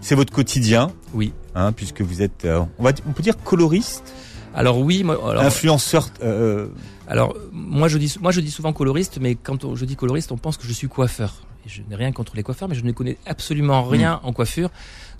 c'est 0.01 0.15
votre 0.15 0.33
quotidien. 0.33 0.91
Oui. 1.13 1.35
Hein, 1.55 1.73
puisque 1.73 2.01
vous 2.01 2.23
êtes, 2.23 2.47
euh, 2.47 2.65
on, 2.79 2.83
va, 2.83 2.93
on 3.07 3.13
peut 3.13 3.23
dire 3.23 3.37
coloriste. 3.45 4.15
Alors 4.55 4.79
oui, 4.79 5.05
moi, 5.05 5.17
alors, 5.17 5.45
influenceur. 5.45 6.09
Euh, 6.23 6.69
alors 7.09 7.37
moi 7.53 7.89
je 7.89 7.99
dis, 7.99 8.17
moi 8.23 8.33
je 8.33 8.41
dis 8.41 8.51
souvent 8.51 8.73
coloriste, 8.73 9.19
mais 9.21 9.35
quand 9.35 9.67
on, 9.67 9.77
je 9.77 9.85
dis 9.85 9.97
coloriste, 9.97 10.33
on 10.33 10.39
pense 10.39 10.57
que 10.57 10.67
je 10.67 10.73
suis 10.73 10.89
coiffeur. 10.89 11.35
Je 11.67 11.83
n'ai 11.89 11.97
rien 11.97 12.13
contre 12.13 12.37
les 12.37 12.43
coiffeurs, 12.43 12.69
mais 12.69 12.75
je 12.75 12.85
ne 12.85 12.93
connais 12.93 13.19
absolument 13.27 13.85
rien 13.85 14.17
mmh. 14.17 14.27
en 14.27 14.33
coiffure. 14.33 14.71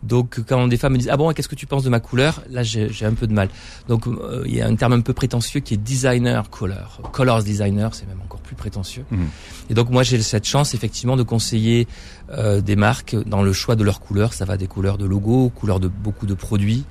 Donc 0.03 0.41
quand 0.47 0.67
des 0.67 0.77
femmes 0.77 0.95
me 0.95 0.99
disent 0.99 1.11
ah 1.11 1.17
bon 1.17 1.33
qu'est-ce 1.33 1.49
que 1.49 1.55
tu 1.55 1.67
penses 1.67 1.85
de 1.85 1.89
ma 1.89 2.01
couleur? 2.01 2.43
Là 2.51 2.63
j'ai 2.63 3.07
un 3.07 3.15
peu 3.15 3.27
de 3.27 3.33
mal. 3.33 3.49
Donc 3.89 4.07
euh, 4.07 4.43
il 4.47 4.55
y 4.55 4.61
a 4.61 4.67
un 4.67 4.75
terme 4.75 4.95
un 4.95 5.01
peu 5.01 5.13
prétentieux 5.13 5.61
qui 5.61 5.75
est 5.75 5.77
designer 5.77 6.51
color, 6.51 7.01
colors 7.13 7.43
designer 7.43 7.95
c'est 7.95 8.07
même 8.09 8.21
encore 8.21 8.41
plus 8.41 8.57
prétentieux. 8.57 9.05
Mmh. 9.11 9.25
Et 9.71 9.75
donc 9.75 9.91
moi 9.91 10.03
j'ai 10.03 10.21
cette 10.21 10.47
chance 10.47 10.75
effectivement 10.75 11.17
de 11.17 11.23
conseiller 11.23 11.87
euh, 12.31 12.61
des 12.61 12.75
marques 12.75 13.15
dans 13.27 13.43
le 13.43 13.53
choix 13.53 13.77
de 13.77 13.85
leurs 13.85 14.01
couleurs. 14.01 14.33
Ça 14.33 14.45
va 14.45 14.57
des 14.57 14.67
couleurs 14.67 14.99
de 14.99 15.07
logo, 15.07 15.51
couleurs 15.51 15.79
de 15.79 15.89
beaucoup 15.89 16.27
de 16.27 16.35
produits. 16.35 16.85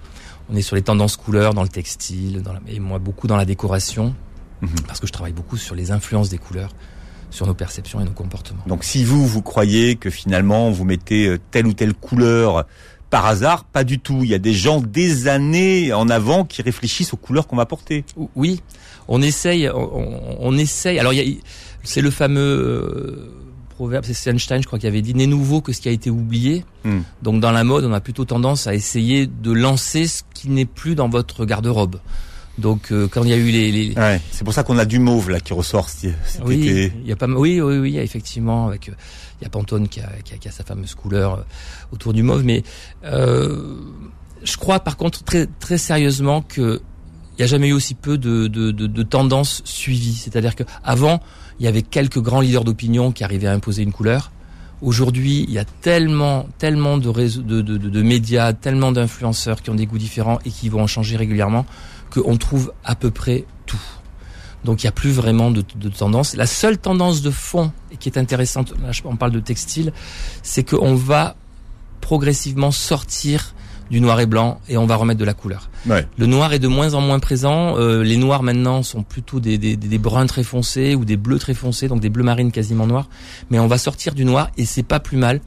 On 0.50 0.56
est 0.56 0.62
sur 0.62 0.78
les 0.78 0.82
tendances 0.82 1.18
couleurs 1.18 1.54
dans 1.54 1.64
le 1.64 1.70
textile, 1.70 2.42
dans 2.42 2.54
la, 2.54 2.62
et 2.68 2.80
moi 2.80 3.00
beaucoup 3.00 3.28
dans 3.28 3.38
la 3.38 3.46
décoration 3.46 4.16
mmh. 4.62 4.68
parce 4.88 5.02
que 5.02 5.08
je 5.08 5.12
travaille 5.12 5.34
beaucoup 5.34 5.58
sur 5.58 5.76
les 5.76 5.92
influences 5.92 6.30
des 6.30 6.38
couleurs 6.38 6.72
sur 7.32 7.48
nos 7.48 7.54
perceptions 7.56 8.00
et 8.00 8.04
nos 8.04 8.12
comportements. 8.12 8.64
Donc 8.68 8.84
si 8.84 9.04
vous, 9.04 9.26
vous 9.26 9.42
croyez 9.42 9.96
que 9.96 10.10
finalement 10.10 10.70
vous 10.70 10.86
mettez 10.86 11.28
euh, 11.28 11.40
telle 11.50 11.66
ou 11.66 11.74
telle 11.74 11.94
couleur 11.94 12.66
par 13.10 13.26
hasard, 13.26 13.66
pas 13.66 13.84
du 13.84 14.00
tout. 14.00 14.20
Il 14.24 14.30
y 14.30 14.34
a 14.36 14.40
des 14.40 14.54
gens 14.54 14.80
des 14.80 15.28
années 15.28 15.92
en 15.92 16.08
avant 16.10 16.46
qui 16.46 16.62
réfléchissent 16.62 17.14
aux 17.14 17.18
couleurs 17.18 17.48
qu'on 17.48 17.58
va 17.58 17.66
porter. 17.66 18.06
Oui, 18.36 18.62
on 19.08 19.22
essaye, 19.22 19.70
on, 19.70 20.38
on 20.40 20.58
essaye. 20.58 21.00
Alors 21.00 21.14
c'est 21.84 22.02
le 22.02 22.12
fameux 22.12 23.32
proverbe, 23.82 24.06
c'est 24.06 24.30
Einstein, 24.30 24.62
je 24.62 24.68
crois, 24.68 24.78
qui 24.78 24.86
avait 24.86 25.02
dit, 25.02 25.16
n'est 25.16 25.26
nouveau 25.26 25.62
que 25.62 25.74
ce 25.74 25.82
qui 25.82 25.90
a 25.90 25.92
été 25.92 26.12
oublié. 26.12 26.64
Hmm. 26.84 27.00
Donc 27.24 27.42
dans 27.42 27.52
la 27.52 27.64
mode, 27.64 27.84
on 27.84 27.94
a 27.94 28.00
plutôt 28.00 28.26
tendance 28.26 28.68
à 28.68 28.76
essayer 28.76 29.26
de 29.26 29.52
lancer 29.52 30.06
ce 30.08 30.22
qui 30.36 30.50
n'est 30.50 30.66
plus 30.66 30.94
dans 30.94 31.10
votre 31.10 31.46
garde-robe. 31.46 31.98
Donc 32.58 32.92
euh, 32.92 33.08
quand 33.08 33.24
il 33.24 33.30
y 33.30 33.34
a 33.34 33.38
eu 33.38 33.50
les, 33.50 33.72
les... 33.72 33.94
Ouais, 33.96 34.22
c'est 34.32 34.44
pour 34.44 34.54
ça 34.54 34.64
qu'on 34.64 34.78
a 34.78 34.86
du 34.86 35.00
mauve 35.00 35.30
là 35.30 35.40
qui 35.40 35.54
ressort 35.54 35.90
cet 35.90 36.16
oui, 36.46 36.68
été. 36.68 36.94
il 37.02 37.08
y 37.08 37.12
a 37.12 37.16
pas, 37.16 37.28
oui, 37.28 37.62
oui, 37.62 37.78
oui, 37.78 37.98
effectivement, 37.98 38.68
avec 38.68 38.90
euh, 38.90 38.94
il 39.40 39.46
y 39.46 39.48
a 39.48 39.50
Pantone 39.50 39.88
qui 39.88 40.02
a, 40.02 40.10
qui 40.24 40.34
a, 40.34 40.38
qui 40.38 40.48
a 40.48 40.52
sa 40.52 40.64
fameuse 40.64 40.94
couleur 40.94 41.36
euh, 41.36 41.42
autour 41.94 42.14
du 42.14 42.24
mauve, 42.24 42.44
mais 42.44 42.64
euh, 43.06 43.76
je 44.44 44.58
crois 44.58 44.82
par 44.82 44.98
contre 44.98 45.24
très 45.24 45.48
très 45.60 45.78
sérieusement 45.78 46.42
que 46.42 46.82
il 47.38 47.42
n'y 47.42 47.46
a 47.46 47.48
jamais 47.48 47.70
eu 47.70 47.74
aussi 47.74 47.96
peu 47.96 48.18
de, 48.18 48.48
de, 48.48 48.72
de, 48.72 48.86
de 48.86 49.04
tendances 49.04 49.62
suivies. 49.64 50.14
C'est-à-dire 50.14 50.54
que 50.54 50.64
avant, 50.84 51.22
il 51.60 51.66
y 51.66 51.68
avait 51.68 51.82
quelques 51.82 52.20
grands 52.20 52.42
leaders 52.42 52.66
d'opinion 52.66 53.12
qui 53.12 53.24
arrivaient 53.24 53.48
à 53.48 53.54
imposer 53.54 53.82
une 53.82 53.94
couleur. 53.94 54.32
Aujourd'hui, 54.82 55.46
il 55.48 55.54
y 55.54 55.58
a 55.58 55.66
tellement, 55.66 56.48
tellement 56.58 56.98
de, 56.98 57.08
réseaux, 57.08 57.42
de, 57.42 57.62
de, 57.62 57.78
de, 57.78 57.90
de 57.90 58.02
médias, 58.02 58.52
tellement 58.54 58.92
d'influenceurs 58.92 59.62
qui 59.62 59.70
ont 59.70 59.76
des 59.76 59.86
goûts 59.86 59.98
différents 59.98 60.40
et 60.46 60.52
qui 60.52 60.70
vont 60.70 60.84
en 60.84 60.88
changer 60.88 61.16
régulièrement, 61.16 61.66
qu'on 62.12 62.38
trouve 62.38 62.74
à 62.84 62.96
peu 62.96 63.12
près 63.12 63.46
tout. 63.66 63.82
Donc 64.64 64.84
il 64.84 64.86
n'y 64.86 64.90
a 64.90 64.94
plus 64.94 65.12
vraiment 65.12 65.50
de, 65.50 65.64
de 65.76 65.90
tendance. 65.90 66.36
La 66.36 66.46
seule 66.46 66.78
tendance 66.78 67.22
de 67.22 67.32
fond 67.32 67.72
et 67.92 67.98
qui 67.98 68.10
est 68.10 68.18
intéressante, 68.18 68.74
là 68.82 68.92
on 69.06 69.16
parle 69.16 69.32
de 69.32 69.40
textile, 69.40 69.92
c'est 70.44 70.64
qu'on 70.64 70.94
va 70.94 71.36
progressivement 72.00 72.72
sortir 72.72 73.56
du 73.90 74.00
noir 74.00 74.20
et 74.20 74.26
blanc 74.26 74.62
et 74.70 74.78
on 74.78 74.86
va 74.86 74.96
remettre 74.96 75.20
de 75.20 75.26
la 75.26 75.34
couleur. 75.34 75.70
Ouais. 75.86 76.08
Le 76.18 76.26
noir 76.26 76.54
est 76.54 76.60
de 76.60 76.68
moins 76.68 76.94
en 76.94 77.02
moins 77.02 77.20
présent. 77.20 77.78
Euh, 77.78 78.04
les 78.04 78.18
noirs 78.18 78.42
maintenant 78.42 78.84
sont 78.84 79.04
plutôt 79.04 79.40
des, 79.40 79.58
des, 79.58 79.76
des 79.76 79.98
bruns 79.98 80.28
très 80.28 80.44
foncés 80.44 80.96
ou 80.96 81.04
des 81.04 81.18
bleus 81.18 81.40
très 81.40 81.54
foncés, 81.54 81.88
donc 81.90 82.00
des 82.00 82.10
bleus 82.10 82.24
marines 82.24 82.52
quasiment 82.52 82.88
noirs. 82.88 83.10
Mais 83.50 83.60
on 83.60 83.68
va 83.68 83.78
sortir 83.78 84.14
du 84.14 84.24
noir 84.24 84.50
et 84.58 84.66
c'est 84.66 84.84
pas 84.84 85.00
plus 85.00 85.18
mal 85.18 85.42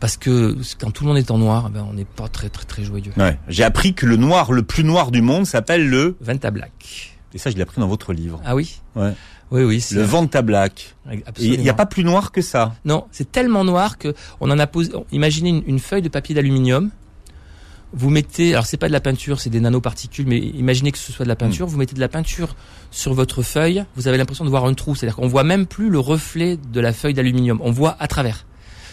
parce 0.00 0.16
que 0.16 0.56
quand 0.80 0.90
tout 0.90 1.04
le 1.04 1.08
monde 1.08 1.18
est 1.18 1.30
en 1.30 1.38
noir, 1.38 1.70
ben 1.70 1.86
on 1.88 1.94
n'est 1.94 2.04
pas 2.04 2.28
très 2.28 2.48
très 2.48 2.64
très 2.64 2.82
joyeux. 2.82 3.12
Ouais. 3.16 3.38
J'ai 3.48 3.64
appris 3.64 3.94
que 3.94 4.06
le 4.06 4.16
noir 4.16 4.50
le 4.52 4.62
plus 4.62 4.82
noir 4.82 5.10
du 5.10 5.22
monde 5.22 5.46
s'appelle 5.46 5.88
le. 5.88 6.16
Venta 6.20 6.50
Black. 6.50 7.16
Et 7.32 7.38
ça, 7.38 7.50
je 7.50 7.56
l'ai 7.56 7.62
appris 7.62 7.80
dans 7.80 7.86
votre 7.86 8.12
livre. 8.12 8.40
Ah 8.44 8.56
oui? 8.56 8.80
Ouais. 8.96 9.12
Oui 9.52 9.64
oui. 9.64 9.84
Le 9.92 10.02
Vanta 10.02 10.42
Black. 10.42 10.96
Absolument. 11.26 11.54
Il 11.54 11.60
n'y 11.60 11.68
a 11.68 11.74
pas 11.74 11.86
plus 11.86 12.04
noir 12.04 12.32
que 12.32 12.40
ça. 12.40 12.74
Non, 12.84 13.06
c'est 13.10 13.30
tellement 13.30 13.64
noir 13.64 13.98
que 13.98 14.14
on 14.40 14.50
en 14.50 14.58
a 14.58 14.66
posé. 14.66 14.92
Imaginez 15.12 15.50
une, 15.50 15.62
une 15.66 15.78
feuille 15.78 16.02
de 16.02 16.08
papier 16.08 16.34
d'aluminium. 16.34 16.90
Vous 17.92 18.10
mettez, 18.10 18.52
alors 18.52 18.66
c'est 18.66 18.76
pas 18.76 18.86
de 18.86 18.92
la 18.92 19.00
peinture, 19.00 19.40
c'est 19.40 19.50
des 19.50 19.58
nanoparticules, 19.58 20.26
mais 20.26 20.38
imaginez 20.38 20.92
que 20.92 20.98
ce 20.98 21.10
soit 21.10 21.24
de 21.24 21.28
la 21.28 21.34
peinture. 21.34 21.66
Vous 21.66 21.76
mettez 21.76 21.96
de 21.96 22.00
la 22.00 22.08
peinture 22.08 22.54
sur 22.92 23.14
votre 23.14 23.42
feuille, 23.42 23.84
vous 23.96 24.06
avez 24.06 24.16
l'impression 24.16 24.44
de 24.44 24.50
voir 24.50 24.64
un 24.64 24.74
trou. 24.74 24.94
C'est-à-dire 24.94 25.16
qu'on 25.16 25.26
voit 25.26 25.42
même 25.42 25.66
plus 25.66 25.90
le 25.90 25.98
reflet 25.98 26.56
de 26.56 26.80
la 26.80 26.92
feuille 26.92 27.14
d'aluminium. 27.14 27.58
On 27.62 27.72
voit 27.72 27.96
à 27.98 28.06
travers. 28.06 28.46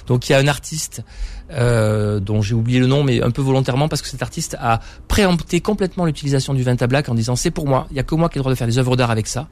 Donc 0.08 0.28
il 0.28 0.32
y 0.32 0.36
a 0.36 0.40
un 0.40 0.48
artiste 0.48 1.04
euh, 1.52 2.20
dont 2.20 2.42
j'ai 2.42 2.56
oublié 2.56 2.80
le 2.80 2.88
nom, 2.88 3.04
mais 3.04 3.22
un 3.22 3.32
peu 3.32 3.42
volontairement 3.42 3.88
parce 3.88 4.02
que 4.02 4.08
cet 4.08 4.22
artiste 4.24 4.58
a 4.60 4.80
préempté 5.08 5.62
complètement 5.62 6.06
l'utilisation 6.06 6.54
du 6.54 6.64
Venta 6.64 6.88
Black 6.88 7.10
en 7.10 7.16
disant 7.16 7.36
c'est 7.36 7.52
pour 7.52 7.68
moi, 7.68 7.88
il 7.92 7.98
y 7.98 8.00
a 8.00 8.04
que 8.04 8.16
moi 8.16 8.30
qui 8.30 8.38
ai 8.38 8.40
le 8.40 8.44
droit 8.44 8.52
de 8.52 8.58
faire 8.58 8.68
des 8.68 8.78
œuvres 8.80 8.96
d'art 8.96 9.12
avec 9.12 9.28
ça. 9.28 9.48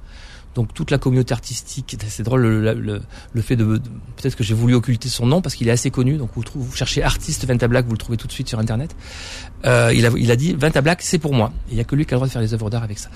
Donc 0.56 0.74
toute 0.74 0.90
la 0.90 0.98
communauté 0.98 1.34
artistique, 1.34 1.98
c'est 2.08 2.24
drôle 2.24 2.44
le, 2.46 3.42
fait 3.42 3.58
de, 3.58 3.66
peut-être 3.66 4.38
que 4.38 4.44
j'ai 4.44 4.54
voulu 4.54 4.74
occulter 4.74 5.10
son 5.10 5.26
nom 5.26 5.42
parce 5.42 5.54
qu'il 5.54 5.68
est 5.68 5.72
assez 5.72 5.92
connu. 5.92 6.16
Donc 6.16 6.30
vous, 6.34 6.74
cherchez 6.74 7.04
artiste 7.04 7.46
Venta 7.46 7.68
Black, 7.68 7.86
vous 7.86 7.92
le 7.92 7.98
trouvez 7.98 8.18
tout 8.18 8.28
de 8.28 8.32
suite 8.32 8.48
sur 8.48 8.58
internet. 8.58 8.96
Euh, 9.66 9.94
il 9.94 10.32
a 10.32 10.36
dit 10.38 10.54
Venta 10.54 10.80
Black 10.82 11.02
c'est 11.02 11.20
pour 11.20 11.34
moi. 11.34 11.52
Il 11.70 11.76
y 11.76 11.82
a 11.82 11.84
que 11.84 11.96
lui 11.96 12.06
qui 12.06 12.14
a 12.14 12.16
le 12.16 12.20
droit 12.20 12.28
de 12.28 12.32
faire 12.32 12.42
des 12.42 12.54
œuvres 12.54 12.70
d'art 12.70 12.84
avec 12.84 12.98
ça. 12.98 13.10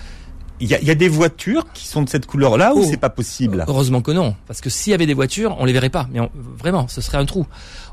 Il 0.61 0.67
y 0.67 0.71
y 0.85 0.91
a 0.91 0.95
des 0.95 1.07
voitures 1.09 1.65
qui 1.73 1.87
sont 1.87 2.01
de 2.01 2.09
cette 2.09 2.25
couleur-là 2.25 2.73
ou 2.75 2.79
Oh. 2.81 2.87
c'est 2.89 2.97
pas 2.97 3.09
possible 3.09 3.63
Heureusement 3.67 4.01
que 4.01 4.11
non, 4.11 4.35
parce 4.47 4.59
que 4.61 4.69
s'il 4.69 4.91
y 4.91 4.93
avait 4.93 5.05
des 5.05 5.13
voitures, 5.13 5.55
on 5.59 5.65
les 5.65 5.73
verrait 5.73 5.89
pas. 5.89 6.07
Mais 6.11 6.19
on- 6.19 6.29
vraiment, 6.57 6.87
ce 6.87 7.01
serait 7.01 7.17
un 7.17 7.25
trou. 7.25 7.45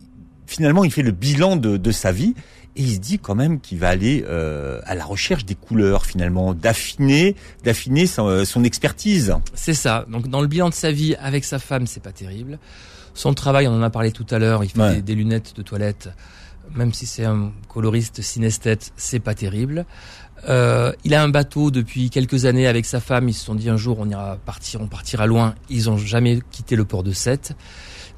finalement 0.46 0.84
il 0.84 0.90
fait 0.90 1.02
le 1.02 1.10
bilan 1.10 1.56
de, 1.56 1.76
de 1.76 1.92
sa 1.92 2.10
vie. 2.10 2.34
Et 2.76 2.82
il 2.82 2.94
se 2.94 2.98
dit 2.98 3.18
quand 3.20 3.34
même 3.36 3.60
qu'il 3.60 3.78
va 3.78 3.88
aller 3.88 4.24
euh, 4.28 4.80
à 4.84 4.94
la 4.94 5.04
recherche 5.04 5.44
des 5.44 5.54
couleurs 5.54 6.06
finalement, 6.06 6.54
d'affiner, 6.54 7.36
d'affiner 7.62 8.06
son, 8.06 8.44
son 8.44 8.64
expertise. 8.64 9.34
C'est 9.54 9.74
ça. 9.74 10.06
Donc 10.08 10.28
dans 10.28 10.40
le 10.40 10.48
bilan 10.48 10.70
de 10.70 10.74
sa 10.74 10.90
vie 10.90 11.14
avec 11.20 11.44
sa 11.44 11.58
femme, 11.58 11.86
c'est 11.86 12.02
pas 12.02 12.12
terrible. 12.12 12.58
Son 13.14 13.32
travail, 13.32 13.68
on 13.68 13.72
en 13.74 13.82
a 13.82 13.90
parlé 13.90 14.10
tout 14.10 14.26
à 14.30 14.38
l'heure, 14.40 14.64
il 14.64 14.70
fait 14.70 14.80
Ouais. 14.80 14.94
des, 14.96 15.02
des 15.02 15.14
lunettes 15.14 15.54
de 15.56 15.62
toilette. 15.62 16.08
Même 16.74 16.92
si 16.92 17.06
c'est 17.06 17.24
un 17.24 17.52
coloriste 17.68 18.22
synesthète, 18.22 18.92
c'est 18.96 19.20
pas 19.20 19.34
terrible. 19.34 19.84
Euh, 20.48 20.92
il 21.04 21.14
a 21.14 21.22
un 21.22 21.28
bateau 21.28 21.70
depuis 21.70 22.10
quelques 22.10 22.44
années 22.46 22.66
avec 22.66 22.86
sa 22.86 22.98
femme. 23.00 23.28
Ils 23.28 23.34
se 23.34 23.44
sont 23.44 23.54
dit 23.54 23.68
un 23.70 23.76
jour 23.76 23.98
on 24.00 24.08
ira 24.08 24.36
partir, 24.44 24.80
on 24.80 24.88
partira 24.88 25.26
loin. 25.26 25.54
Ils 25.70 25.88
ont 25.90 25.96
jamais 25.98 26.40
quitté 26.50 26.74
le 26.74 26.84
port 26.84 27.02
de 27.04 27.12
Sète. 27.12 27.52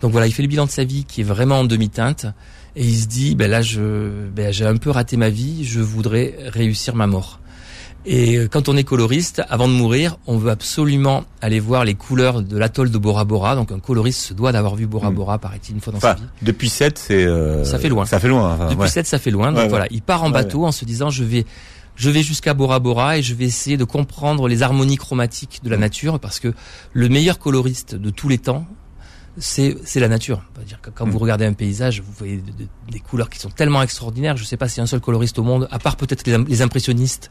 Donc 0.00 0.12
voilà, 0.12 0.26
il 0.26 0.32
fait 0.32 0.42
le 0.42 0.48
bilan 0.48 0.64
de 0.66 0.70
sa 0.70 0.84
vie 0.84 1.04
qui 1.04 1.20
est 1.20 1.24
vraiment 1.24 1.58
en 1.60 1.64
demi-teinte 1.64 2.26
et 2.76 2.84
il 2.84 2.96
se 2.96 3.06
dit 3.06 3.34
ben 3.34 3.50
là 3.50 3.62
je 3.62 4.28
ben 4.34 4.52
j'ai 4.52 4.66
un 4.66 4.76
peu 4.76 4.90
raté 4.90 5.16
ma 5.16 5.30
vie, 5.30 5.64
je 5.64 5.80
voudrais 5.80 6.36
réussir 6.46 6.94
ma 6.94 7.06
mort. 7.06 7.40
Et 8.08 8.46
quand 8.52 8.68
on 8.68 8.76
est 8.76 8.84
coloriste, 8.84 9.42
avant 9.48 9.66
de 9.66 9.72
mourir, 9.72 10.16
on 10.28 10.36
veut 10.38 10.50
absolument 10.52 11.24
aller 11.40 11.58
voir 11.58 11.84
les 11.84 11.94
couleurs 11.94 12.40
de 12.40 12.56
l'atoll 12.56 12.92
de 12.92 12.98
Bora 12.98 13.24
Bora. 13.24 13.56
Donc 13.56 13.72
un 13.72 13.80
coloriste 13.80 14.20
se 14.20 14.32
doit 14.32 14.52
d'avoir 14.52 14.76
vu 14.76 14.86
Bora 14.86 15.10
Mm. 15.10 15.14
Bora, 15.14 15.38
paraît-il, 15.38 15.74
une 15.74 15.80
fois 15.80 15.92
dans 15.92 15.96
Enfin, 15.96 16.14
sa 16.14 16.22
vie. 16.22 16.28
depuis 16.42 16.68
7, 16.68 16.98
c'est 16.98 17.24
euh, 17.26 17.64
Ça 17.64 17.80
fait 17.80 17.88
loin. 17.88 18.04
Ça 18.06 18.20
fait 18.20 18.28
loin. 18.28 18.54
enfin, 18.54 18.66
Depuis 18.68 18.82
ouais. 18.82 18.88
7, 18.88 19.06
ça 19.08 19.18
fait 19.18 19.32
loin. 19.32 19.48
Donc 19.48 19.56
Ouais, 19.56 19.62
ouais. 19.64 19.68
voilà, 19.68 19.86
il 19.90 20.02
part 20.02 20.22
en 20.22 20.30
bateau 20.30 20.66
en 20.66 20.70
se 20.72 20.84
disant 20.84 21.10
je 21.10 21.24
vais 21.24 21.44
je 21.96 22.10
vais 22.10 22.22
jusqu'à 22.22 22.54
Bora 22.54 22.78
Bora 22.78 23.18
et 23.18 23.22
je 23.22 23.34
vais 23.34 23.46
essayer 23.46 23.76
de 23.76 23.84
comprendre 23.84 24.46
les 24.46 24.62
harmonies 24.62 24.98
chromatiques 24.98 25.60
de 25.64 25.70
la 25.70 25.76
Mm. 25.76 25.80
nature 25.80 26.20
parce 26.20 26.38
que 26.38 26.54
le 26.92 27.08
meilleur 27.08 27.40
coloriste 27.40 27.96
de 27.96 28.10
tous 28.10 28.28
les 28.28 28.38
temps 28.38 28.66
c'est 29.38 29.76
la 30.00 30.08
nature. 30.08 30.42
Dire 30.66 30.80
que 30.80 30.90
quand 30.90 31.06
Mm. 31.06 31.10
vous 31.10 31.18
regardez 31.18 31.44
un 31.46 31.52
paysage, 31.52 32.00
vous 32.00 32.12
voyez 32.16 32.36
de- 32.38 32.50
de- 32.50 32.68
des 32.90 33.00
couleurs 33.00 33.28
qui 33.30 33.38
sont 33.38 33.50
tellement 33.50 33.82
extraordinaires. 33.82 34.36
Je 34.36 34.44
sais 34.44 34.56
pas 34.56 34.68
s'il 34.68 34.78
y 34.78 34.80
a 34.80 34.84
un 34.84 34.86
seul 34.86 35.00
coloriste 35.00 35.38
au 35.38 35.42
monde, 35.42 35.68
à 35.70 35.78
part 35.78 35.96
peut-être 35.96 36.26
les, 36.26 36.34
im- 36.34 36.44
les 36.48 36.62
impressionnistes 36.62 37.30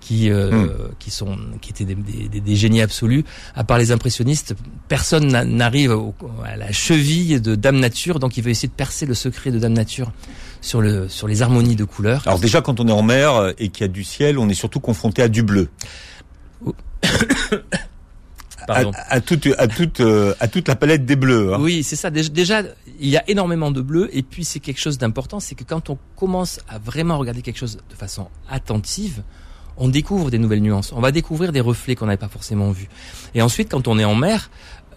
qui 0.00 0.30
euh, 0.30 0.50
Mm. 0.66 0.70
qui 1.00 1.10
sont 1.10 1.36
qui 1.60 1.70
étaient 1.70 1.84
des, 1.84 1.94
des- 1.96 2.28
des- 2.28 2.40
des 2.40 2.56
génies 2.56 2.82
absolus. 2.82 3.24
À 3.54 3.64
part 3.64 3.78
les 3.78 3.90
impressionnistes, 3.92 4.54
personne 4.88 5.26
n'a- 5.28 5.44
n'arrive 5.44 5.96
à 6.44 6.56
la 6.56 6.70
cheville 6.72 7.40
de 7.40 7.54
Dame 7.56 7.78
Nature. 7.80 8.18
Donc 8.20 8.36
il 8.36 8.44
veut 8.44 8.50
essayer 8.50 8.68
de 8.68 8.72
percer 8.74 9.06
le 9.06 9.14
secret 9.14 9.50
de 9.50 9.58
Dame 9.58 9.72
Nature 9.72 10.12
sur 10.60 10.80
le 10.80 11.08
sur 11.08 11.26
les 11.28 11.42
harmonies 11.42 11.74
de 11.76 11.84
couleurs. 11.84 12.22
Alors 12.26 12.38
déjà, 12.38 12.60
quand 12.62 12.80
on 12.80 12.86
est 12.88 12.92
en 12.92 13.02
mer 13.02 13.34
euh, 13.34 13.52
et 13.58 13.68
qu'il 13.70 13.82
y 13.82 13.84
a 13.84 13.88
du 13.88 14.04
ciel, 14.04 14.38
on 14.38 14.48
est 14.48 14.54
surtout 14.54 14.80
confronté 14.80 15.22
à 15.22 15.28
du 15.28 15.42
bleu. 15.42 15.68
À, 18.68 18.74
Pardon. 18.74 18.92
à 18.94 19.20
toute, 19.20 19.48
à 19.58 19.66
toute, 19.66 20.00
euh, 20.00 20.34
à 20.40 20.48
toute 20.48 20.68
la 20.68 20.76
palette 20.76 21.06
des 21.06 21.16
bleus. 21.16 21.54
hein. 21.54 21.58
Oui, 21.60 21.82
c'est 21.82 21.96
ça. 21.96 22.10
Déjà, 22.10 22.62
il 23.00 23.08
y 23.08 23.16
a 23.16 23.24
énormément 23.28 23.70
de 23.70 23.80
bleu. 23.80 24.10
Et 24.12 24.22
puis, 24.22 24.44
c'est 24.44 24.60
quelque 24.60 24.80
chose 24.80 24.98
d'important, 24.98 25.40
c'est 25.40 25.54
que 25.54 25.64
quand 25.64 25.88
on 25.90 25.98
commence 26.16 26.60
à 26.68 26.78
vraiment 26.78 27.16
regarder 27.18 27.40
quelque 27.42 27.58
chose 27.58 27.78
de 27.88 27.94
façon 27.94 28.28
attentive, 28.50 29.22
on 29.78 29.88
découvre 29.88 30.30
des 30.30 30.38
nouvelles 30.38 30.60
nuances. 30.62 30.92
On 30.92 31.00
va 31.00 31.12
découvrir 31.12 31.52
des 31.52 31.60
reflets 31.60 31.94
qu'on 31.94 32.06
n'avait 32.06 32.16
pas 32.18 32.28
forcément 32.28 32.70
vus. 32.70 32.88
Et 33.34 33.42
ensuite, 33.42 33.70
quand 33.70 33.88
on 33.88 33.98
est 33.98 34.04
en 34.04 34.14
mer, 34.14 34.50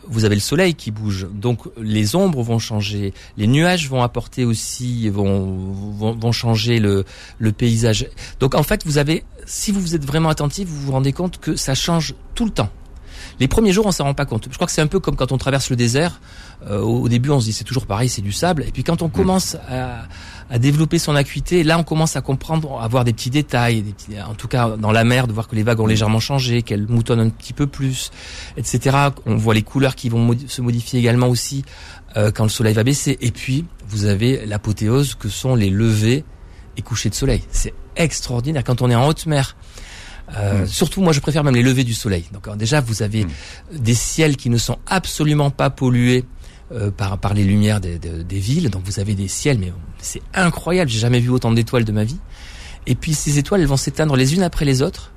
vous 0.07 0.25
avez 0.25 0.33
le 0.33 0.41
soleil 0.41 0.73
qui 0.73 0.89
bouge, 0.89 1.27
donc 1.31 1.59
les 1.79 2.15
ombres 2.15 2.41
vont 2.41 2.57
changer, 2.57 3.13
les 3.37 3.45
nuages 3.45 3.87
vont 3.87 4.01
apporter 4.01 4.43
aussi, 4.45 5.07
vont 5.09 5.55
vont, 5.91 6.13
vont 6.13 6.31
changer 6.31 6.79
le 6.79 7.05
le 7.37 7.51
paysage. 7.51 8.07
Donc 8.39 8.55
en 8.55 8.63
fait, 8.63 8.83
vous 8.85 8.97
avez, 8.97 9.23
si 9.45 9.71
vous 9.71 9.93
êtes 9.93 10.03
vraiment 10.03 10.29
attentif, 10.29 10.67
vous 10.67 10.81
vous 10.87 10.91
rendez 10.91 11.13
compte 11.13 11.39
que 11.39 11.55
ça 11.55 11.75
change 11.75 12.15
tout 12.33 12.45
le 12.45 12.51
temps. 12.51 12.69
Les 13.39 13.47
premiers 13.47 13.71
jours, 13.71 13.85
on 13.85 13.91
s'en 13.91 14.03
rend 14.05 14.13
pas 14.13 14.25
compte. 14.25 14.47
Je 14.49 14.55
crois 14.55 14.67
que 14.67 14.73
c'est 14.73 14.81
un 14.81 14.87
peu 14.87 14.99
comme 14.99 15.15
quand 15.15 15.31
on 15.31 15.37
traverse 15.37 15.69
le 15.69 15.75
désert. 15.75 16.19
Euh, 16.69 16.79
au 16.79 17.09
début, 17.09 17.29
on 17.31 17.39
se 17.39 17.45
dit 17.45 17.53
c'est 17.53 17.63
toujours 17.63 17.85
pareil, 17.85 18.07
c'est 18.09 18.21
du 18.21 18.31
sable. 18.31 18.63
Et 18.67 18.71
puis 18.71 18.83
quand 18.83 19.01
on 19.01 19.07
Mm. 19.07 19.11
commence 19.11 19.55
à, 19.69 20.03
à 20.49 20.59
développer 20.59 20.99
son 20.99 21.15
acuité, 21.15 21.63
là, 21.63 21.77
on 21.79 21.83
commence 21.83 22.15
à 22.15 22.21
comprendre, 22.21 22.79
à 22.81 22.87
voir 22.87 23.03
des 23.03 23.13
petits 23.13 23.29
détails. 23.29 23.81
Des 23.81 23.91
petits, 23.93 24.21
en 24.21 24.33
tout 24.35 24.47
cas, 24.47 24.69
dans 24.77 24.91
la 24.91 25.03
mer, 25.03 25.27
de 25.27 25.33
voir 25.33 25.47
que 25.47 25.55
les 25.55 25.63
vagues 25.63 25.79
ont 25.79 25.87
légèrement 25.87 26.19
changé, 26.19 26.61
qu'elles 26.61 26.87
moutonnent 26.87 27.19
un 27.19 27.29
petit 27.29 27.53
peu 27.53 27.67
plus, 27.67 28.11
etc. 28.57 28.97
On 29.25 29.35
voit 29.37 29.53
les 29.53 29.63
couleurs 29.63 29.95
qui 29.95 30.09
vont 30.09 30.19
modi- 30.23 30.47
se 30.49 30.61
modifier 30.61 30.99
également 30.99 31.27
aussi 31.27 31.63
euh, 32.17 32.31
quand 32.31 32.43
le 32.43 32.49
soleil 32.49 32.73
va 32.73 32.83
baisser. 32.83 33.17
Et 33.21 33.31
puis, 33.31 33.65
vous 33.87 34.05
avez 34.05 34.45
l'apothéose 34.45 35.15
que 35.15 35.29
sont 35.29 35.55
les 35.55 35.69
levées 35.69 36.23
et 36.77 36.81
couchers 36.81 37.09
de 37.09 37.15
soleil. 37.15 37.41
C'est 37.51 37.73
extraordinaire 37.95 38.63
quand 38.63 38.81
on 38.81 38.89
est 38.89 38.95
en 38.95 39.07
haute 39.07 39.25
mer. 39.25 39.55
Euh, 40.37 40.63
Mm. 40.63 40.67
Surtout, 40.67 41.01
moi, 41.01 41.11
je 41.13 41.19
préfère 41.19 41.43
même 41.43 41.55
les 41.55 41.61
levées 41.63 41.83
du 41.83 41.93
soleil. 41.93 42.25
Donc, 42.33 42.47
alors, 42.47 42.57
déjà, 42.57 42.79
vous 42.81 43.03
avez 43.03 43.25
Mm. 43.25 43.29
des 43.79 43.93
ciels 43.95 44.37
qui 44.37 44.49
ne 44.49 44.57
sont 44.57 44.77
absolument 44.87 45.49
pas 45.51 45.69
pollués 45.69 46.25
euh, 46.73 46.89
par 46.89 47.17
par 47.17 47.33
les 47.33 47.43
lumières 47.43 47.81
des, 47.81 47.99
des- 47.99 48.23
des 48.23 48.39
villes. 48.39 48.69
Donc, 48.69 48.83
vous 48.85 48.99
avez 49.01 49.13
des 49.13 49.27
ciels, 49.27 49.59
mais 49.59 49.73
c'est 49.99 50.21
incroyable. 50.33 50.89
J'ai 50.89 50.99
jamais 50.99 51.19
vu 51.19 51.29
autant 51.29 51.51
d'étoiles 51.51 51.83
de 51.83 51.91
ma 51.91 52.05
vie. 52.05 52.19
Et 52.87 52.95
puis, 52.95 53.13
ces 53.13 53.37
étoiles, 53.37 53.59
elles 53.61 53.67
vont 53.67 53.75
s'éteindre 53.77 54.15
les 54.15 54.33
unes 54.35 54.43
après 54.43 54.63
les 54.63 54.81
autres. 54.81 55.11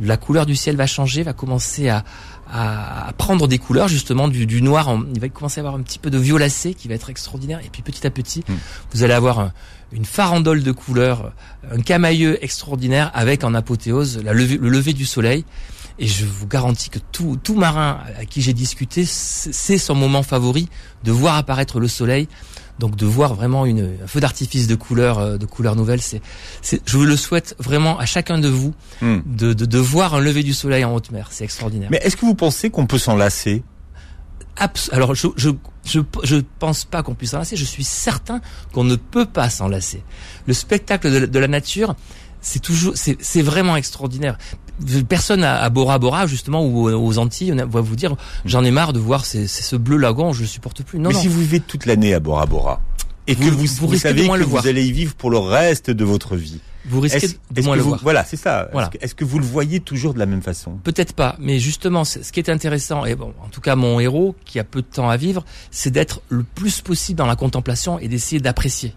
La 0.00 0.16
couleur 0.16 0.46
du 0.46 0.54
ciel 0.54 0.76
va 0.76 0.86
changer, 0.86 1.24
va 1.24 1.32
commencer 1.32 1.88
à, 1.88 2.04
à, 2.52 3.08
à 3.08 3.12
prendre 3.12 3.46
des 3.48 3.58
couleurs 3.58 3.88
justement 3.88 4.28
du, 4.28 4.46
du 4.46 4.60
noir. 4.62 4.88
en- 4.88 5.02
il 5.14 5.20
va 5.20 5.28
commencer 5.28 5.60
à 5.60 5.62
avoir 5.62 5.74
un 5.74 5.82
petit 5.82 5.98
peu 5.98 6.10
de 6.10 6.18
violacé 6.18 6.74
qui 6.74 6.88
va 6.88 6.94
être 6.94 7.10
extraordinaire. 7.10 7.60
Et 7.64 7.68
puis, 7.70 7.82
petit 7.82 8.06
à 8.06 8.10
petit, 8.10 8.44
Mm. 8.48 8.54
vous 8.92 9.02
allez 9.02 9.14
avoir 9.14 9.38
un- 9.40 9.52
une 9.92 10.04
farandole 10.04 10.62
de 10.62 10.72
couleurs, 10.72 11.32
un 11.72 11.80
camailleux 11.80 12.42
extraordinaire 12.44 13.10
avec 13.14 13.42
en 13.44 13.54
apothéose 13.54 14.20
la 14.24 14.32
levée, 14.32 14.56
le 14.56 14.68
lever 14.68 14.92
du 14.92 15.04
soleil. 15.06 15.44
Et 15.98 16.06
je 16.06 16.24
vous 16.24 16.46
garantis 16.46 16.88
que 16.90 16.98
tout, 17.12 17.38
tout 17.42 17.54
marin 17.56 17.98
à 18.18 18.24
qui 18.24 18.40
j'ai 18.40 18.54
discuté, 18.54 19.04
c'est 19.04 19.76
son 19.78 19.94
moment 19.94 20.22
favori 20.22 20.68
de 21.04 21.12
voir 21.12 21.34
apparaître 21.36 21.78
le 21.78 21.88
soleil. 21.88 22.26
Donc 22.80 22.96
de 22.96 23.06
voir 23.06 23.34
vraiment 23.34 23.66
une, 23.66 23.96
un 24.02 24.06
feu 24.06 24.20
d'artifice 24.20 24.66
de 24.66 24.74
couleurs, 24.74 25.18
euh, 25.18 25.36
de 25.38 25.46
couleurs 25.46 25.76
nouvelles, 25.76 26.00
c'est, 26.00 26.20
c'est, 26.62 26.80
je 26.88 26.96
vous 26.96 27.04
le 27.04 27.16
souhaite 27.16 27.54
vraiment 27.58 27.98
à 27.98 28.06
chacun 28.06 28.38
de 28.38 28.48
vous 28.48 28.72
Hmm. 29.02 29.18
de, 29.26 29.52
de, 29.52 29.66
de 29.66 29.78
voir 29.78 30.14
un 30.14 30.20
lever 30.20 30.42
du 30.42 30.54
soleil 30.54 30.84
en 30.84 30.94
haute 30.94 31.10
mer. 31.12 31.28
C'est 31.30 31.44
extraordinaire. 31.44 31.88
Mais 31.92 32.00
est-ce 32.02 32.16
que 32.16 32.24
vous 32.26 32.34
pensez 32.34 32.70
qu'on 32.70 32.86
peut 32.86 32.98
s'en 32.98 33.14
lasser? 33.16 33.62
Abs- 34.56 34.90
alors 34.92 35.14
je, 35.14 35.28
je 35.36 35.50
je 35.84 36.00
je 36.24 36.36
pense 36.58 36.84
pas 36.84 37.02
qu'on 37.02 37.14
puisse 37.14 37.30
s'en 37.30 37.38
lasser. 37.38 37.56
Je 37.56 37.64
suis 37.64 37.84
certain 37.84 38.40
qu'on 38.72 38.84
ne 38.84 38.96
peut 38.96 39.26
pas 39.26 39.48
s'en 39.50 39.68
lasser. 39.68 40.02
Le 40.46 40.52
spectacle 40.54 41.10
de, 41.10 41.26
de 41.26 41.38
la 41.38 41.48
nature, 41.48 41.94
c'est 42.40 42.60
toujours 42.60 42.92
c'est 42.96 43.16
c'est 43.20 43.42
vraiment 43.42 43.76
extraordinaire. 43.76 44.36
Personne 45.08 45.44
à, 45.44 45.68
Bora 45.70 45.98
Bora 45.98 46.26
justement 46.26 46.64
ou 46.64 46.88
aux- 46.90 47.18
Antilles 47.18 47.54
va 47.68 47.80
vous 47.80 47.96
dire 47.96 48.16
j'en 48.44 48.64
ai 48.64 48.70
marre 48.70 48.92
de 48.92 48.98
voir 48.98 49.24
ce 49.26 49.76
bleu 49.76 49.96
lagon, 49.96 50.32
je 50.32 50.40
le 50.42 50.46
supporte 50.46 50.82
plus. 50.82 50.98
Non 50.98 51.10
Mais 51.10 51.14
non. 51.14 51.20
si 51.20 51.28
vous 51.28 51.40
vivez 51.40 51.60
toute 51.60 51.86
l'année 51.86 52.14
à 52.14 52.20
Bora 52.20 52.46
Bora 52.46 52.80
et 53.26 53.34
Vous- 53.34 53.44
que 53.44 53.50
vous, 53.54 53.66
vous 53.66 53.88
vous 53.88 53.96
savez 53.96 54.26
que 54.26 54.32
le 54.34 54.44
vous 54.44 54.50
voir. 54.50 54.66
allez 54.66 54.86
y 54.86 54.92
vivre 54.92 55.14
pour 55.14 55.30
le 55.30 55.38
reste 55.38 55.90
de 55.90 56.04
votre 56.04 56.34
vie, 56.36 56.60
vous 56.86 57.00
risquez 57.00 57.28
de 57.50 57.62
moins 57.62 57.76
le 57.76 57.82
voir. 57.82 58.00
voilà, 58.02 58.24
c'est 58.24 58.36
ça. 58.38 58.68
Voilà. 58.72 58.90
Est-ce 59.00 59.14
que, 59.14 59.24
vous 59.24 59.38
le 59.38 59.44
voyez 59.44 59.80
toujours 59.80 60.14
de 60.14 60.18
la 60.18 60.26
même 60.26 60.40
façon? 60.42 60.78
Peut-être 60.82 61.12
pas, 61.12 61.36
mais 61.38 61.58
justement, 61.58 62.04
ce 62.04 62.18
qui 62.32 62.40
est 62.40 62.48
intéressant, 62.48 63.04
et 63.04 63.14
bon, 63.14 63.34
en 63.44 63.48
tout 63.48 63.60
cas 63.60 63.76
mon 63.76 64.00
héros, 64.00 64.34
qui 64.46 64.58
a 64.58 64.64
peu 64.64 64.80
de 64.80 64.86
temps 64.86 65.10
à 65.10 65.16
vivre, 65.18 65.44
c'est 65.70 65.90
d'être 65.90 66.22
le 66.30 66.42
plus 66.42 66.80
possible 66.80 67.18
dans 67.18 67.26
la 67.26 67.36
contemplation 67.36 67.98
et 67.98 68.08
d'essayer 68.08 68.40
d'apprécier. 68.40 68.94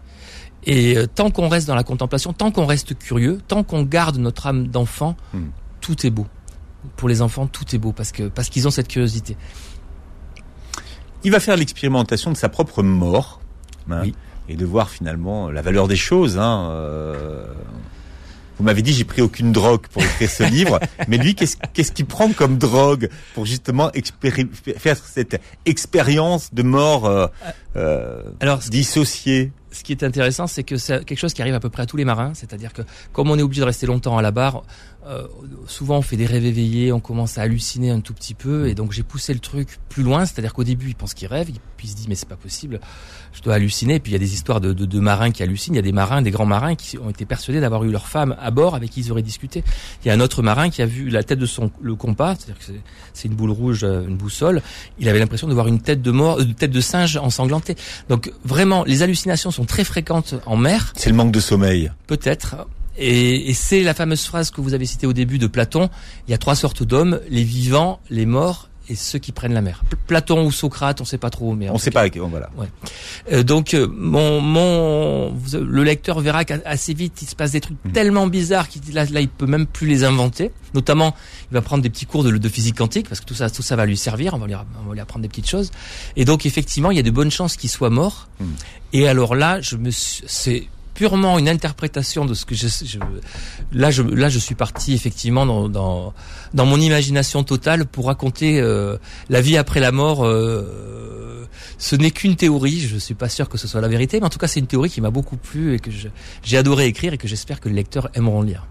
Et 0.65 0.96
euh, 0.98 1.08
tant 1.13 1.30
qu'on 1.30 1.50
reste 1.50 1.67
dans 1.67 1.76
la 1.76 1.84
contemplation, 1.84 2.32
tant 2.32 2.50
qu'on 2.50 2.65
reste 2.65 2.98
curieux, 2.98 3.39
tant 3.50 3.63
qu'on 3.63 3.84
garde 3.84 4.17
notre 4.17 4.48
âme 4.48 4.67
d'enfant, 4.69 5.17
Hmm. 5.34 5.48
Tout 5.84 6.08
est 6.08 6.10
beau. 6.10 6.26
Pour 6.96 7.08
les 7.10 7.22
enfants, 7.22 7.46
tout 7.46 7.76
est 7.76 7.78
beau 7.78 7.91
parce 7.91 8.12
que 8.12 8.24
parce 8.24 8.50
qu'ils 8.50 8.67
ont 8.67 8.72
cette 8.72 8.88
curiosité. 8.88 9.38
Il 11.24 11.32
va 11.32 11.39
faire 11.39 11.56
l'expérimentation 11.56 12.32
de 12.32 12.38
sa 12.38 12.50
propre 12.50 12.82
mort 12.84 13.39
hein, 13.89 14.02
Oui. 14.02 14.15
et 14.50 14.56
de 14.56 14.65
voir 14.65 14.89
finalement 14.89 15.50
la 15.52 15.62
valeur 15.62 15.88
des 15.88 15.96
choses. 15.96 16.38
Hein, 16.38 16.69
euh, 16.72 17.46
Vous 18.58 18.63
m'avez 18.65 18.82
dit 18.82 18.93
j'ai 18.93 19.06
pris 19.06 19.22
aucune 19.22 19.52
drogue 19.52 19.88
pour 19.91 20.04
écrire 20.04 20.30
ce 20.30 20.43
livre, 20.58 20.80
mais 21.08 21.17
lui 21.17 21.36
qu'est-ce 21.36 21.91
qu'il 21.91 22.06
prend 22.06 22.32
comme 22.34 22.58
drogue 22.58 23.10
pour 23.36 23.46
justement 23.46 23.89
faire 24.78 24.98
cette 24.98 25.39
expérience 25.65 26.54
de 26.54 26.63
mort 26.63 27.06
euh, 27.06 27.28
Alors, 27.75 28.62
ce 28.63 28.69
dissociée 28.69 29.51
ce 29.71 29.83
qui 29.83 29.91
est 29.91 30.03
intéressant, 30.03 30.45
c'est 30.45 30.63
que 30.63 30.77
c'est 30.77 31.03
quelque 31.03 31.17
chose 31.17 31.33
qui 31.33 31.41
arrive 31.41 31.55
à 31.55 31.59
peu 31.59 31.69
près 31.69 31.81
à 31.81 31.86
tous 31.88 31.97
les 31.97 32.05
marins, 32.05 32.31
c'est-à-dire 32.36 32.73
que 32.73 32.83
comme 33.12 33.31
on 33.31 33.39
est 33.39 33.41
obligé 33.41 33.62
de 33.62 33.65
rester 33.65 33.88
longtemps 33.88 34.17
à 34.19 34.21
la 34.21 34.29
barre, 34.29 34.62
euh, 35.07 35.25
souvent 35.65 35.97
on 35.97 36.01
fait 36.03 36.15
des 36.15 36.27
rêves 36.27 36.45
éveillés, 36.45 36.91
on 36.91 36.99
commence 36.99 37.39
à 37.39 37.41
halluciner 37.41 37.89
un 37.89 37.99
tout 37.99 38.13
petit 38.13 38.36
peu, 38.36 38.67
et 38.67 38.75
donc 38.75 38.91
j'ai 38.91 39.01
poussé 39.01 39.33
le 39.33 39.39
truc 39.39 39.79
plus 39.89 40.03
loin, 40.03 40.25
c'est-à-dire 40.27 40.53
qu'au 40.53 40.63
début 40.63 40.89
il 40.89 40.95
pense 40.95 41.15
qu'il 41.15 41.27
rêve, 41.27 41.47
puis 41.75 41.88
il 41.88 41.89
se 41.89 41.95
dit 41.95 42.05
mais 42.07 42.13
c'est 42.13 42.29
pas 42.29 42.36
possible, 42.36 42.79
je 43.33 43.41
dois 43.41 43.55
halluciner, 43.55 43.95
et 43.95 43.99
puis 43.99 44.12
il 44.12 44.13
y 44.13 44.15
a 44.15 44.19
des 44.19 44.36
histoires 44.36 44.62
de, 44.62 44.73
de, 44.73 44.86
de 44.86 44.99
marins 44.99 45.31
qui 45.31 45.41
hallucinent, 45.41 45.73
il 45.73 45.77
y 45.77 45.79
a 45.79 45.81
des 45.81 45.91
marins, 45.91 46.21
des 46.21 46.29
grands 46.29 46.45
marins 46.45 46.75
qui 46.75 46.99
ont 46.99 47.09
été 47.09 47.25
persuadés 47.25 47.59
d'avoir 47.59 47.83
eu 47.83 47.91
leur 47.91 48.07
femme 48.07 48.36
à 48.39 48.51
bord 48.51 48.75
avec 48.75 48.91
qui 48.91 48.99
ils 48.99 49.12
auraient 49.12 49.23
discuté. 49.23 49.63
Il 50.05 50.07
y 50.07 50.12
a 50.12 50.13
un 50.13 50.19
autre 50.19 50.43
marin 50.43 50.69
qui 50.69 50.83
a 50.83 50.86
vu 50.86 51.09
la 51.09 51.23
tête 51.23 51.39
de 51.39 51.47
son 51.47 51.71
le 51.81 51.95
compas, 51.95 52.36
c'est-à-dire 52.36 52.59
que 52.59 52.65
c'est- 53.13 53.27
une 53.27 53.33
boule 53.33 53.49
rouge, 53.49 53.83
euh, 53.83 54.05
une 54.07 54.17
boussole, 54.17 54.62
il 54.99 55.09
avait 55.09 55.17
l'impression 55.17 55.47
de 55.47 55.53
voir 55.55 55.67
une 55.67 55.81
tête 55.81 56.03
de 56.03 56.12
mort, 56.12 56.39
une 56.39 56.53
tête 56.53 56.69
de 56.71 56.81
singe 56.81 57.17
ensanglantée. 57.17 57.62
Donc 58.10 58.32
vraiment, 58.43 58.84
les 58.86 59.02
hallucinations 59.04 59.52
sont 59.52 59.65
très 59.65 59.84
fréquentes 59.84 60.36
en 60.45 60.56
mer, 60.58 60.93
C'est 60.95 61.10
le 61.10 61.15
manque 61.15 61.32
de 61.32 61.39
sommeil. 61.39 61.91
peut-être. 62.08 62.56
Et, 62.97 63.49
et 63.49 63.54
c'est 63.56 63.82
la 63.82 63.93
fameuse 63.95 64.23
phrase 64.26 64.52
que 64.52 64.62
vous 64.62 64.73
avez 64.76 64.86
citée 64.86 65.08
au 65.08 65.13
début 65.13 65.39
de 65.39 65.47
Platon. 65.47 65.89
Il 66.28 66.32
y 66.32 66.34
a 66.34 66.38
trois 66.38 66.56
sortes 66.56 66.84
d'hommes 66.84 67.19
les 67.30 67.43
vivants, 67.43 67.99
les 68.12 68.28
morts 68.28 68.69
et 68.89 68.96
ceux 68.96 69.19
qui 69.19 69.32
prennent 69.32 69.54
la 69.54 69.62
mer. 69.62 69.82
Platon 70.08 70.46
ou 70.46 70.52
Socrate, 70.52 71.00
on 71.02 71.06
sait 71.06 71.17
pas 71.17 71.30
trop, 71.30 71.54
mais 71.56 71.69
On 71.69 71.74
tout 71.74 71.80
sait 71.80 71.91
pas. 71.91 72.06
Voilà. 72.30 72.50
euh, 73.32 73.43
donc 73.43 73.74
euh, 73.74 73.88
mon 73.91 74.41
mon 74.41 75.34
le 75.54 75.84
lecteur 75.84 76.19
verra 76.19 76.43
qu'assez 76.46 76.93
vite 76.93 77.22
il 77.22 77.28
se 77.28 77.36
passe 77.36 77.52
des 77.52 77.62
trucs 77.62 77.78
Mhm. 77.86 77.91
tellement 77.93 78.28
bizarres 78.28 78.67
qu'il 78.67 78.82
là 78.93 79.06
là 79.06 79.22
il 79.22 79.30
peut 79.30 79.46
même 79.46 79.65
plus 79.67 79.88
les 79.88 80.04
inventer. 80.04 80.52
Notamment 80.74 81.15
il 81.52 81.54
va 81.54 81.62
prendre 81.62 81.84
des 81.84 81.89
petits 81.89 82.06
cours 82.06 82.24
de, 82.24 82.32
de 82.32 82.50
physique 82.50 82.78
quantique 82.78 83.08
parce 83.08 83.19
que 83.22 83.26
tout 83.26 83.36
ça 83.36 83.50
tout 83.50 83.62
ça 83.62 83.76
va 83.76 83.86
lui 83.86 83.98
servir. 83.98 84.34
On 84.34 84.38
va 84.38 84.48
lui 84.48 84.56
on 84.56 84.88
va 84.89 84.93
lui 84.93 85.00
apprendre 85.00 85.24
des 85.24 85.30
petites 85.30 85.50
choses. 85.50 85.72
Et 86.15 86.26
donc 86.26 86.46
effectivement 86.46 86.91
il 86.91 86.98
y 86.98 87.00
a 87.00 87.04
de 87.04 87.12
bonnes 87.12 87.32
chances 87.32 87.56
qu'il 87.56 87.69
soit 87.69 87.89
mort. 87.89 88.28
Mhm. 88.39 88.48
Et 88.93 89.08
alors 89.08 89.36
là 89.36 89.62
je 89.62 89.76
me 89.78 89.91
suis- 89.91 90.24
c'est 90.28 90.67
purement 90.93 91.39
une 91.39 91.49
interprétation 91.49 92.25
de 92.25 92.34
ce 92.34 92.45
que 92.45 92.56
je, 92.56 92.67
je 92.67 92.99
là 93.71 93.89
je 93.91 94.03
là 94.03 94.29
je 94.29 94.39
suis 94.39 94.56
parti 94.56 94.93
effectivement 94.93 95.45
dans 95.45 95.67
dans, 95.69 96.13
dans 96.53 96.65
mon 96.65 96.79
imagination 96.79 97.43
totale 97.43 97.86
pour 97.86 98.06
raconter 98.08 98.60
euh, 98.62 98.97
la 99.29 99.41
vie 99.41 99.58
après 99.58 99.79
la 99.79 99.91
mort 99.91 100.23
euh, 100.25 101.45
ce 101.77 101.95
n'est 101.95 102.12
qu'une 102.12 102.36
théorie, 102.36 102.79
je 102.79 102.97
suis 102.97 103.13
pas 103.13 103.29
sûr 103.29 103.49
que 103.49 103.58
ce 103.58 103.67
soit 103.67 103.82
la 103.82 103.88
vérité, 103.88 104.19
mais 104.19 104.25
en 104.25 104.29
tout 104.29 104.39
cas 104.39 104.47
c'est 104.47 104.60
une 104.60 104.67
théorie 104.67 104.89
qui 104.89 105.01
m'a 105.01 105.10
beaucoup 105.10 105.38
plu 105.38 105.73
et 105.75 105.79
que 105.79 105.89
j'ai 106.43 106.58
adoré 106.58 106.86
écrire 106.86 107.13
et 107.13 107.17
que 107.17 107.27
j'espère 107.27 107.60
que 107.60 107.67
les 107.69 107.75
lecteurs 107.75 108.10
aimeront 108.13 108.41
lire. 108.41 108.65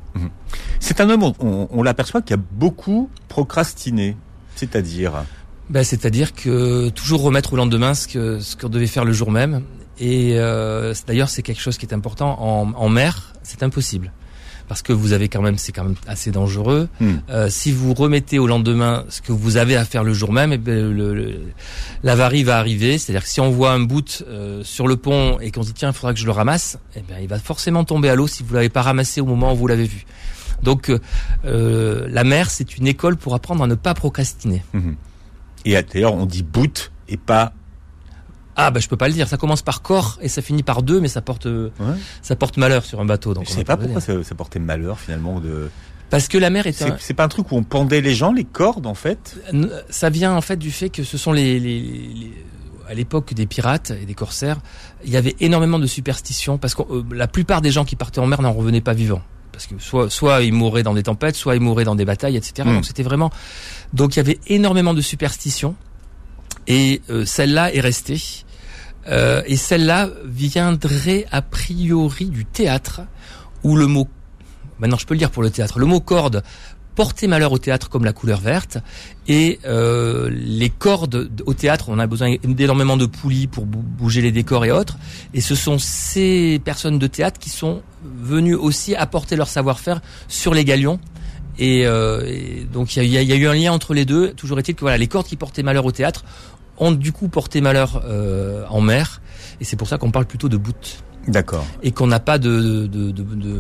C'est 0.81 1.01
un 1.01 1.09
homme, 1.11 1.23
on, 1.23 1.35
on- 1.41 1.69
on 1.71 1.83
l'aperçoit, 1.83 2.23
qui 2.23 2.33
a 2.33 2.37
beaucoup 2.37 3.09
procrastiné. 3.29 4.17
C'est-à-dire, 4.57 5.25
Ben, 5.71 5.85
c'est-à-dire 5.85 6.33
que 6.35 6.89
toujours 6.91 7.23
remettre 7.23 7.53
au 7.53 7.57
lendemain 7.57 7.95
ce 7.95 8.07
que 8.09 8.41
ce 8.41 8.57
qu'on 8.57 8.69
devait 8.69 8.87
faire 8.87 9.05
le 9.05 9.13
jour 9.13 9.31
même. 9.31 9.63
Et 9.99 10.35
euh, 10.39 10.95
d'ailleurs 11.07 11.29
c'est 11.29 11.43
quelque 11.43 11.61
chose 11.61 11.79
qui 11.79 11.87
est 11.87 11.95
important 11.95 12.41
en, 12.43 12.73
en 12.75 12.89
mer, 12.89 13.35
c'est 13.43 13.63
impossible 13.63 14.13
parce 14.69 14.81
que 14.81 14.93
vous 14.95 15.13
avez 15.13 15.29
quand 15.29 15.43
même 15.43 15.59
c'est 15.59 15.73
quand 15.73 15.85
même 15.85 15.97
assez 16.07 16.31
dangereux. 16.31 16.89
Hmm. 16.99 17.17
Euh, 17.29 17.49
si 17.51 17.73
vous 17.73 17.93
remettez 17.93 18.39
au 18.39 18.47
lendemain 18.47 19.05
ce 19.11 19.21
que 19.21 19.33
vous 19.33 19.59
avez 19.59 19.77
à 19.77 19.85
faire 19.85 20.03
le 20.03 20.15
jour 20.15 20.33
même, 20.33 20.53
eh 20.53 20.57
ben, 20.59 20.91
le- 20.91 21.15
le- 21.15 21.41
l'avarie 22.03 22.43
va 22.43 22.57
arriver. 22.59 22.97
C'est-à-dire 22.97 23.23
que 23.23 23.29
si 23.29 23.41
on 23.41 23.51
voit 23.51 23.73
un 23.73 23.81
bout 23.81 24.23
euh, 24.27 24.65
sur 24.65 24.89
le 24.89 24.97
pont 24.97 25.39
et 25.41 25.51
qu'on 25.51 25.63
se 25.63 25.69
dit 25.69 25.75
tiens 25.75 25.91
il 25.91 25.95
faudra 25.95 26.15
que 26.15 26.21
je 26.21 26.25
le 26.25 26.31
ramasse, 26.33 26.79
eh 26.97 27.01
ben, 27.07 27.19
il 27.21 27.29
va 27.29 27.39
forcément 27.39 27.85
tomber 27.85 28.09
à 28.09 28.15
l'eau 28.15 28.27
si 28.27 28.43
vous 28.43 28.55
l'avez 28.55 28.71
pas 28.71 28.83
ramassé 28.83 29.21
au 29.21 29.27
moment 29.27 29.53
où 29.53 29.57
vous 29.57 29.67
l'avez 29.67 29.85
vu. 29.85 30.07
Donc 30.63 30.89
euh, 30.89 31.01
euh, 31.45 32.07
la 32.09 32.25
mer 32.25 32.49
c'est 32.51 32.79
une 32.79 32.87
école 32.87 33.17
pour 33.17 33.35
apprendre 33.35 33.63
à 33.65 33.67
ne 33.67 33.75
pas 33.75 33.93
procrastiner. 33.95 34.63
Mhm. 34.73 34.97
Et 35.67 35.81
d'ailleurs, 35.83 36.15
on 36.15 36.25
dit 36.27 36.43
boot 36.43 36.93
et 37.09 37.17
pas. 37.17 37.53
Ah 38.57 38.71
bah 38.71 38.81
je 38.81 38.89
peux 38.89 38.97
pas 38.97 39.09
le 39.09 39.15
dire. 39.15 39.29
Ça 39.29 39.37
commence 39.37 39.63
par 39.63 39.83
corps 39.83 40.19
et 40.21 40.29
ça 40.29 40.43
finit 40.43 40.63
par 40.63 40.83
deux, 40.83 41.01
mais 41.01 41.09
ça 41.09 41.21
porte 41.23 41.47
euh, 41.47 41.71
Ouais. 41.81 41.95
ça 42.21 42.37
porte 42.37 42.57
malheur 42.59 42.85
sur 42.85 43.01
un 43.01 43.05
bateau. 43.05 43.33
Donc 43.35 43.47
Je 43.47 43.53
sais 43.53 43.65
pas 43.65 43.77
pourquoi 43.77 44.01
ça, 44.01 44.23
ça 44.23 44.35
portait 44.35 44.59
malheur 44.59 44.99
finalement 45.01 45.41
de. 45.41 45.71
Parce 46.11 46.29
que 46.29 46.37
la 46.37 46.51
mer 46.51 46.67
est 46.67 46.73
C'est 46.73 47.11
un, 47.11 47.15
pas 47.15 47.25
un 47.25 47.29
truc 47.29 47.51
où 47.53 47.57
on 47.57 47.63
pendait 47.63 48.03
les 48.03 48.15
gens, 48.15 48.33
les 48.33 48.45
cordes 48.45 48.87
en 48.87 48.95
fait? 48.95 49.37
ça 49.89 50.11
vient 50.11 50.35
en 50.35 50.43
fait 50.43 50.57
du 50.57 50.71
fait 50.71 50.91
que 50.91 51.05
ce 51.05 51.17
sont 51.17 51.33
les, 51.33 51.59
les, 51.59 51.81
les- 51.81 52.45
à 52.89 52.93
l'époque 52.95 53.33
des 53.33 53.47
pirates 53.47 53.93
et 53.93 54.05
des 54.05 54.13
corsaires, 54.15 54.59
il 55.05 55.11
y 55.11 55.17
avait 55.17 55.35
énormément 55.41 55.79
de 55.79 55.87
superstitions 55.87 56.59
parce 56.59 56.75
que 56.75 56.83
euh, 56.83 57.03
la 57.15 57.29
plupart 57.29 57.63
des 57.63 57.71
gens 57.71 57.87
qui 57.87 57.97
partaient 57.97 58.19
en 58.21 58.27
mer 58.27 58.43
n'en 58.43 58.53
revenaient 58.53 58.83
pas 58.83 58.93
vivants. 58.93 59.23
Parce 59.53 59.67
que 59.67 59.75
soit, 59.79 60.11
soit 60.11 60.43
ils 60.43 60.53
mouraient 60.53 60.83
dans 60.83 60.93
des 60.93 61.03
tempêtes, 61.05 61.37
soit 61.37 61.55
ils 61.55 61.61
mouraient 61.63 61.85
dans 61.85 61.95
des 61.95 62.05
batailles, 62.05 62.37
etc. 62.37 62.69
Mm. 62.69 62.75
Donc 62.75 62.85
c'était 62.85 63.03
vraiment, 63.03 63.31
donc 63.95 64.15
il 64.15 64.19
y 64.19 64.21
avait 64.21 64.39
énormément 64.49 64.93
de 64.93 65.01
superstitions. 65.01 65.75
Et 66.67 67.03
euh, 67.11 67.25
celle-là 67.25 67.75
est 67.75 67.81
restée. 67.81 68.21
Euh, 69.09 69.43
et 69.47 69.57
celle-là 69.57 70.11
viendrait 70.25 71.27
a 71.33 71.43
priori 71.43 72.27
du 72.27 72.45
théâtre, 72.45 73.03
où 73.65 73.77
le 73.77 73.87
mot, 73.87 74.09
maintenant 74.79 74.99
je 74.99 75.07
peux 75.07 75.15
le 75.15 75.19
dire 75.19 75.31
pour 75.31 75.43
le 75.43 75.51
théâtre, 75.51 75.79
le 75.79 75.87
mot 75.87 76.01
corde 76.01 76.43
portait 76.95 77.27
malheur 77.27 77.53
au 77.53 77.59
théâtre 77.59 77.89
comme 77.89 78.05
la 78.05 78.13
couleur 78.13 78.41
verte, 78.41 78.79
et 79.27 79.59
euh, 79.65 80.29
les 80.31 80.69
cordes 80.69 81.31
au 81.47 81.55
théâtre, 81.55 81.87
on 81.89 81.99
a 81.99 82.07
besoin 82.07 82.37
d'énormément 82.45 82.99
de 82.99 83.07
poulies 83.07 83.47
pour 83.47 83.65
bouger 83.65 84.21
les 84.21 84.31
décors 84.31 84.65
et 84.65 84.71
autres, 84.71 84.99
et 85.33 85.41
ce 85.41 85.55
sont 85.55 85.79
ces 85.79 86.61
personnes 86.65 86.99
de 86.99 87.07
théâtre 87.07 87.41
qui 87.41 87.49
sont 87.49 87.83
venues 88.05 88.55
aussi 88.55 88.95
apporter 88.95 89.37
leur 89.37 89.49
savoir-faire 89.49 90.03
sur 90.29 90.53
les 90.53 90.65
galions, 90.65 91.01
et, 91.59 91.87
euh, 91.87 92.65
donc 92.73 92.97
il 92.97 93.05
y 93.05 93.19
a, 93.19 93.23
y 93.23 93.33
a, 93.33 93.37
eu 93.37 93.47
un 93.47 93.55
lien 93.55 93.73
entre 93.73 93.95
les 93.95 94.05
deux. 94.05 94.33
Toujours 94.33 94.59
est-il 94.59 94.75
que 94.75 94.81
voilà, 94.81 94.97
les 94.97 95.07
cordes 95.07 95.27
qui 95.27 95.37
portaient 95.37 95.63
malheur 95.63 95.85
au 95.85 95.93
théâtre 95.93 96.25
ont 96.83 96.93
du 96.93 97.13
coup 97.13 97.29
porté 97.29 97.61
malheur 97.61 98.03
euh, 98.05 98.65
en 98.69 98.81
mer, 98.81 99.21
et 99.61 99.65
c'est 99.65 99.77
pour 99.77 99.89
ça 99.89 99.99
qu'on 99.99 100.11
parle 100.11 100.27
plutôt 100.27 100.49
de 100.49 100.57
bout. 100.57 101.03
D'accord. 101.29 101.65
Et 101.83 101.93
qu'on 101.93 102.09
n'a 102.09 102.19
pas 102.21 102.39
de, 102.39 102.87
de, 102.87 103.11
de, 103.13 103.23
de 103.23 103.55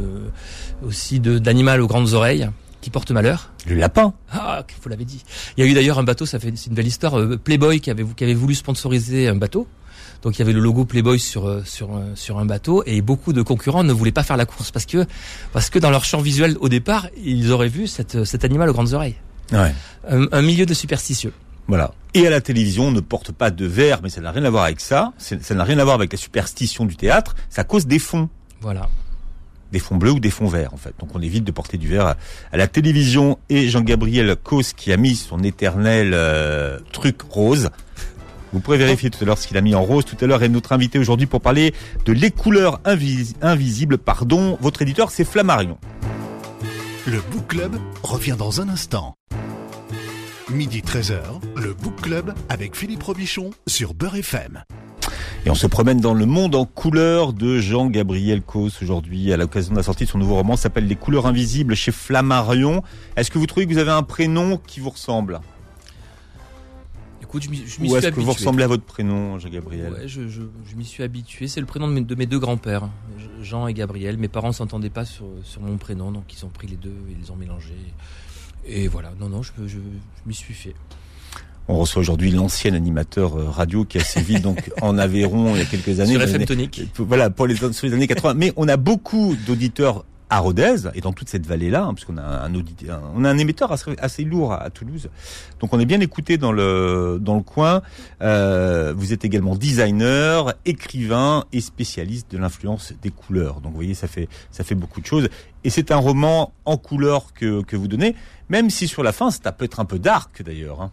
aussi 0.84 1.20
d'animal 1.20 1.80
aux 1.80 1.86
grandes 1.86 2.12
oreilles 2.12 2.48
qui 2.80 2.90
porte 2.90 3.12
malheur. 3.12 3.52
Le 3.66 3.76
lapin. 3.76 4.12
Ah, 4.32 4.64
vous 4.82 4.88
l'avez 4.88 5.04
dit. 5.04 5.22
Il 5.56 5.64
y 5.64 5.68
a 5.68 5.70
eu 5.70 5.74
d'ailleurs 5.74 6.00
un 6.00 6.02
bateau, 6.02 6.26
ça 6.26 6.40
fait 6.40 6.52
c'est 6.56 6.66
une 6.70 6.74
belle 6.74 6.88
histoire. 6.88 7.16
Euh, 7.18 7.38
Playboy 7.38 7.80
qui 7.80 7.90
avait 7.90 8.04
qui 8.16 8.24
avait 8.24 8.34
voulu 8.34 8.56
sponsoriser 8.56 9.28
un 9.28 9.36
bateau. 9.36 9.68
Donc 10.22 10.36
il 10.36 10.38
y 10.40 10.42
avait 10.42 10.52
le 10.52 10.60
logo 10.60 10.84
Playboy 10.84 11.20
sur 11.20 11.46
euh, 11.46 11.62
sur 11.64 11.88
sur 12.16 12.40
un 12.40 12.46
bateau 12.46 12.82
et 12.84 13.00
beaucoup 13.00 13.32
de 13.32 13.42
concurrents 13.42 13.84
ne 13.84 13.92
voulaient 13.92 14.10
pas 14.10 14.24
faire 14.24 14.36
la 14.36 14.46
course 14.46 14.72
parce 14.72 14.86
que 14.86 15.06
parce 15.52 15.70
que 15.70 15.78
dans 15.78 15.90
leur 15.90 16.04
champ 16.04 16.20
visuel 16.20 16.56
au 16.60 16.68
départ 16.68 17.06
ils 17.22 17.52
auraient 17.52 17.68
vu 17.68 17.86
cette, 17.86 18.24
cet 18.24 18.44
animal 18.44 18.68
aux 18.70 18.72
grandes 18.72 18.92
oreilles. 18.92 19.16
Ouais. 19.52 19.72
Un, 20.08 20.26
un 20.32 20.42
milieu 20.42 20.66
de 20.66 20.74
superstitieux. 20.74 21.32
Voilà. 21.68 21.92
Et 22.14 22.26
à 22.26 22.30
la 22.30 22.40
télévision, 22.40 22.88
on 22.88 22.90
ne 22.90 23.00
porte 23.00 23.32
pas 23.32 23.50
de 23.50 23.64
verre, 23.64 24.00
mais 24.02 24.10
ça 24.10 24.20
n'a 24.20 24.30
rien 24.30 24.44
à 24.44 24.50
voir 24.50 24.64
avec 24.64 24.80
ça. 24.80 25.12
Ça 25.18 25.54
n'a 25.54 25.64
rien 25.64 25.78
à 25.78 25.84
voir 25.84 25.94
avec 25.94 26.12
la 26.12 26.18
superstition 26.18 26.84
du 26.84 26.96
théâtre. 26.96 27.34
Ça 27.48 27.64
cause 27.64 27.86
des 27.86 27.98
fonds. 27.98 28.28
Voilà. 28.60 28.88
Des 29.72 29.78
fonds 29.78 29.96
bleus 29.96 30.12
ou 30.12 30.20
des 30.20 30.30
fonds 30.30 30.48
verts, 30.48 30.74
en 30.74 30.76
fait. 30.76 30.92
Donc 30.98 31.14
on 31.14 31.22
évite 31.22 31.44
de 31.44 31.50
porter 31.50 31.78
du 31.78 31.88
verre 31.88 32.16
à, 32.52 32.56
la 32.56 32.68
télévision. 32.68 33.38
Et 33.48 33.68
Jean-Gabriel 33.68 34.36
Cos 34.36 34.74
qui 34.76 34.92
a 34.92 34.98
mis 34.98 35.16
son 35.16 35.42
éternel 35.42 36.12
euh, 36.12 36.78
truc 36.92 37.22
rose. 37.22 37.70
Vous 38.52 38.60
pourrez 38.60 38.76
vérifier 38.76 39.08
tout 39.08 39.18
à 39.22 39.24
l'heure 39.24 39.38
ce 39.38 39.48
qu'il 39.48 39.56
a 39.56 39.62
mis 39.62 39.74
en 39.74 39.82
rose. 39.82 40.04
Tout 40.04 40.16
à 40.20 40.26
l'heure 40.26 40.42
est 40.42 40.50
notre 40.50 40.72
invité 40.72 40.98
aujourd'hui 40.98 41.26
pour 41.26 41.40
parler 41.40 41.72
de 42.04 42.12
les 42.12 42.30
couleurs 42.30 42.80
invisibles. 42.84 43.96
Pardon, 43.96 44.58
votre 44.60 44.82
éditeur 44.82 45.10
c'est 45.10 45.24
Flammarion. 45.24 45.78
Le 47.06 47.20
Book 47.32 47.48
Club 47.48 47.76
revient 48.02 48.36
dans 48.38 48.60
un 48.60 48.68
instant. 48.68 49.14
Midi 50.52 50.80
13h, 50.82 51.20
le 51.56 51.72
Book 51.72 52.00
Club 52.02 52.34
avec 52.48 52.76
Philippe 52.76 53.02
Robichon 53.02 53.50
sur 53.66 53.94
Beurre 53.94 54.16
FM. 54.16 54.64
Et 55.46 55.50
on 55.50 55.54
se 55.54 55.66
promène 55.66 56.00
dans 56.00 56.14
le 56.14 56.26
monde 56.26 56.54
en 56.54 56.64
couleurs 56.66 57.32
de 57.32 57.58
Jean-Gabriel 57.58 58.42
Cos 58.42 58.68
aujourd'hui 58.82 59.32
à 59.32 59.36
l'occasion 59.36 59.72
de 59.72 59.78
la 59.78 59.82
sortie 59.82 60.04
de 60.04 60.10
son 60.10 60.18
nouveau 60.18 60.34
roman 60.34 60.56
s'appelle 60.56 60.86
Les 60.86 60.94
couleurs 60.96 61.26
invisibles 61.26 61.74
chez 61.74 61.90
Flammarion. 61.90 62.82
Est-ce 63.16 63.30
que 63.30 63.38
vous 63.38 63.46
trouvez 63.46 63.66
que 63.66 63.72
vous 63.72 63.78
avez 63.78 63.90
un 63.90 64.02
prénom 64.02 64.58
qui 64.58 64.80
vous 64.80 64.90
ressemble? 64.90 65.40
Écoute, 67.22 67.44
je 67.44 67.50
m'y 67.50 67.62
Ou 67.62 67.66
suis 67.66 67.86
est-ce 67.86 67.94
habitué. 67.94 68.10
que 68.12 68.20
vous 68.20 68.32
ressemblez 68.32 68.64
à 68.64 68.68
votre 68.68 68.84
prénom, 68.84 69.38
Jean-Gabriel? 69.38 69.92
Ouais, 69.92 70.06
je, 70.08 70.28
je, 70.28 70.42
je 70.70 70.76
m'y 70.76 70.84
suis 70.84 71.02
habitué. 71.02 71.48
C'est 71.48 71.60
le 71.60 71.66
prénom 71.66 71.88
de 71.88 71.92
mes, 71.94 72.00
de 72.02 72.14
mes 72.14 72.26
deux 72.26 72.38
grands-pères, 72.38 72.88
Jean 73.40 73.66
et 73.68 73.72
Gabriel. 73.74 74.18
Mes 74.18 74.28
parents 74.28 74.52
s'entendaient 74.52 74.90
pas 74.90 75.06
sur, 75.06 75.24
sur 75.42 75.62
mon 75.62 75.78
prénom, 75.78 76.12
donc 76.12 76.24
ils 76.36 76.44
ont 76.44 76.50
pris 76.50 76.66
les 76.68 76.76
deux, 76.76 76.94
ils 77.10 77.18
les 77.24 77.30
ont 77.30 77.36
mélangés. 77.36 77.72
Et 78.66 78.88
voilà, 78.88 79.12
non, 79.20 79.28
non, 79.28 79.42
je, 79.42 79.52
je, 79.66 79.68
je 79.76 79.78
m'y 80.26 80.34
suis 80.34 80.54
fait. 80.54 80.74
On 81.68 81.78
reçoit 81.78 82.00
aujourd'hui 82.00 82.30
l'ancien 82.30 82.74
animateur 82.74 83.36
euh, 83.36 83.48
radio 83.48 83.84
qui 83.84 83.98
a 83.98 84.04
sévi 84.04 84.40
donc 84.40 84.70
en 84.82 84.98
Aveyron 84.98 85.54
il 85.54 85.58
y 85.58 85.62
a 85.62 85.64
quelques 85.64 86.00
années. 86.00 86.12
Sur 86.12 86.22
FM 86.22 86.44
Tonique. 86.44 86.82
Voilà, 86.98 87.30
pour 87.30 87.46
les, 87.46 87.56
sur 87.56 87.70
les 87.86 87.92
années 87.92 88.08
80. 88.08 88.34
Mais 88.34 88.52
on 88.56 88.68
a 88.68 88.76
beaucoup 88.76 89.36
d'auditeurs 89.46 90.04
à 90.32 90.38
Rodez 90.38 90.88
et 90.94 91.02
dans 91.02 91.12
toute 91.12 91.28
cette 91.28 91.46
vallée-là, 91.46 91.84
hein, 91.84 91.92
parce 91.92 92.06
qu'on 92.06 92.16
a 92.16 92.22
un 92.22 92.52
on 93.14 93.24
a 93.24 93.30
un 93.30 93.36
émetteur 93.36 93.70
assez, 93.70 93.94
assez 93.98 94.24
lourd 94.24 94.54
à, 94.54 94.62
à 94.62 94.70
Toulouse. 94.70 95.10
Donc 95.60 95.74
on 95.74 95.78
est 95.78 95.84
bien 95.84 96.00
écouté 96.00 96.38
dans 96.38 96.52
le 96.52 97.18
dans 97.20 97.36
le 97.36 97.42
coin. 97.42 97.82
Euh, 98.22 98.94
vous 98.96 99.12
êtes 99.12 99.26
également 99.26 99.54
designer, 99.56 100.54
écrivain 100.64 101.44
et 101.52 101.60
spécialiste 101.60 102.30
de 102.32 102.38
l'influence 102.38 102.94
des 103.02 103.10
couleurs. 103.10 103.60
Donc 103.60 103.72
vous 103.72 103.76
voyez, 103.76 103.92
ça 103.92 104.08
fait 104.08 104.28
ça 104.50 104.64
fait 104.64 104.74
beaucoup 104.74 105.02
de 105.02 105.06
choses. 105.06 105.28
Et 105.64 105.70
c'est 105.70 105.90
un 105.90 105.98
roman 105.98 106.54
en 106.64 106.78
couleurs 106.78 107.34
que 107.34 107.62
que 107.62 107.76
vous 107.76 107.86
donnez, 107.86 108.16
même 108.48 108.70
si 108.70 108.88
sur 108.88 109.02
la 109.02 109.12
fin 109.12 109.30
ça 109.30 109.52
peut 109.52 109.66
être 109.66 109.80
un 109.80 109.84
peu 109.84 109.98
dark 109.98 110.42
d'ailleurs. 110.42 110.80
Hein. 110.80 110.90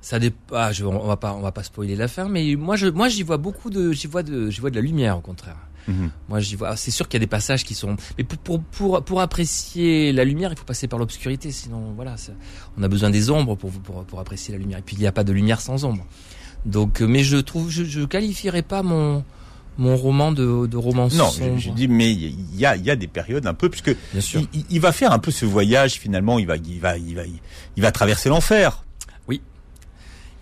Ça 0.00 0.18
dépend. 0.18 0.54
Ah, 0.56 0.72
je, 0.72 0.84
on 0.84 1.06
va 1.06 1.16
pas, 1.16 1.32
on 1.34 1.40
va 1.40 1.52
pas 1.52 1.62
spoiler 1.62 1.96
la 1.96 2.08
fin, 2.08 2.28
mais 2.28 2.54
moi, 2.56 2.76
je, 2.76 2.86
moi, 2.86 3.08
j'y 3.08 3.22
vois 3.22 3.36
beaucoup 3.36 3.68
de, 3.70 3.92
j'y 3.92 4.06
vois 4.06 4.22
de, 4.22 4.48
j'y 4.50 4.60
vois 4.60 4.70
de 4.70 4.76
la 4.76 4.82
lumière 4.82 5.18
au 5.18 5.20
contraire. 5.20 5.56
Mhm. 5.88 6.10
Moi, 6.28 6.40
j'y 6.40 6.54
vois. 6.54 6.76
C'est 6.76 6.90
sûr 6.90 7.08
qu'il 7.08 7.18
y 7.18 7.22
a 7.22 7.24
des 7.24 7.30
passages 7.30 7.64
qui 7.64 7.74
sont. 7.74 7.96
Mais 8.18 8.24
pour 8.24 8.38
pour 8.38 8.62
pour, 8.62 9.02
pour 9.02 9.20
apprécier 9.20 10.12
la 10.12 10.24
lumière, 10.24 10.52
il 10.52 10.58
faut 10.58 10.64
passer 10.64 10.86
par 10.86 10.98
l'obscurité. 10.98 11.50
Sinon, 11.50 11.92
voilà, 11.96 12.16
ça- 12.16 12.32
on 12.76 12.82
a 12.82 12.88
besoin 12.88 13.10
des 13.10 13.30
ombres 13.30 13.56
pour 13.56 13.70
pour 13.72 14.04
pour 14.04 14.20
apprécier 14.20 14.52
la 14.52 14.58
lumière. 14.60 14.78
Et 14.78 14.82
puis 14.82 14.96
il 14.96 15.00
n'y 15.00 15.06
a 15.06 15.12
pas 15.12 15.24
de 15.24 15.32
lumière 15.32 15.60
sans 15.60 15.84
ombre. 15.84 16.04
Donc, 16.66 17.00
euh, 17.00 17.06
mais 17.06 17.22
je 17.22 17.38
trouve, 17.38 17.70
je, 17.70 17.84
je 17.84 18.02
qualifierais 18.02 18.62
pas 18.62 18.82
mon 18.82 19.24
mon 19.78 19.96
roman 19.96 20.32
de 20.32 20.66
de 20.66 20.76
roman 20.76 21.08
Non, 21.14 21.30
je 21.56 21.70
dis 21.70 21.88
mais 21.88 22.12
il 22.12 22.54
y 22.56 22.66
a 22.66 22.76
il 22.76 22.84
y 22.84 22.90
a 22.90 22.96
des 22.96 23.06
périodes 23.06 23.46
un 23.46 23.54
peu 23.54 23.68
puisque 23.70 23.94
Bien 24.12 24.20
sûr. 24.20 24.40
il, 24.52 24.60
il- 24.60 24.66
il 24.70 24.80
va 24.80 24.92
faire 24.92 25.12
un 25.12 25.18
peu 25.20 25.30
ce 25.30 25.44
voyage 25.46 25.94
finalement. 25.94 26.38
Il 26.38 26.46
va 26.46 26.56
il 26.56 26.80
va 26.80 26.98
il 26.98 27.14
va 27.14 27.22
il 27.76 27.82
va 27.82 27.92
traverser 27.92 28.28
l'enfer. 28.28 28.84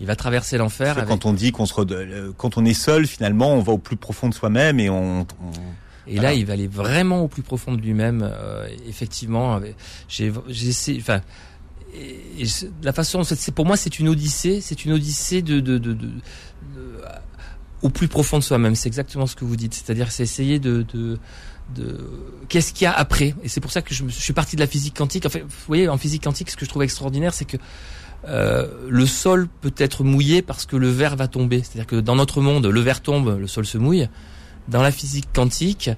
Il 0.00 0.06
va 0.06 0.14
traverser 0.16 0.58
l'enfer. 0.58 0.98
Avec- 0.98 1.08
Quand 1.08 1.24
on 1.26 1.32
dit 1.32 1.52
qu'on 1.52 1.66
se 1.66 1.74
re- 1.74 1.90
euh, 1.90 2.32
quand 2.36 2.58
on 2.58 2.64
est 2.64 2.74
seul, 2.74 3.06
finalement, 3.06 3.54
on 3.54 3.60
va 3.62 3.72
au 3.72 3.78
plus 3.78 3.96
profond 3.96 4.28
de 4.28 4.34
soi-même 4.34 4.78
et 4.80 4.90
on. 4.90 5.20
on- 5.22 5.26
Et 6.08 6.14
Voilà. 6.14 6.28
là, 6.28 6.34
il 6.34 6.46
va 6.46 6.52
aller 6.52 6.68
vraiment 6.68 7.22
au 7.22 7.28
plus 7.28 7.42
profond 7.42 7.72
de 7.72 7.80
lui-même. 7.80 8.22
euh, 8.22 8.68
effectivement, 8.86 9.60
j'ai, 10.08 10.32
j'ai 10.48 10.68
essayé- 10.68 11.00
enfin, 11.00 11.20
et- 11.94 12.44
la 12.82 12.92
façon, 12.92 13.24
c'est, 13.24 13.52
pour 13.52 13.66
moi, 13.66 13.76
c'est 13.76 13.98
une 13.98 14.08
odyssée. 14.08 14.60
C'est 14.60 14.84
une 14.84 14.92
odyssée 14.92 15.42
de, 15.42 15.58
de, 15.60 15.78
de, 15.78 15.92
de- 15.94 16.06
de- 16.06 17.02
au 17.82 17.88
plus 17.88 18.06
profond 18.08 18.38
de 18.38 18.42
soi-même. 18.44 18.74
C'est 18.74 18.86
exactement 18.88 19.26
ce 19.26 19.34
que 19.34 19.44
vous 19.44 19.56
dites. 19.56 19.74
C'est-à-dire, 19.74 20.12
c'est 20.12 20.22
essayer 20.22 20.58
de, 20.60 20.84
de, 20.94 21.18
de 21.74 21.98
qu'est-ce 22.48 22.72
qu'il 22.72 22.84
y 22.84 22.86
a 22.86 22.92
après? 22.92 23.34
Et 23.42 23.48
c'est 23.48 23.60
pour 23.60 23.72
ça 23.72 23.82
que 23.82 23.92
je, 23.94 24.04
me, 24.04 24.08
je 24.10 24.20
suis 24.20 24.32
parti 24.32 24.54
de 24.56 24.60
la 24.60 24.66
physique 24.68 24.96
quantique. 24.96 25.26
En 25.26 25.30
fait, 25.30 25.40
vous 25.40 25.48
voyez, 25.66 25.88
en 25.88 25.98
physique 25.98 26.22
quantique, 26.24 26.50
ce 26.50 26.56
que 26.56 26.64
je 26.64 26.70
trouve 26.70 26.82
extraordinaire, 26.84 27.34
c'est 27.34 27.44
que 27.46 27.56
euh, 28.28 28.66
le 28.88 29.06
sol 29.06 29.48
peut 29.60 29.74
être 29.76 30.04
mouillé 30.04 30.42
parce 30.42 30.66
que 30.66 30.76
le 30.76 30.88
verre 30.88 31.16
va 31.16 31.28
tomber. 31.28 31.62
C'est-à-dire 31.62 31.86
que 31.86 31.96
dans 31.96 32.16
notre 32.16 32.40
monde, 32.40 32.66
le 32.66 32.80
verre 32.80 33.00
tombe, 33.00 33.38
le 33.38 33.46
sol 33.46 33.66
se 33.66 33.78
mouille. 33.78 34.08
Dans 34.68 34.82
la 34.82 34.90
physique 34.90 35.28
quantique, 35.32 35.90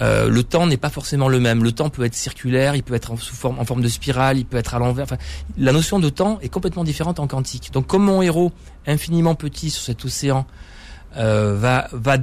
euh, 0.00 0.28
le 0.28 0.42
temps 0.42 0.66
n'est 0.66 0.76
pas 0.76 0.90
forcément 0.90 1.28
le 1.28 1.40
même. 1.40 1.62
Le 1.62 1.72
temps 1.72 1.90
peut 1.90 2.04
être 2.04 2.14
circulaire, 2.14 2.74
il 2.74 2.82
peut 2.82 2.94
être 2.94 3.12
en, 3.12 3.16
sous 3.16 3.34
forme, 3.34 3.58
en 3.58 3.64
forme 3.64 3.82
de 3.82 3.88
spirale, 3.88 4.38
il 4.38 4.46
peut 4.46 4.56
être 4.56 4.74
à 4.74 4.78
l'envers. 4.78 5.04
Enfin, 5.04 5.18
la 5.58 5.72
notion 5.72 5.98
de 5.98 6.08
temps 6.08 6.38
est 6.40 6.48
complètement 6.48 6.84
différente 6.84 7.20
en 7.20 7.26
quantique. 7.26 7.72
Donc, 7.72 7.86
comme 7.86 8.04
mon 8.04 8.22
héros, 8.22 8.52
infiniment 8.86 9.34
petit 9.34 9.70
sur 9.70 9.82
cet 9.82 10.04
océan, 10.04 10.46
euh, 11.16 11.56
va 11.56 11.88
va 11.92 12.16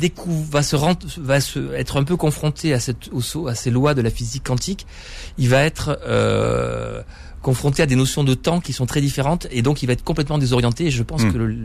va 0.52 0.64
se 0.64 0.76
rendre, 0.76 1.00
va 1.18 1.40
se 1.40 1.74
être 1.76 1.98
un 1.98 2.04
peu 2.04 2.18
confronté 2.18 2.74
à 2.74 2.80
cette 2.80 3.10
au 3.14 3.48
à 3.48 3.56
ces 3.56 3.72
lois 3.72 3.94
de 3.94 4.02
la 4.02 4.10
physique 4.10 4.44
quantique, 4.44 4.86
il 5.38 5.48
va 5.48 5.64
être 5.64 5.98
euh, 6.06 7.02
confronté 7.42 7.82
à 7.82 7.86
des 7.86 7.96
notions 7.96 8.24
de 8.24 8.34
temps 8.34 8.60
qui 8.60 8.74
sont 8.74 8.86
très 8.86 9.02
différentes 9.02 9.48
et 9.52 9.62
donc 9.62 9.82
il 9.84 9.88
va 9.88 9.94
être 9.94 10.04
complètement 10.04 10.38
désorienté. 10.38 10.86
Et 10.88 10.92
je 10.92 11.04
pense 11.04 11.24
Mm. 11.24 11.34
que 11.34 11.38
le, 11.38 11.56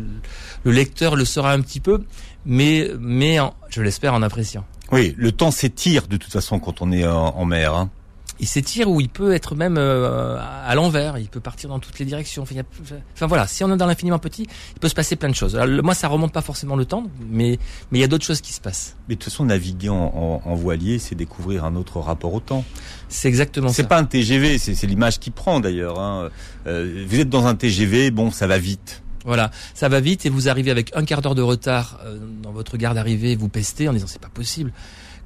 le 0.65 0.71
lecteur 0.73 1.17
le 1.17 1.25
saura 1.25 1.53
un 1.53 1.61
petit 1.61 1.81
peu, 1.81 2.03
mais 2.45 2.91
mais 2.99 3.39
en- 3.41 3.55
je 3.69 3.83
l'espère 3.83 4.15
en 4.15 4.23
appréciant. 4.23 4.65
Oui, 4.93 5.15
le 5.17 5.33
temps 5.33 5.51
s'étire 5.51 6.07
de 6.07 6.17
toute 6.17 6.33
façon 6.33 6.59
quand 6.61 6.81
on 6.81 6.93
est 6.93 7.07
en, 7.07 7.37
en 7.37 7.45
mer. 7.45 7.75
Hein. 7.75 7.91
Il 8.39 8.47
s'étire 8.47 8.91
ou 8.91 9.01
il 9.01 9.09
peut 9.09 9.33
être 9.33 9.55
même 9.55 9.77
euh, 9.79 10.39
à 10.39 10.75
l'envers, 10.75 11.17
il 11.17 11.29
peut 11.29 11.41
partir 11.41 11.71
dans 11.71 11.79
toutes 11.79 11.99
les 11.99 12.05
directions. 12.05 12.43
Enfin, 12.43 12.55
il 12.55 12.59
y 12.59 12.61
a- 12.61 12.97
enfin, 13.15 13.27
voilà, 13.27 13.47
si 13.47 13.65
on 13.65 13.73
est 13.73 13.77
dans 13.79 13.87
l'infiniment 13.87 14.19
petit, 14.19 14.47
il 14.75 14.79
peut 14.79 14.89
se 14.91 14.95
passer 14.95 15.17
plein 15.17 15.31
de 15.31 15.35
choses. 15.35 15.55
Alors, 15.57 15.67
le- 15.67 15.81
moi, 15.81 15.95
ça 15.95 16.07
remonte 16.09 16.33
pas 16.33 16.43
forcément 16.43 16.77
le 16.77 16.85
temps, 16.85 17.05
mais 17.31 17.59
mais 17.91 17.99
il 17.99 18.01
y 18.03 18.05
a 18.05 18.09
d'autres 18.09 18.27
choses 18.27 18.43
qui 18.43 18.53
se 18.53 18.61
passent. 18.61 18.97
Mais 19.09 19.15
de 19.15 19.21
toute 19.21 19.33
façon, 19.33 19.45
naviguer 19.47 19.89
en, 19.89 19.95
en- 20.15 20.43
en 20.45 20.55
voilier, 20.55 20.99
c'est 20.99 21.15
découvrir 21.15 21.65
un 21.65 21.77
autre 21.77 21.99
rapport 22.01 22.35
au 22.35 22.41
temps. 22.41 22.65
C'est 23.09 23.29
exactement 23.29 23.69
ça. 23.69 23.75
C'est 23.75 23.89
pas 23.89 23.99
un 23.99 24.05
TGV, 24.05 24.59
c'est 24.59 24.75
c'est 24.75 24.87
l'image 24.87 25.19
qui 25.19 25.31
prend 25.31 25.61
d'ailleurs. 25.61 25.99
Hein. 25.99 26.29
Euh, 26.67 27.05
vous 27.09 27.21
êtes 27.21 27.31
dans 27.31 27.47
un 27.47 27.55
TGV, 27.55 28.11
bon, 28.11 28.31
ça 28.31 28.47
va 28.47 28.59
vite. 28.59 29.03
Voilà, 29.25 29.51
ça 29.75 29.89
va 29.89 29.99
vite 30.01 30.25
et 30.27 30.29
vous 30.29 30.49
arrivez 30.49 30.71
avec 30.71 30.95
un 30.95 31.05
quart 31.05 31.21
d'heure 31.23 31.35
de 31.35 31.43
retard 31.43 31.99
euh, 32.05 32.19
dans 32.43 32.53
votre 32.53 32.77
gare 32.77 32.95
d'arrivée, 32.95 33.35
vous 33.35 33.49
pestez 33.49 33.89
en 33.89 33.93
disant 33.93 34.07
c'est 34.07 34.21
pas 34.21 34.29
possible. 34.29 34.73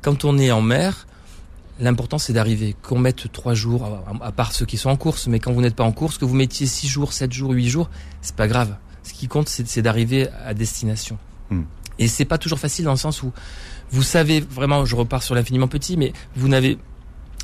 Quand 0.01 0.25
on 0.25 0.38
est 0.38 0.51
en 0.51 0.62
mer, 0.62 1.07
l'important 1.80 2.18
c'est 2.18 2.32
d'arriver. 2.32 2.76
Qu'on 2.82 2.98
mette 2.98 3.30
trois 3.32 3.54
jours, 3.54 4.02
à, 4.20 4.32
part 4.32 4.52
ceux 4.52 4.66
qui 4.66 4.76
sont 4.76 4.90
en 4.90 4.96
course, 4.96 5.26
mais 5.26 5.40
quand 5.40 5.52
vous 5.52 5.60
n'êtes 5.60 5.76
pas 5.76 5.84
en 5.84 5.92
course, 5.92 6.18
que 6.18 6.24
vous 6.24 6.34
mettiez 6.34 6.66
six 6.66 6.88
jours, 6.88 7.12
sept 7.12 7.32
jours, 7.32 7.52
huit 7.52 7.68
jours, 7.68 7.90
c'est 8.22 8.36
pas 8.36 8.48
grave. 8.48 8.76
Ce 9.02 9.12
qui 9.12 9.28
compte, 9.28 9.48
c'est 9.48 9.82
d'arriver 9.82 10.28
à 10.44 10.54
destination. 10.54 11.18
Hmm. 11.50 11.62
Et 11.98 12.08
c'est 12.08 12.24
pas 12.24 12.38
toujours 12.38 12.58
facile 12.58 12.84
dans 12.84 12.92
le 12.92 12.96
sens 12.96 13.22
où 13.22 13.32
vous 13.90 14.02
savez 14.02 14.40
vraiment, 14.40 14.84
je 14.84 14.96
repars 14.96 15.22
sur 15.22 15.34
l'infiniment 15.34 15.68
petit, 15.68 15.96
mais 15.96 16.12
vous 16.36 16.48
n'avez 16.48 16.78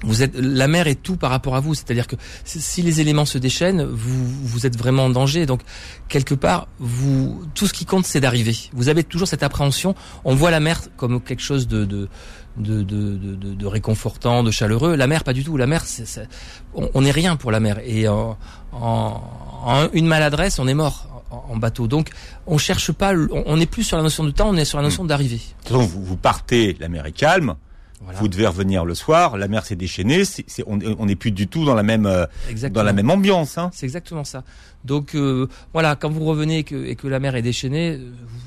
vous 0.02 0.22
êtes 0.22 0.36
la 0.36 0.68
mer 0.68 0.86
est 0.88 1.02
tout 1.02 1.16
par 1.16 1.30
rapport 1.30 1.56
à 1.56 1.60
vous 1.60 1.74
c'est-à-dire 1.74 2.06
que 2.06 2.16
si 2.44 2.82
les 2.82 3.00
éléments 3.00 3.24
se 3.24 3.38
déchaînent 3.38 3.82
vous 3.82 4.26
vous 4.44 4.66
êtes 4.66 4.76
vraiment 4.76 5.06
en 5.06 5.10
danger 5.10 5.46
donc 5.46 5.62
quelque 6.08 6.34
part 6.34 6.68
vous 6.78 7.42
tout 7.54 7.66
ce 7.66 7.72
qui 7.72 7.86
compte 7.86 8.04
c'est 8.04 8.20
d'arriver 8.20 8.54
vous 8.74 8.88
avez 8.90 9.04
toujours 9.04 9.26
cette 9.26 9.42
appréhension 9.42 9.94
on 10.24 10.34
voit 10.34 10.50
la 10.50 10.60
mer 10.60 10.82
comme 10.98 11.20
quelque 11.20 11.42
chose 11.42 11.66
de 11.66 11.86
de 11.86 12.08
de, 12.56 12.82
de, 12.82 13.16
de, 13.16 13.54
de 13.54 13.66
réconfortant, 13.66 14.42
de 14.42 14.50
chaleureux. 14.50 14.96
La 14.96 15.06
mer, 15.06 15.24
pas 15.24 15.32
du 15.32 15.44
tout. 15.44 15.56
La 15.56 15.66
mer, 15.66 15.84
c'est, 15.84 16.28
on 16.74 17.00
n'est 17.00 17.10
rien 17.10 17.36
pour 17.36 17.50
la 17.50 17.60
mer. 17.60 17.80
Et 17.84 18.08
en, 18.08 18.36
en, 18.72 19.20
en, 19.64 19.88
une 19.92 20.06
maladresse, 20.06 20.58
on 20.58 20.68
est 20.68 20.74
mort 20.74 21.24
en, 21.30 21.56
bateau. 21.56 21.86
Donc, 21.86 22.10
on 22.46 22.58
cherche 22.58 22.92
pas. 22.92 23.12
On 23.46 23.56
n'est 23.56 23.66
plus 23.66 23.84
sur 23.84 23.96
la 23.96 24.02
notion 24.02 24.24
de 24.24 24.30
temps, 24.30 24.50
on 24.50 24.56
est 24.56 24.64
sur 24.64 24.78
la 24.78 24.84
notion 24.84 25.04
hmm. 25.04 25.08
d'arrivée. 25.08 25.40
vous, 25.70 25.86
vous 25.86 26.16
partez, 26.16 26.76
la 26.80 26.88
mer 26.88 27.06
est 27.06 27.12
calme. 27.12 27.56
Vous 28.00 28.28
devez 28.28 28.46
revenir 28.46 28.84
le 28.84 28.94
soir, 28.94 29.38
la 29.38 29.48
mer 29.48 29.64
s'est 29.64 29.76
déchaînée, 29.76 30.22
on 30.66 31.06
n'est 31.06 31.16
plus 31.16 31.30
du 31.30 31.48
tout 31.48 31.64
dans 31.64 31.74
la 31.74 31.82
même 31.82 32.04
euh, 32.04 32.26
dans 32.70 32.82
la 32.82 32.92
même 32.92 33.10
ambiance. 33.10 33.56
Hein. 33.56 33.70
C'est 33.72 33.86
exactement 33.86 34.24
ça. 34.24 34.44
Donc 34.84 35.14
euh, 35.14 35.48
voilà, 35.72 35.96
quand 35.96 36.10
vous 36.10 36.24
revenez 36.24 36.58
et 36.58 36.64
que, 36.64 36.84
et 36.84 36.94
que 36.94 37.08
la 37.08 37.20
mer 37.20 37.36
est 37.36 37.42
déchaînée, 37.42 37.98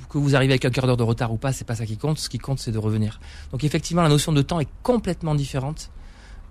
que 0.09 0.17
vous 0.19 0.35
arrivez 0.35 0.53
avec 0.53 0.65
un 0.65 0.69
quart 0.69 0.85
d'heure 0.85 0.97
de 0.97 1.03
retard 1.03 1.33
ou 1.33 1.37
pas, 1.37 1.51
c'est 1.51 1.65
pas 1.65 1.75
ça 1.75 1.85
qui 1.85 1.97
compte. 1.97 2.19
Ce 2.19 2.29
qui 2.29 2.37
compte, 2.37 2.59
c'est 2.59 2.71
de 2.71 2.77
revenir. 2.77 3.19
Donc 3.51 3.63
effectivement, 3.63 4.03
la 4.03 4.09
notion 4.09 4.31
de 4.31 4.41
temps 4.43 4.59
est 4.59 4.69
complètement 4.83 5.33
différente. 5.33 5.89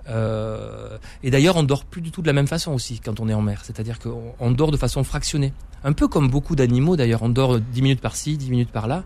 Euh, 0.08 0.96
et 1.22 1.30
d'ailleurs, 1.30 1.56
on 1.56 1.62
dort 1.62 1.84
plus 1.84 2.00
du 2.00 2.10
tout 2.10 2.22
de 2.22 2.26
la 2.26 2.32
même 2.32 2.46
façon 2.46 2.72
aussi 2.72 3.00
quand 3.00 3.20
on 3.20 3.28
est 3.28 3.34
en 3.34 3.42
mer. 3.42 3.62
C'est-à-dire 3.64 3.98
qu'on 3.98 4.50
dort 4.50 4.70
de 4.70 4.76
façon 4.76 5.04
fractionnée. 5.04 5.52
Un 5.84 5.92
peu 5.92 6.08
comme 6.08 6.28
beaucoup 6.28 6.56
d'animaux 6.56 6.96
d'ailleurs. 6.96 7.22
On 7.22 7.28
dort 7.28 7.60
10 7.60 7.82
minutes 7.82 8.00
par-ci, 8.00 8.36
10 8.36 8.50
minutes 8.50 8.70
par-là. 8.70 9.04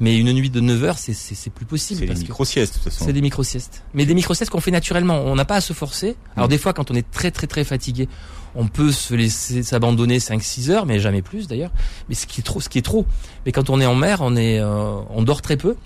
Mais 0.00 0.16
une 0.16 0.32
nuit 0.32 0.50
de 0.50 0.60
9 0.60 0.84
heures, 0.84 0.98
c'est 0.98 1.50
plus 1.50 1.66
possible. 1.66 2.00
C'est 2.00 2.14
des 2.14 2.20
micro-siestes 2.20 2.74
de 2.74 2.78
toute 2.78 2.92
façon. 2.92 3.04
C'est 3.04 3.12
des 3.12 3.20
micro-siestes. 3.20 3.84
Mais 3.92 4.06
des 4.06 4.14
micro-siestes 4.14 4.50
qu'on 4.50 4.60
fait 4.60 4.70
naturellement. 4.70 5.20
On 5.26 5.34
n'a 5.34 5.44
pas 5.44 5.56
à 5.56 5.60
se 5.60 5.72
forcer. 5.72 6.16
Alors 6.36 6.48
mm. 6.48 6.50
des 6.50 6.58
fois, 6.58 6.72
quand 6.72 6.90
on 6.90 6.94
est 6.94 7.10
très 7.10 7.30
très 7.30 7.46
très 7.46 7.64
fatigué, 7.64 8.08
on 8.54 8.68
peut 8.68 8.92
se 8.92 9.14
laisser 9.14 9.62
s'abandonner 9.62 10.18
5-6 10.18 10.70
heures, 10.70 10.86
mais 10.86 10.98
jamais 10.98 11.22
plus 11.22 11.48
d'ailleurs. 11.48 11.72
Mais 12.08 12.14
ce 12.14 12.26
qui 12.26 12.40
est 12.40 12.44
trop, 12.44 12.60
ce 12.60 12.68
qui 12.68 12.78
est 12.78 12.82
trop. 12.82 13.04
Mais 13.44 13.52
quand 13.52 13.68
on 13.68 13.80
est 13.80 13.86
en 13.86 13.94
mer, 13.94 14.20
on 14.20 14.36
est, 14.36 14.60
euh, 14.60 15.00
on 15.10 15.22
dort 15.22 15.42
très 15.42 15.56
peu 15.56 15.76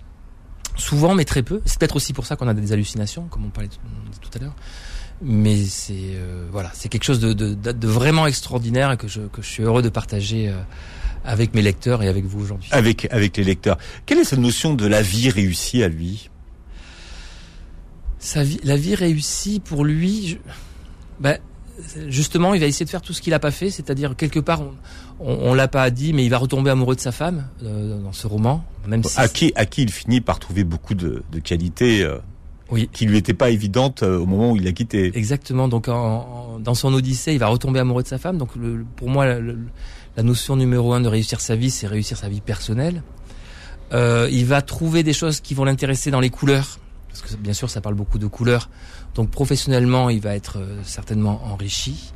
souvent 0.79 1.15
mais 1.15 1.25
très 1.25 1.43
peu. 1.43 1.61
C'est 1.65 1.79
peut-être 1.79 1.97
aussi 1.97 2.13
pour 2.13 2.27
ça 2.27 2.37
qu'on 2.37 2.49
a 2.49 2.55
des 2.55 2.73
hallucinations, 2.73 3.25
comme 3.25 3.45
on 3.45 3.51
parlait 3.51 3.69
tout 3.69 4.31
à 4.35 4.39
l'heure. 4.39 4.55
Mais 5.21 5.65
c'est 5.65 5.95
euh, 5.95 6.47
voilà, 6.51 6.71
c'est 6.75 6.89
quelque 6.89 7.05
chose 7.05 7.19
de, 7.19 7.33
de, 7.33 7.55
de, 7.55 7.89
vraiment 7.89 8.27
extraordinaire 8.27 8.93
et 8.93 8.97
que 8.97 9.09
je, 9.09 9.23
que 9.23 9.43
je 9.43 9.49
suis 9.49 9.65
heureux 9.65 9.83
de 9.83 9.89
partager 9.89 10.49
euh, 10.49 10.55
avec 11.25 11.55
mes 11.55 11.63
lecteurs 11.63 12.03
et 12.05 12.09
avec 12.09 12.25
vous 12.25 12.41
aujourd'hui. 12.41 12.69
Avec 12.73 13.09
avec 13.11 13.37
les 13.37 13.45
lecteurs. 13.45 13.79
Quelle 14.07 14.19
est 14.19 14.25
sa 14.25 14.37
notion 14.37 14.75
de 14.75 14.87
la 14.87 15.03
vie 15.03 15.29
réussie 15.29 15.83
à 15.83 15.89
lui? 15.89 16.31
Sa 18.21 18.45
vie, 18.45 18.61
la 18.63 18.77
vie 18.77 18.95
réussie 18.95 19.61
pour 19.61 19.85
lui, 19.85 20.29
je, 20.29 20.37
ben, 21.19 21.39
justement, 22.09 22.55
il 22.55 22.61
va 22.61 22.67
essayer 22.67 22.85
de 22.85 22.91
faire 22.91 23.03
tout 23.03 23.13
ce 23.13 23.23
qu'il 23.23 23.33
n'a 23.33 23.39
pas 23.39 23.51
fait, 23.51 23.71
c'est-à-dire 23.71 24.17
quelque 24.17 24.41
part, 24.41 24.63
on, 25.21 25.33
on, 25.33 25.55
l'a 25.55 25.69
pas 25.69 25.91
dit, 25.91 26.13
mais 26.13 26.25
il 26.25 26.31
va 26.31 26.39
retomber 26.39 26.71
amoureux 26.71 26.95
de 26.95 27.01
sa 27.01 27.13
femme 27.13 27.47
euh, 27.63 28.01
dans 28.01 28.13
ce 28.13 28.27
roman, 28.27 28.65
même 28.87 29.05
si 29.05 29.19
à 29.19 29.29
qui 29.29 29.53
à 29.57 29.67
qui 29.67 29.83
il 29.83 29.91
finit 29.91 30.21
par 30.21 30.39
trouver 30.39 30.65
beaucoup 30.65 30.95
de, 30.95 31.23
de 31.33 31.39
qualités. 31.39 32.03
Euh, 32.03 32.19
oui. 32.71 32.91
qui 32.93 33.07
lui 33.07 33.17
étaient 33.17 33.33
pas 33.33 33.49
évidentes 33.49 34.03
euh, 34.03 34.19
au 34.19 34.27
moment 34.27 34.53
où 34.53 34.57
il 34.57 34.65
l'a 34.65 34.73
quitté. 34.73 35.11
Exactement. 35.15 35.69
Donc, 35.69 35.89
en, 35.89 36.59
dans 36.61 36.75
son 36.75 36.93
Odyssée, 36.93 37.33
il 37.33 37.39
va 37.39 37.47
retomber 37.47 37.81
amoureux 37.81 38.03
de 38.03 38.09
sa 38.09 38.19
femme. 38.19 38.37
Donc, 38.37 38.55
le, 38.57 38.85
pour 38.97 39.09
moi, 39.09 39.25
la 39.25 40.23
notion 40.23 40.55
numéro 40.55 40.93
un 40.93 41.01
de 41.01 41.09
réussir 41.09 41.41
sa 41.41 41.57
vie, 41.57 41.71
c'est 41.71 41.87
réussir 41.87 42.19
sa 42.19 42.29
vie 42.29 42.43
personnelle. 42.43 43.03
Euh, 43.93 44.29
il 44.31 44.45
va 44.45 44.63
trouver 44.63 45.03
des 45.03 45.13
choses 45.13 45.41
qui 45.41 45.55
vont 45.55 45.65
l'intéresser 45.65 46.11
dans 46.11 46.21
les 46.21 46.31
couleurs, 46.31 46.79
parce 47.09 47.23
que 47.23 47.37
bien 47.37 47.53
sûr, 47.53 47.71
ça 47.71 47.81
parle 47.81 47.95
beaucoup 47.95 48.19
de 48.19 48.27
couleurs. 48.27 48.69
Donc 49.15 49.31
professionnellement, 49.31 50.11
il 50.11 50.21
va 50.21 50.35
être 50.35 50.59
euh, 50.59 50.81
certainement 50.85 51.43
enrichi. 51.45 52.13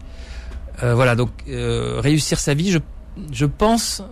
Euh, 0.82 0.94
voilà, 0.94 1.16
donc 1.16 1.30
euh, 1.48 2.00
réussir 2.00 2.38
sa 2.38 2.54
vie, 2.54 2.70
je, 2.70 2.78
je 3.30 3.46
pense, 3.46 4.02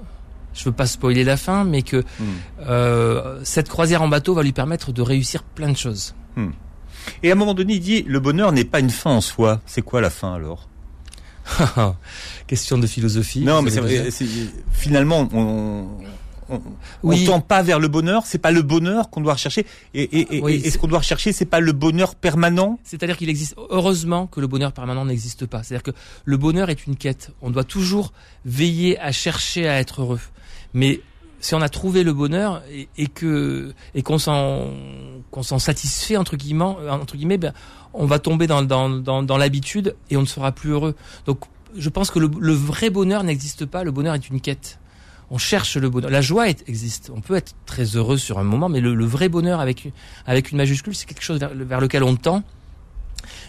je 0.55 0.65
veux 0.65 0.73
pas 0.73 0.87
spoiler 0.87 1.25
la 1.25 1.37
fin, 1.37 1.65
mais 1.65 1.83
que 1.83 1.99
hmm. 1.99 2.25
euh, 2.67 3.41
cette 3.45 3.69
croisière 3.69 4.03
en 4.03 4.09
bateau 4.09 4.35
va 4.35 4.43
lui 4.43 4.53
permettre 4.53 4.93
de 4.93 5.03
réussir 5.03 5.43
plein 5.43 5.71
de 5.71 5.77
choses. 5.77 6.15
Hmm. 6.37 6.51
Et 7.23 7.31
à 7.31 7.33
un 7.33 7.37
moment 7.37 7.55
donné, 7.55 7.75
il 7.75 7.81
dit 7.81 8.03
le 8.03 8.21
bonheur 8.21 8.53
n'est 8.53 8.65
pas 8.65 8.81
une 8.81 8.91
fin 8.91 9.11
en 9.11 9.21
soi. 9.21 9.61
C'est 9.67 9.83
quoi 9.83 10.01
la 10.01 10.11
fin 10.11 10.35
alors? 10.35 10.69
Question 12.47 12.79
de 12.79 12.87
philosophie. 12.87 13.41
Non, 13.41 13.63
mais 13.63 13.71
c'est 13.71 14.29
finalement 14.71 15.29
on, 15.33 15.89
on, 17.03 17.25
tend 17.25 17.41
pas 17.41 17.63
vers 17.63 17.79
le 17.79 17.89
bonheur. 17.89 18.25
C'est 18.27 18.39
pas 18.39 18.51
le 18.51 18.63
bonheur 18.63 19.11
qu'on 19.11 19.21
doit 19.21 19.35
rechercher. 19.35 19.67
Et, 19.95 20.37
et, 20.37 20.71
ce 20.71 20.79
qu'on 20.79 20.89
doit 20.89 20.99
rechercher, 20.99 21.33
c'est 21.33 21.45
pas 21.45 21.61
le 21.61 21.73
bonheur 21.73 22.15
permanent. 22.15 22.79
C'est-à-dire 22.85 23.17
qu'il 23.17 23.29
existe. 23.29 23.55
Heureusement 23.71 24.27
que 24.27 24.41
le 24.41 24.47
bonheur 24.47 24.73
permanent 24.73 25.05
n'existe 25.05 25.47
pas. 25.47 25.63
C'est-à-dire 25.63 25.83
que 25.83 25.99
le 26.25 26.37
bonheur 26.37 26.71
est 26.71 26.87
une 26.87 26.97
quête. 26.97 27.31
On 27.43 27.51
doit 27.51 27.65
toujours 27.65 28.13
veiller 28.45 28.99
à 29.01 29.13
chercher 29.13 29.69
à 29.69 29.79
être 29.79 30.03
heureux. 30.03 30.21
Mais 30.75 31.01
si 31.41 31.55
on 31.55 31.63
a 31.63 31.69
trouvé 31.69 32.05
le 32.05 32.13
bonheur 32.13 32.63
et, 32.97 33.07
que 33.07 33.73
et 33.95 34.03
qu'on 34.03 34.19
s'en 34.19 34.71
qu'on 35.31 35.43
s'en 35.43 35.59
satisfait 35.59 36.17
entre 36.17 36.37
guillemets 36.37 36.65
entre 36.91 37.17
guillemets 37.17 37.39
ben, 37.39 37.55
on 37.95 38.05
va 38.05 38.19
tomber 38.19 38.47
dans 38.47 38.63
dans, 38.63 38.91
dans, 38.91 39.23
dans 39.23 39.39
l'habitude 39.39 39.97
et 40.11 40.17
on 40.17 40.21
ne 40.21 40.27
sera 40.27 40.53
plus 40.53 40.71
heureux 40.71 40.95
donc 41.27 41.41
je 41.77 41.89
pense 41.89 42.11
que 42.11 42.19
le, 42.19 42.31
le 42.39 42.53
vrai 42.53 42.91
bonheur 42.91 43.25
n'existe 43.25 43.65
pas 43.65 43.85
le 43.85 43.91
bonheur 43.91 44.15
est 44.15 44.29
une 44.29 44.41
quête 44.41 44.80
on 45.31 45.39
cherche 45.39 45.77
le 45.77 45.89
bonheur. 45.89 46.11
La 46.11 46.21
joie 46.21 46.49
existe. 46.49 47.11
On 47.15 47.21
peut 47.21 47.37
être 47.37 47.55
très 47.65 47.85
heureux 47.85 48.19
sur 48.19 48.39
un 48.39 48.43
moment, 48.43 48.69
mais 48.69 48.81
le, 48.81 49.05
vrai 49.05 49.29
bonheur 49.29 49.61
avec 49.61 49.93
avec 50.27 50.51
une 50.51 50.59
majuscule, 50.59 50.95
c'est 50.95 51.07
quelque 51.07 51.23
chose 51.23 51.39
vers, 51.39 51.81
lequel 51.81 52.03
on 52.03 52.17
tend. 52.17 52.43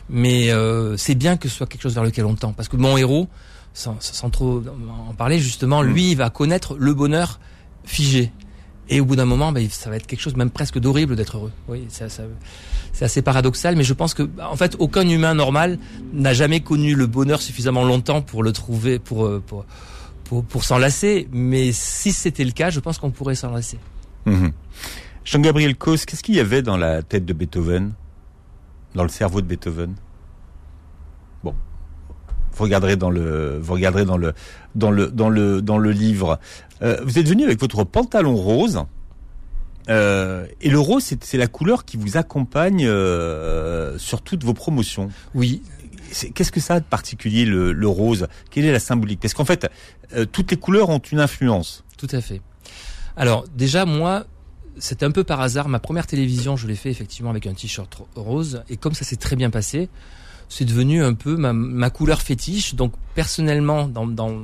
Mais 0.09 0.51
euh, 0.51 0.95
c'est 0.97 1.15
bien 1.15 1.37
que 1.37 1.49
ce 1.49 1.55
soit 1.55 1.67
quelque 1.67 1.81
chose 1.81 1.95
vers 1.95 2.03
lequel 2.03 2.25
on 2.25 2.35
tend, 2.35 2.53
parce 2.53 2.67
que 2.67 2.75
mon 2.75 2.97
héros, 2.97 3.27
sans, 3.73 3.97
trop 4.29 4.61
en 5.09 5.13
parler 5.13 5.39
justement, 5.39 5.81
lui, 5.81 6.11
il 6.11 6.17
va 6.17 6.29
connaître 6.29 6.75
le 6.77 6.93
bonheur 6.93 7.39
figé. 7.83 8.31
Et 8.89 8.99
au 8.99 9.05
bout 9.05 9.15
d'un 9.15 9.25
moment, 9.25 9.53
ben, 9.53 9.67
ça 9.69 9.89
va 9.89 9.95
être 9.95 10.05
quelque 10.05 10.19
chose 10.19 10.35
même 10.35 10.49
presque 10.49 10.77
d'horrible 10.77 11.15
d'être 11.15 11.37
heureux. 11.37 11.51
Oui, 11.69 11.85
ça, 11.87 12.07
c'est 12.91 13.05
assez 13.05 13.21
paradoxal, 13.21 13.77
mais 13.77 13.85
je 13.85 13.93
pense 13.93 14.13
que, 14.13 14.29
en 14.41 14.57
fait, 14.57 14.75
aucun 14.79 15.07
humain 15.07 15.33
normal 15.33 15.79
n'a 16.11 16.33
jamais 16.33 16.59
connu 16.59 16.93
le 16.93 17.07
bonheur 17.07 17.41
suffisamment 17.41 17.85
longtemps 17.85 18.21
pour 18.21 18.43
le 18.43 18.51
trouver, 18.51 18.99
pour, 18.99 19.25
euh, 19.25 19.41
pour 19.45 19.65
pour, 20.39 20.63
s'enlacer. 20.63 21.27
Mais 21.31 21.71
si 21.71 22.11
c'était 22.11 22.43
le 22.43 22.51
cas, 22.51 22.69
je 22.69 22.79
pense 22.79 22.97
qu'on 22.97 23.11
pourrait 23.11 23.35
s'enlacer. 23.35 23.77
Mhm. 24.25 24.51
Jean-Gabriel 25.25 25.75
Cos, 25.75 25.97
qu'est-ce 26.05 26.23
qu'il 26.23 26.35
y 26.35 26.39
avait 26.39 26.61
dans 26.61 26.77
la 26.77 27.03
tête 27.03 27.25
de 27.25 27.33
Beethoven, 27.33 27.93
dans 28.95 29.03
le 29.03 29.09
cerveau 29.09 29.41
de 29.41 29.47
Beethoven? 29.47 29.93
Bon, 31.43 31.53
vous 32.53 32.63
regarderez 32.63 32.95
dans 32.95 33.11
le, 33.11 33.59
vous 33.61 33.73
regarderez 33.73 34.05
dans 34.05 34.17
le, 34.17 34.33
dans 34.75 34.91
le, 34.91 35.07
dans 35.07 35.29
le, 35.29 35.61
dans 35.61 35.77
le 35.77 35.91
livre. 35.91 36.39
Euh, 36.81 36.97
vous 37.03 37.19
êtes 37.19 37.27
venu 37.27 37.43
avec 37.43 37.59
votre 37.59 37.83
pantalon 37.83 38.35
rose. 38.35 38.83
Euh, 39.89 40.45
et 40.61 40.69
le 40.69 40.79
rose, 40.79 41.03
c'est 41.21 41.37
la 41.37 41.47
couleur 41.47 41.85
qui 41.85 41.97
vous 41.97 42.17
accompagne 42.17 42.85
euh, 42.85 43.97
sur 43.97 44.21
toutes 44.21 44.43
vos 44.43 44.53
promotions. 44.53 45.09
Oui, 45.33 45.61
qu'est-ce 46.33 46.51
que 46.51 46.59
ça 46.59 46.75
a 46.75 46.79
de 46.79 46.85
particulier 46.85 47.45
le, 47.45 47.87
rose? 47.87 48.27
Quelle 48.49 48.65
est 48.65 48.71
la 48.71 48.79
symbolique? 48.79 49.19
Parce 49.19 49.33
qu'en 49.33 49.45
fait, 49.45 49.67
euh, 50.13 50.25
toutes 50.25 50.51
les 50.51 50.57
couleurs 50.57 50.89
ont 50.89 50.99
une 50.99 51.19
influence. 51.19 51.83
Tout 51.97 52.07
à 52.11 52.21
fait. 52.21 52.41
Alors 53.15 53.45
déjà, 53.55 53.85
moi, 53.85 54.25
c'était 54.77 55.05
un 55.05 55.11
peu 55.11 55.23
par 55.23 55.41
hasard. 55.41 55.67
Ma 55.69 55.79
première 55.79 56.07
télévision, 56.07 56.55
je 56.55 56.67
l'ai 56.67 56.75
fait 56.75 56.89
effectivement 56.89 57.29
avec 57.29 57.47
un 57.47 57.53
t-shirt 57.53 58.01
rose. 58.15 58.63
Et 58.69 58.77
comme 58.77 58.93
ça 58.93 59.05
s'est 59.05 59.17
très 59.17 59.35
bien 59.35 59.49
passé, 59.49 59.89
c'est 60.49 60.65
devenu 60.65 61.03
un 61.03 61.13
peu 61.13 61.35
ma, 61.35 61.89
couleur 61.89 62.21
fétiche. 62.21 62.75
Donc 62.75 62.93
personnellement, 63.15 63.87
dans, 63.87 64.07
dans 64.07 64.43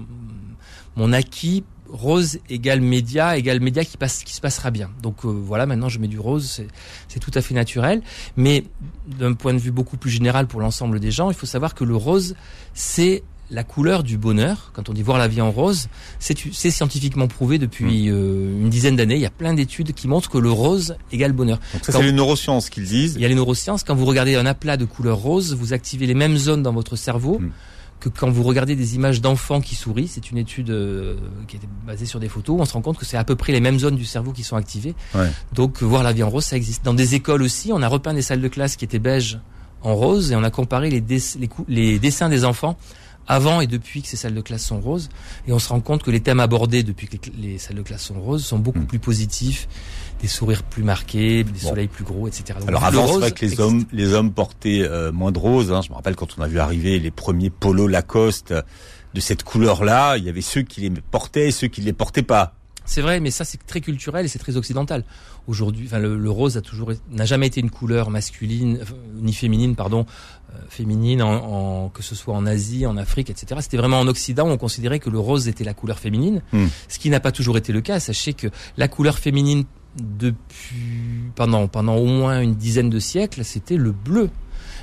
mon 0.95 1.13
acquis 1.13 1.63
rose 1.89 2.39
égale 2.50 2.82
média 2.82 3.38
égale 3.38 3.60
média 3.60 3.84
qui 3.84 3.97
passe 3.97 4.23
qui 4.23 4.34
se 4.34 4.41
passera 4.41 4.71
bien. 4.71 4.89
Donc 5.02 5.26
euh, 5.26 5.30
voilà, 5.30 5.65
maintenant 5.65 5.89
je 5.89 6.00
mets 6.00 6.08
du 6.08 6.19
rose, 6.19 6.62
c'est 7.08 7.19
tout 7.19 7.32
à 7.34 7.41
fait 7.41 7.54
naturel. 7.54 8.02
Mais 8.36 8.63
d'un 9.08 9.34
point 9.34 9.54
de 9.54 9.60
vue 9.60 9.71
beaucoup 9.71 9.97
plus 9.97 10.12
général 10.12 10.47
pour 10.47 10.62
l'ensemble 10.62 11.00
des 11.00 11.12
gens, 11.12 11.30
il 11.30 11.36
faut 11.36 11.45
savoir 11.45 11.76
que 11.76 11.84
le 11.84 11.95
rose 11.95 12.36
c'est 12.73 13.23
la 13.50 13.63
couleur 13.63 14.04
du 14.04 14.17
bonheur. 14.17 14.71
Quand 14.73 14.89
on 14.89 14.93
dit 14.93 15.04
voir 15.04 15.17
la 15.17 15.28
vie 15.30 15.39
en 15.39 15.52
rose, 15.52 15.88
c'est 16.19 16.36
scientifiquement 16.71 17.28
prouvé 17.28 17.58
depuis 17.58 18.10
mmh. 18.10 18.13
euh, 18.13 18.62
une 18.62 18.69
dizaine 18.69 18.97
d'années. 18.97 19.15
Il 19.15 19.21
y 19.21 19.26
a 19.26 19.30
plein 19.30 19.54
d'études 19.54 19.93
qui 19.93 20.08
montrent 20.10 20.30
que 20.30 20.38
le 20.38 20.52
rose 20.52 20.97
égale 21.13 21.32
bonheur. 21.32 21.60
Donc 21.73 21.86
ça, 21.86 21.93
c'est 21.93 22.04
les 22.04 22.12
neurosciences 22.12 22.69
qu'ils 22.69 22.84
disent. 22.84 23.13
Il 23.15 23.21
y 23.21 23.26
a 23.26 23.30
les 23.30 23.36
neurosciences. 23.36 23.84
Quand 23.84 23.95
vous 23.95 24.06
regardez 24.06 24.36
un 24.36 24.45
aplat 24.45 24.76
de 24.76 24.84
couleur 24.86 25.17
rose, 25.17 25.56
vous 25.56 25.71
activez 25.71 26.08
les 26.08 26.13
mêmes 26.13 26.38
zones 26.38 26.62
dans 26.62 26.73
votre 26.73 26.97
cerveau. 26.97 27.39
Mmh 27.39 27.52
que 27.99 28.10
quand 28.10 28.29
vous 28.29 28.43
regardez 28.43 28.75
des 28.75 28.95
images 28.95 29.21
d'enfants 29.21 29.60
qui 29.60 29.73
sourient, 29.75 30.07
c'est 30.07 30.29
une 30.29 30.38
étude 30.38 30.69
euh, 30.69 31.15
qui 31.47 31.57
est 31.57 31.60
basée 31.86 32.05
sur 32.05 32.19
des 32.19 32.29
photos, 32.29 32.57
on 32.60 32.65
se 32.65 32.73
rend 32.73 32.81
compte 32.81 32.97
que 32.97 33.05
c'est 33.05 33.17
à 33.17 33.23
peu 33.23 33.36
près 33.36 33.53
les 33.53 33.60
mêmes 33.60 33.79
zones 33.79 33.95
du 33.95 34.05
cerveau 34.05 34.31
qui 34.33 34.43
sont 34.43 34.55
activées. 34.55 34.93
Ouais. 35.15 35.29
Donc 35.53 35.81
voir 35.81 36.03
la 36.03 36.13
vie 36.13 36.23
en 36.23 36.29
rose, 36.29 36.45
ça 36.45 36.57
existe. 36.57 36.86
Dans 36.86 36.93
des 36.93 37.15
écoles 37.15 37.41
aussi, 37.41 37.72
on 37.74 37.82
a 37.82 37.88
repeint 37.88 38.13
des 38.13 38.22
salles 38.22 38.41
de 38.41 38.47
classe 38.47 38.76
qui 38.76 38.86
étaient 38.86 38.99
beiges 38.99 39.39
en 39.82 39.95
rose 39.95 40.32
et 40.32 40.36
on 40.36 40.43
a 40.43 40.51
comparé 40.51 40.89
les, 40.89 41.01
les, 41.01 41.49
les 41.67 41.99
dessins 41.99 42.30
des 42.30 42.45
enfants 42.45 42.78
avant 43.28 43.59
et 43.61 43.67
depuis 43.67 44.01
que 44.01 44.07
ces 44.07 44.15
salles 44.15 44.36
de 44.36 44.41
classe 44.41 44.63
sont 44.63 44.80
roses. 44.80 45.09
Et 45.47 45.51
on 45.51 45.59
se 45.59 45.69
rend 45.69 45.82
compte 45.82 46.01
que 46.01 46.11
les 46.11 46.22
thèmes 46.22 46.39
abordés 46.39 46.84
depuis 46.84 47.07
que 47.07 47.17
les, 47.38 47.51
les 47.53 47.57
salles 47.57 47.76
de 47.76 47.82
classe 47.82 48.03
sont 48.03 48.19
roses 48.22 48.45
sont 48.45 48.57
beaucoup 48.59 48.80
Mm. 48.80 48.86
plus 48.88 48.99
positifs, 48.99 49.67
des 50.22 50.28
sourires 50.28 50.63
plus 50.63 50.84
marqués, 50.84 51.43
des 51.43 51.51
Bon. 51.61 51.70
soleils 51.70 51.88
plus 51.88 52.03
gros, 52.03 52.28
etc. 52.28 52.59
Donc, 52.59 52.68
Alors 52.70 52.84
avant, 52.86 53.07
c'est 53.07 53.20
vrai 53.20 53.32
que 53.32 53.41
les 53.41 53.53
existe. 53.53 53.59
hommes, 53.61 53.86
les 53.91 54.13
hommes 54.13 54.32
portaient 54.34 54.82
euh, 54.82 55.11
moins 55.11 55.32
de 55.32 55.39
rose. 55.39 55.72
Hein. 55.72 55.82
Je 55.84 55.89
me 55.89 55.95
rappelle 55.95 56.15
quand 56.15 56.36
on 56.38 56.41
a 56.41 56.47
vu 56.47 56.59
arriver 56.59 56.99
les 56.99 57.11
premiers 57.11 57.49
polos 57.49 57.89
Lacoste 57.89 58.53
de 59.13 59.20
cette 59.20 59.43
couleur-là, 59.43 60.18
il 60.18 60.24
y 60.26 60.30
avait 60.30 60.41
ceux 60.41 60.61
qui 60.63 60.82
les 60.82 60.89
portaient 60.89 61.47
et 61.47 61.51
ceux 61.51 61.68
qui 61.68 61.82
les 61.82 61.93
portaient 61.93 62.24
pas. 62.24 62.53
C'est 62.86 63.01
vrai, 63.01 63.20
mais 63.20 63.32
ça 63.32 63.43
c'est 63.43 63.57
très 63.65 63.82
culturel 63.82 64.26
et 64.26 64.30
c'est 64.30 64.39
très 64.39 64.55
occidental. 64.55 65.03
Aujourd'hui, 65.47 65.86
enfin 65.88 65.99
le, 65.99 66.18
le 66.18 66.30
rose 66.30 66.55
a 66.57 66.61
toujours 66.61 66.91
n'a 67.11 67.26
jamais 67.26 67.47
été 67.47 67.59
une 67.59 67.70
couleur 67.70 68.09
masculine 68.09 68.80
enfin, 68.82 68.93
ni 69.22 69.34
féminine, 69.34 69.76
pardon, 69.76 70.05
euh, 70.53 70.57
féminine 70.70 71.22
en, 71.22 71.34
en- 71.86 71.89
que 71.89 72.01
ce 72.01 72.15
soit 72.15 72.34
en 72.34 72.45
Asie, 72.45 72.86
en 72.86 72.95
Afrique, 72.95 73.30
etc. 73.30 73.59
C'était 73.61 73.76
vraiment 73.78 73.99
en 73.99 74.07
Occident 74.07 74.47
où 74.47 74.51
on 74.51 74.57
considérait 74.57 74.99
que 74.99 75.09
le 75.09 75.20
rose 75.20 75.49
était 75.49 75.65
la 75.65 75.74
couleur 75.74 75.99
féminine, 75.99 76.41
Hmm. 76.53 76.68
ce 76.88 76.97
qui 76.99 77.09
n'a 77.09 77.20
pas 77.20 77.32
toujours 77.34 77.57
été 77.57 77.74
le 77.74 77.82
cas. 77.82 77.99
Sachez 77.99 78.34
que 78.34 78.47
la 78.78 78.88
couleur 78.88 79.18
féminine 79.20 79.65
depuis 80.02 81.32
pendant 81.36 81.68
pendant 81.68 81.95
au 81.95 82.06
moins 82.06 82.41
une 82.41 82.56
dizaine 82.56 82.89
de 82.89 83.00
siècles, 83.00 83.43
c'était 83.43 83.78
le 83.78 83.91
bleu. 83.91 84.30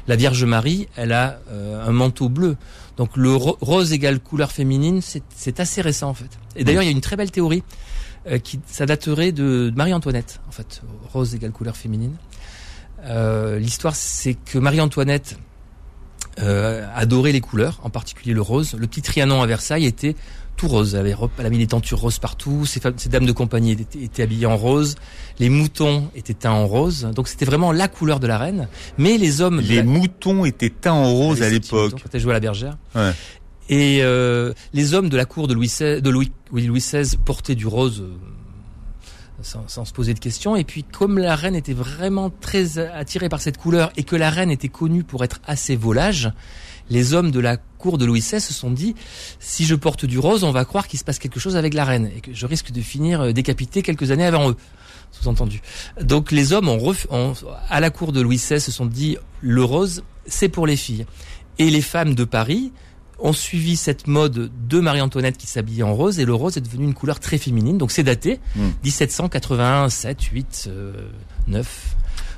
La 0.06 0.16
Vierge 0.16 0.44
Marie, 0.44 0.86
elle 0.96 1.12
a 1.12 1.40
euh, 1.50 1.86
un 1.86 1.92
manteau 1.92 2.28
bleu. 2.28 2.56
Donc 2.96 3.16
le 3.16 3.34
ro- 3.34 3.56
rose 3.60 3.92
égale 3.92 4.20
couleur 4.20 4.52
féminine, 4.52 5.00
c'est- 5.00 5.60
assez 5.60 5.80
récent 5.80 6.10
en 6.10 6.14
fait. 6.14 6.28
Et 6.56 6.64
d'ailleurs, 6.64 6.82
il 6.82 6.86
y 6.86 6.88
a 6.88 6.92
une 6.92 7.00
très 7.00 7.16
belle 7.16 7.30
théorie 7.30 7.62
euh, 8.26 8.38
qui 8.38 8.60
ça 8.66 8.86
daterait 8.86 9.32
de, 9.32 9.72
Marie-Antoinette 9.74 10.40
en 10.48 10.52
fait. 10.52 10.82
Rose 11.12 11.34
égale 11.34 11.52
couleur 11.52 11.76
féminine. 11.76 12.16
Euh, 13.04 13.58
L'histoire, 13.58 13.94
c'est 13.96 14.34
que 14.34 14.58
Marie-Antoinette 14.58 15.38
adorait 16.36 17.30
les 17.32 17.40
couleurs, 17.40 17.78
en 17.84 17.90
particulier 17.90 18.34
le 18.34 18.40
rose. 18.42 18.74
Le 18.74 18.86
petit 18.88 19.02
Trianon 19.02 19.40
à 19.40 19.46
Versailles 19.46 19.86
était 19.86 20.16
tout 20.56 20.68
rose. 20.68 20.94
Elle 20.94 21.00
avait, 21.00 21.14
elle 21.38 21.46
avait 21.46 21.58
des 21.58 21.66
tentures 21.66 21.98
roses 22.00 22.18
partout. 22.18 22.64
Ses, 22.66 22.80
ses 22.96 23.08
dames 23.08 23.26
de 23.26 23.32
compagnie 23.32 23.72
étaient, 23.72 24.02
étaient 24.02 24.22
habillées 24.22 24.46
en 24.46 24.56
rose. 24.56 24.94
Les 25.38 25.48
moutons 25.48 26.08
étaient 26.14 26.34
teints 26.34 26.52
en 26.52 26.66
rose. 26.66 27.08
Donc 27.14 27.28
c'était 27.28 27.44
vraiment 27.44 27.72
la 27.72 27.88
couleur 27.88 28.20
de 28.20 28.26
la 28.26 28.38
reine. 28.38 28.68
Mais 28.98 29.18
les 29.18 29.40
hommes... 29.40 29.60
Les 29.60 29.76
la- 29.76 29.82
moutons 29.82 30.44
étaient 30.44 30.70
teints 30.70 30.92
en 30.92 31.12
rose 31.12 31.42
à 31.42 31.48
l'époque. 31.50 31.92
Quand 32.02 32.08
elle 32.12 32.20
jouait 32.20 32.32
à 32.32 32.34
la 32.34 32.40
bergère. 32.40 32.76
Ouais. 32.94 33.12
Et 33.68 34.00
euh, 34.02 34.52
les 34.74 34.92
hommes 34.94 35.08
de 35.08 35.16
la 35.16 35.24
cour 35.24 35.48
de 35.48 35.54
Louis 35.54 35.68
XVI, 35.68 36.02
de 36.02 36.10
Louis, 36.10 36.30
oui, 36.52 36.66
Louis 36.66 36.80
XVI 36.80 37.16
portaient 37.24 37.54
du 37.54 37.66
rose 37.66 38.02
euh, 38.02 38.14
sans, 39.42 39.64
sans 39.68 39.84
se 39.84 39.92
poser 39.92 40.14
de 40.14 40.18
questions. 40.18 40.54
Et 40.56 40.64
puis 40.64 40.84
comme 40.84 41.18
la 41.18 41.34
reine 41.34 41.54
était 41.54 41.72
vraiment 41.72 42.30
très 42.30 42.78
attirée 42.78 43.28
par 43.28 43.40
cette 43.40 43.56
couleur 43.58 43.90
et 43.96 44.02
que 44.04 44.16
la 44.16 44.30
reine 44.30 44.50
était 44.50 44.68
connue 44.68 45.02
pour 45.02 45.24
être 45.24 45.40
assez 45.46 45.76
volage, 45.76 46.30
les 46.90 47.14
hommes 47.14 47.30
de 47.30 47.40
la 47.40 47.56
cour 47.56 47.98
de 47.98 48.04
Louis 48.04 48.20
XVI 48.20 48.40
se 48.40 48.52
sont 48.52 48.70
dit 48.70 48.94
si 49.40 49.64
je 49.64 49.74
porte 49.74 50.04
du 50.04 50.18
rose, 50.18 50.44
on 50.44 50.52
va 50.52 50.64
croire 50.64 50.86
qu'il 50.88 50.98
se 50.98 51.04
passe 51.04 51.18
quelque 51.18 51.40
chose 51.40 51.56
avec 51.56 51.74
la 51.74 51.84
reine 51.84 52.10
et 52.16 52.20
que 52.20 52.32
je 52.34 52.46
risque 52.46 52.70
de 52.72 52.80
finir 52.80 53.20
euh, 53.20 53.32
décapité 53.32 53.82
quelques 53.82 54.10
années 54.10 54.26
avant 54.26 54.50
eux. 54.50 54.56
Sous-entendu. 55.12 55.60
Donc 56.00 56.32
les 56.32 56.52
hommes 56.52 56.68
ont, 56.68 56.76
ref- 56.78 57.06
ont- 57.10 57.34
à 57.70 57.78
la 57.80 57.90
cour 57.90 58.10
de 58.12 58.20
Louis 58.20 58.36
XVI 58.36 58.60
se 58.60 58.72
sont 58.72 58.86
dit 58.86 59.16
le 59.40 59.62
rose, 59.62 60.02
c'est 60.26 60.48
pour 60.48 60.66
les 60.66 60.76
filles. 60.76 61.06
Et 61.58 61.70
les 61.70 61.82
femmes 61.82 62.14
de 62.16 62.24
Paris 62.24 62.72
ont 63.20 63.32
suivi 63.32 63.76
cette 63.76 64.08
mode 64.08 64.50
de 64.68 64.80
Marie-Antoinette 64.80 65.38
qui 65.38 65.46
s'habillait 65.46 65.84
en 65.84 65.94
rose 65.94 66.18
et 66.18 66.24
le 66.24 66.34
rose 66.34 66.56
est 66.56 66.60
devenu 66.60 66.84
une 66.84 66.94
couleur 66.94 67.20
très 67.20 67.38
féminine. 67.38 67.78
Donc 67.78 67.92
c'est 67.92 68.02
daté 68.02 68.40
Hmm. 68.56 68.70
1781, 68.82 69.88
7, 69.88 70.20
8, 70.20 70.64
euh, 70.66 70.92
9. 71.46 71.96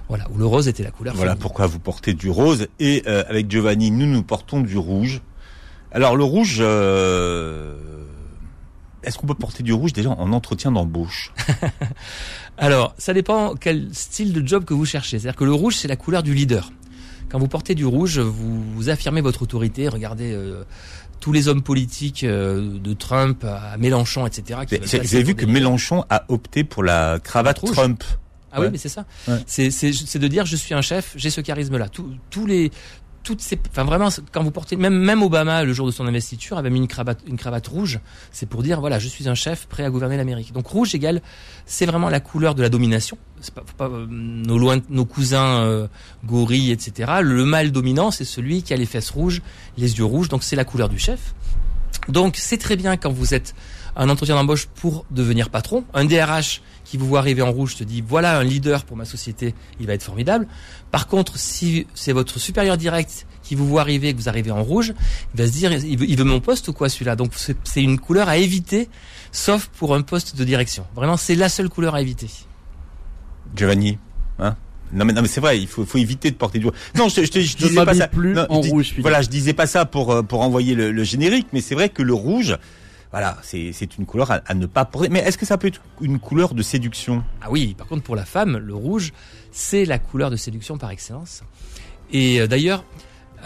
Voilà, 0.09 0.27
où 0.33 0.39
le 0.39 0.47
rose 0.47 0.69
était 0.69 0.83
la 0.83 0.91
couleur 0.91 1.15
Voilà 1.15 1.33
féminine. 1.33 1.43
pourquoi 1.43 1.67
vous 1.67 1.79
portez 1.79 2.15
du 2.15 2.31
rose. 2.31 2.69
Et 2.79 3.03
euh, 3.07 3.25
avec 3.29 3.51
Giovanni, 3.51 3.91
nous, 3.91 4.07
nous 4.07 4.23
portons 4.23 4.61
du 4.61 4.79
rouge. 4.79 5.21
Alors 5.91 6.17
le 6.17 6.25
rouge, 6.25 6.59
euh, 6.61 7.75
est-ce 9.03 9.19
qu'on 9.19 9.27
peut 9.27 9.35
porter 9.35 9.63
du 9.63 9.73
rouge 9.73 9.93
déjà 9.93 10.11
en 10.11 10.33
entretien 10.33 10.73
d'embauche? 10.73 11.33
Alors, 12.59 12.95
ça 12.99 13.13
dépend 13.13 13.55
quel 13.55 13.89
style 13.93 14.33
de 14.33 14.47
job 14.47 14.65
que 14.65 14.75
vous 14.75 14.85
cherchez. 14.85 15.19
C'est-à-dire 15.19 15.39
que 15.39 15.45
le 15.45 15.53
rouge, 15.53 15.77
c'est 15.77 15.89
la 15.89 15.97
couleur 15.97 16.23
du 16.23 16.35
leader. 16.35 16.71
Quand 17.29 17.39
vous 17.39 17.49
portez 17.49 17.75
du 17.75 17.85
rouge, 17.85 18.19
vous, 18.19 18.63
vous 18.75 18.89
affirmez 18.89 19.21
votre 19.21 19.43
autorité. 19.43 19.89
Regardez 19.89 20.33
euh, 20.33 20.65
tous 21.21 21.33
les 21.33 21.49
hommes 21.49 21.63
politiques, 21.63 22.25
euh, 22.25 22.79
de 22.79 22.93
Trump 22.95 23.45
à 23.45 23.77
Mélenchon, 23.79 24.27
etc. 24.27 24.61
passer 24.69 25.23
vu 25.23 25.35
que 25.35 25.47
Mélenchon 25.47 26.05
a 26.09 26.25
opté 26.29 26.65
pour 26.65 26.83
la 26.83 27.19
cravate 27.23 27.59
Rouge. 27.59 27.73
Trump. 27.73 28.05
Ah 28.57 28.61
Ouais. 28.61 28.67
oui, 28.67 28.73
mais 28.73 28.79
c'est 28.79 28.89
ça. 28.89 29.05
Ouais. 29.29 29.39
C'est 29.47 30.19
de 30.19 30.29
dire 30.29 30.47
je 30.47 30.57
suis 30.57 30.75
un 30.75 30.83
chef, 30.83 31.13
j'ai 31.17 31.31
ce 31.31 31.41
charisme-là. 31.41 31.89
Tous 31.89 32.09
tous 32.31 32.47
les 32.47 32.71
toutes 33.23 33.41
ces, 33.41 33.59
enfin 33.71 33.83
vraiment, 33.83 34.09
quand 34.31 34.45
vous 34.45 34.53
portez, 34.53 34.77
même 34.77 34.95
même 34.97 35.21
Obama 35.21 35.65
le 35.65 35.73
jour 35.73 35.85
de 35.85 35.91
son 35.91 36.07
investiture 36.07 36.59
avait 36.59 36.71
mis 36.71 36.79
une 36.79 36.87
cravate 36.87 37.19
une 37.27 37.37
cravate 37.37 37.67
rouge. 37.67 37.99
C'est 38.31 38.49
pour 38.49 38.63
dire 38.63 38.79
voilà, 38.81 39.01
je 39.01 39.09
suis 39.09 39.29
un 39.29 39.35
chef 39.35 39.67
prêt 39.67 39.85
à 39.85 39.91
gouverner 39.91 40.17
l'Amérique. 40.17 40.53
Donc 40.53 40.69
rouge 40.69 40.95
égale, 40.95 41.21
c'est 41.67 41.87
vraiment 41.87 42.09
la 42.09 42.21
couleur 42.21 42.55
de 42.55 42.63
la 42.63 42.69
domination. 42.69 43.19
C'est 43.41 43.53
pas, 43.53 43.65
pas 43.77 43.87
euh, 43.89 44.07
nos 44.09 44.59
loin, 44.59 44.79
nos 44.91 45.05
cousins 45.05 45.59
euh, 45.65 45.89
gorilles, 46.25 46.71
etc. 46.71 47.15
Le 47.21 47.45
mâle 47.45 47.73
dominant, 47.73 48.13
c'est 48.13 48.25
celui 48.25 48.63
qui 48.63 48.73
a 48.73 48.77
les 48.77 48.87
fesses 48.87 49.11
rouges, 49.11 49.43
les 49.77 49.99
yeux 49.99 50.05
rouges. 50.05 50.29
Donc 50.29 50.45
c'est 50.45 50.57
la 50.57 50.65
couleur 50.65 50.89
du 50.89 50.99
chef. 51.01 51.35
Donc 52.09 52.37
c'est 52.37 52.59
très 52.59 52.77
bien 52.77 52.97
quand 52.97 53.11
vous 53.11 53.35
êtes 53.35 53.57
un 53.97 54.09
entretien 54.09 54.35
d'embauche 54.35 54.67
pour 54.67 55.05
devenir 55.11 55.51
patron. 55.51 55.85
Un 55.95 56.05
DRH 56.05 56.63
qui 56.85 56.97
vous 56.97 57.07
voit 57.07 57.19
arriver 57.19 57.43
en 57.43 57.51
rouge 57.51 57.77
te 57.77 57.85
dit 57.85 58.03
voilà 58.07 58.39
un 58.39 58.45
leader 58.45 58.85
pour 58.85 58.97
ma 58.97 59.05
société, 59.05 59.55
il 59.81 59.87
va 59.87 59.95
être 59.95 60.03
formidable. 60.03 60.47
Par 60.91 61.09
contre, 61.09 61.39
si 61.39 61.87
c'est 61.95 62.13
votre 62.13 62.39
supérieur 62.39 62.77
direct 62.77 63.27
qui 63.43 63.55
vous 63.55 63.67
voit 63.67 63.81
arriver 63.81 64.09
et 64.09 64.15
que 64.15 64.19
vous 64.19 64.29
arrivez 64.29 64.51
en 64.51 64.63
rouge, 64.63 64.95
il 65.35 65.41
va 65.41 65.47
se 65.47 65.53
dire 65.53 65.73
il 65.73 65.99
veut, 65.99 66.09
il 66.09 66.17
veut 66.17 66.25
mon 66.25 66.41
poste 66.41 66.69
ou 66.69 66.73
quoi 66.73 66.89
celui-là? 66.89 67.17
Donc 67.17 67.33
c'est 67.65 67.83
une 67.83 67.99
couleur 67.99 68.29
à 68.29 68.37
éviter, 68.37 68.89
sauf 69.33 69.67
pour 69.79 69.95
un 69.95 70.03
poste 70.03 70.37
de 70.37 70.45
direction. 70.45 70.87
Vraiment, 70.95 71.17
c'est 71.17 71.35
la 71.35 71.49
seule 71.49 71.69
couleur 71.69 71.95
à 71.95 72.03
éviter. 72.03 72.29
Giovanni, 73.55 73.99
hein? 74.39 74.57
Non 74.93 75.05
mais, 75.05 75.13
non 75.13 75.23
mais 75.23 75.29
c'est 75.29 75.41
vrai, 75.41 75.59
il 75.59 75.67
faut, 75.67 75.85
faut 75.85 75.99
éviter 75.99 76.31
de 76.31 76.37
porter 76.37 76.61
du 76.61 76.67
rouge. 76.67 76.77
Non, 76.95 77.09
je, 77.09 77.23
je, 77.23 77.57
disais 77.57 77.85
pas 77.85 77.95
ça. 77.95 78.07
plus 78.07 78.35
Non, 78.35 78.47
en 78.49 78.63
je 78.63 78.71
rouge. 78.71 78.95
Voilà, 78.99 79.21
je 79.21 79.29
disais 79.29 79.53
pas 79.53 79.67
ça 79.67 79.85
pour 79.85 80.13
euh, 80.13 80.23
pour 80.23 80.43
envoyer 80.43 80.75
le, 80.75 80.93
le 80.93 81.05
générique, 81.05 81.49
mais 81.53 81.61
c'est 81.61 81.75
vrai 81.75 81.89
que 81.89 82.03
le 82.03 82.15
rouge, 82.15 82.57
voilà, 83.17 83.39
c'est 83.41 83.97
une 83.97 84.05
couleur 84.05 84.31
à, 84.31 84.53
ne 84.53 84.67
pas 84.67 84.85
porter. 84.85 85.09
Mais 85.09 85.21
est-ce 85.21 85.39
que 85.39 85.47
ça 85.47 85.57
peut 85.57 85.69
être 85.69 85.81
une 86.03 86.19
couleur 86.19 86.53
de 86.53 86.61
séduction? 86.61 87.25
Ah 87.41 87.47
oui, 87.49 87.73
par 87.73 87.87
contre 87.87 88.03
pour 88.03 88.15
la 88.15 88.27
femme, 88.27 88.59
le 88.59 88.75
rouge, 88.75 89.15
c'est 89.53 89.87
la 89.87 89.99
couleur 89.99 90.31
de 90.31 90.37
séduction 90.37 90.77
par 90.77 90.91
excellence. 90.91 91.43
Et 92.13 92.43
euh, 92.43 92.47
d'ailleurs, 92.47 92.85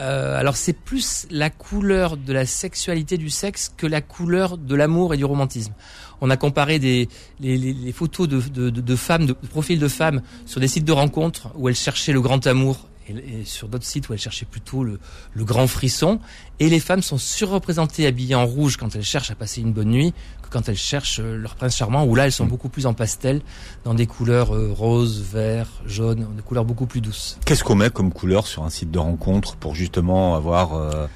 euh, 0.00 0.36
alors 0.36 0.56
c'est 0.56 0.72
plus 0.72 1.28
la 1.30 1.50
couleur 1.50 2.16
de 2.16 2.32
la 2.32 2.46
sexualité 2.46 3.16
du 3.16 3.30
sexe 3.30 3.72
que 3.76 3.86
la 3.86 4.00
couleur 4.00 4.58
de 4.58 4.74
l'amour 4.74 5.14
et 5.14 5.16
du 5.16 5.24
romantisme. 5.24 5.72
On 6.20 6.30
a 6.30 6.36
comparé 6.36 6.80
des, 6.80 7.08
les, 7.38 7.92
photos 7.92 8.26
de, 8.26 8.96
femmes, 8.96 9.26
de 9.26 9.32
profils 9.34 9.78
de 9.78 9.86
femmes 9.86 10.20
sur 10.46 10.60
des 10.60 10.66
sites 10.66 10.84
de 10.84 10.90
rencontres 10.90 11.50
où 11.54 11.68
elles 11.68 11.76
cherchaient 11.76 12.12
le 12.12 12.20
grand 12.20 12.44
amour 12.48 12.89
et, 13.10 13.40
et 13.40 13.44
sur 13.44 13.68
d'autres 13.68 13.84
sites 13.84 14.08
où 14.08 14.12
elles 14.12 14.18
cherchaient 14.18 14.46
plutôt 14.46 14.84
le, 14.84 14.98
le 15.34 15.44
grand 15.44 15.66
frisson. 15.66 16.20
Et 16.58 16.68
les 16.68 16.80
femmes 16.80 17.02
sont 17.02 17.18
surreprésentées 17.18 18.06
habillées 18.06 18.34
en 18.34 18.46
rouge 18.46 18.76
quand 18.76 18.94
elles 18.94 19.04
cherchent 19.04 19.30
à 19.30 19.34
passer 19.34 19.60
une 19.60 19.72
bonne 19.72 19.90
nuit 19.90 20.12
que 20.42 20.48
quand 20.50 20.68
elles 20.68 20.76
cherchent 20.76 21.20
euh, 21.20 21.36
leur 21.36 21.54
prince 21.54 21.76
charmant 21.76 22.04
où 22.04 22.14
là 22.14 22.26
elles 22.26 22.32
sont 22.32 22.46
beaucoup 22.46 22.68
plus 22.68 22.86
en 22.86 22.94
pastel 22.94 23.40
dans 23.84 23.94
des 23.94 24.06
couleurs 24.06 24.54
euh, 24.54 24.72
roses, 24.72 25.22
vert, 25.22 25.68
jaune, 25.86 26.26
des 26.36 26.42
couleurs 26.42 26.64
beaucoup 26.64 26.86
plus 26.86 27.00
douces. 27.00 27.38
Qu'est-ce 27.44 27.64
qu'on 27.64 27.76
met 27.76 27.90
comme 27.90 28.12
couleur 28.12 28.46
sur 28.46 28.64
un 28.64 28.70
site 28.70 28.90
de 28.90 28.98
rencontre 28.98 29.56
pour 29.56 29.74
justement 29.74 30.34
avoir 30.34 30.74
euh, 30.74 31.06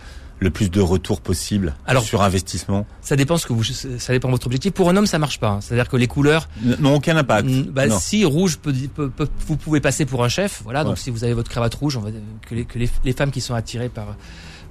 le 0.41 0.51
plus 0.51 0.69
de 0.71 0.81
retours 0.81 1.21
possible 1.21 1.75
Alors- 1.87 2.03
sur 2.03 2.23
investissement 2.23 2.87
Ça 3.01 3.17
dépend 3.17 3.37
ce 3.37 3.47
que 3.47 3.53
vous, 3.53 3.63
ça 3.65 4.13
dépend 4.13 4.29
de 4.29 4.33
votre 4.33 4.47
objectif. 4.47 4.73
Pour 4.73 4.91
un 4.91 4.97
homme, 4.97 5.07
ça 5.07 5.19
marche 5.19 5.39
pas. 5.41 5.49
hein. 5.49 5.61
C'est-à-dire 5.61 5.89
que 5.89 5.97
les 5.97 6.07
couleurs, 6.09 6.49
N'ont 6.81 6.97
aucun 6.97 7.17
impact. 7.17 7.49
Bah, 7.71 7.87
Non. 7.87 7.99
si 7.99 8.25
rouge 8.25 8.59
peut, 8.59 8.73
peut- 8.95 9.11
peut- 9.11 9.29
vous 9.47 9.57
pouvez 9.57 9.81
passer 9.81 10.05
pour 10.07 10.25
un 10.25 10.29
chef, 10.29 10.61
voilà. 10.65 10.81
Ouais. 10.81 10.87
Donc 10.87 10.99
si 10.99 11.11
vous 11.11 11.25
avez 11.25 11.35
votre 11.35 11.51
cravate 11.51 11.75
rouge, 11.75 11.97
on 11.97 12.01
va 12.01 12.11
que 12.47 12.55
les, 12.55 12.65
que 12.65 12.79
les, 12.79 12.91
les 13.05 13.13
femmes 13.13 13.31
qui 13.31 13.41
sont 13.41 13.55
attirées 13.55 13.89
par 13.89 14.17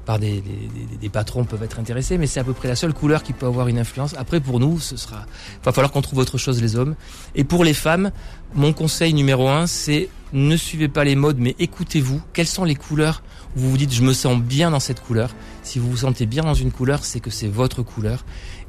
par 0.06 0.20
des, 0.20 0.42
des, 0.42 0.70
des- 1.00 1.10
patrons 1.10 1.46
peuvent 1.46 1.64
être 1.64 1.80
intéressées, 1.80 2.18
mais 2.18 2.28
c'est 2.28 2.42
à 2.42 2.44
peu 2.44 2.52
près 2.52 2.68
la 2.68 2.76
seule 2.76 2.94
couleur 2.94 3.24
qui 3.24 3.32
peut 3.32 3.46
avoir 3.46 3.70
une 3.70 3.80
influence. 3.80 4.14
Après, 4.18 4.42
pour 4.42 4.60
nous, 4.60 4.78
ce 4.82 4.98
sera, 4.98 5.26
va 5.64 5.72
falloir 5.72 5.94
qu'on 5.94 6.02
trouve 6.02 6.20
autre 6.20 6.38
chose 6.38 6.62
les 6.62 6.76
hommes. 6.76 6.96
Et 7.36 7.46
pour 7.46 7.64
les 7.64 7.74
femmes, 7.74 8.12
mon 8.54 8.74
conseil 8.74 9.14
numéro 9.14 9.48
un, 9.48 9.66
c'est 9.66 10.10
ne 10.34 10.58
suivez 10.58 10.90
pas 10.90 11.06
les 11.06 11.16
modes, 11.16 11.38
mais 11.40 11.56
écoutez-vous. 11.58 12.22
Quelles 12.34 12.48
sont 12.48 12.66
les 12.66 12.76
couleurs 12.76 13.24
vous 13.56 13.70
vous 13.70 13.78
dites 13.78 13.94
je 13.94 14.02
me 14.02 14.14
sens 14.14 14.40
bien 14.40 14.72
dans 14.72 14.80
cette 14.80 15.02
couleur. 15.02 15.36
Si 15.62 15.80
vous 15.80 15.90
vous 15.90 15.98
sentez 15.98 16.26
bien 16.26 16.44
dans 16.44 16.54
une 16.54 16.72
couleur, 16.72 17.04
c'est 17.06 17.20
que 17.20 17.30
c'est 17.30 17.48
votre 17.48 17.84
couleur. 17.84 18.26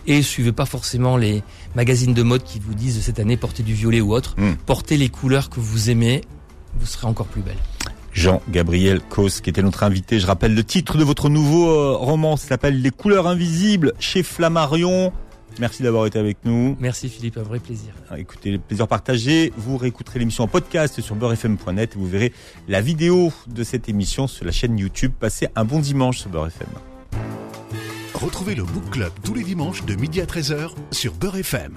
Et 0.06 0.22
suivez 0.22 0.52
pas 0.52 0.66
forcément 0.66 1.16
les 1.16 1.42
magazines 1.74 2.14
de 2.14 2.22
mode 2.22 2.42
qui 2.42 2.58
vous 2.58 2.74
disent 2.74 3.00
cette 3.00 3.18
année 3.18 3.36
portez 3.36 3.62
du 3.62 3.74
violet 3.74 4.00
ou 4.00 4.14
autre. 4.14 4.34
Mm. 4.38 4.54
Portez 4.66 4.96
les 4.96 5.08
couleurs 5.08 5.48
que 5.48 5.60
vous 5.60 5.90
aimez, 5.90 6.20
vous 6.78 6.86
serez 6.86 7.06
encore 7.06 7.26
plus 7.26 7.42
belle. 7.42 7.58
Jean-Gabriel 8.12 9.00
Cos, 9.00 9.40
qui 9.42 9.50
était 9.50 9.62
notre 9.62 9.82
invité. 9.82 10.20
Je 10.20 10.26
rappelle 10.26 10.54
le 10.54 10.62
titre 10.62 10.96
de 10.96 11.04
votre 11.04 11.28
nouveau 11.28 11.68
euh, 11.68 11.96
roman, 11.96 12.36
s'appelle 12.36 12.80
Les 12.80 12.90
couleurs 12.90 13.26
invisibles 13.26 13.92
chez 13.98 14.22
Flammarion. 14.22 15.12
Merci 15.60 15.82
d'avoir 15.82 16.06
été 16.06 16.18
avec 16.18 16.38
nous. 16.44 16.76
Merci 16.80 17.08
Philippe, 17.08 17.38
un 17.38 17.42
vrai 17.42 17.60
plaisir. 17.60 17.92
Écoutez, 18.16 18.50
le 18.50 18.58
plaisir 18.58 18.88
partagé. 18.88 19.52
Vous 19.56 19.76
réécouterez 19.76 20.18
l'émission 20.18 20.44
en 20.44 20.48
podcast 20.48 21.00
sur 21.00 21.14
beurrefm.net 21.14 21.92
et 21.94 21.98
vous 21.98 22.08
verrez 22.08 22.32
la 22.68 22.80
vidéo 22.80 23.32
de 23.46 23.62
cette 23.62 23.88
émission 23.88 24.26
sur 24.26 24.44
la 24.44 24.52
chaîne 24.52 24.78
YouTube. 24.78 25.12
Passez 25.18 25.48
un 25.54 25.64
bon 25.64 25.80
dimanche 25.80 26.18
sur 26.18 26.30
Beurre 26.30 26.48
FM. 26.48 26.68
Retrouvez 28.14 28.54
le 28.54 28.64
Book 28.64 28.90
Club 28.90 29.12
tous 29.22 29.34
les 29.34 29.42
dimanches 29.42 29.84
de 29.84 29.94
midi 29.94 30.20
à 30.20 30.24
13h 30.24 30.70
sur 30.92 31.14
Beurre 31.14 31.36
FM. 31.36 31.72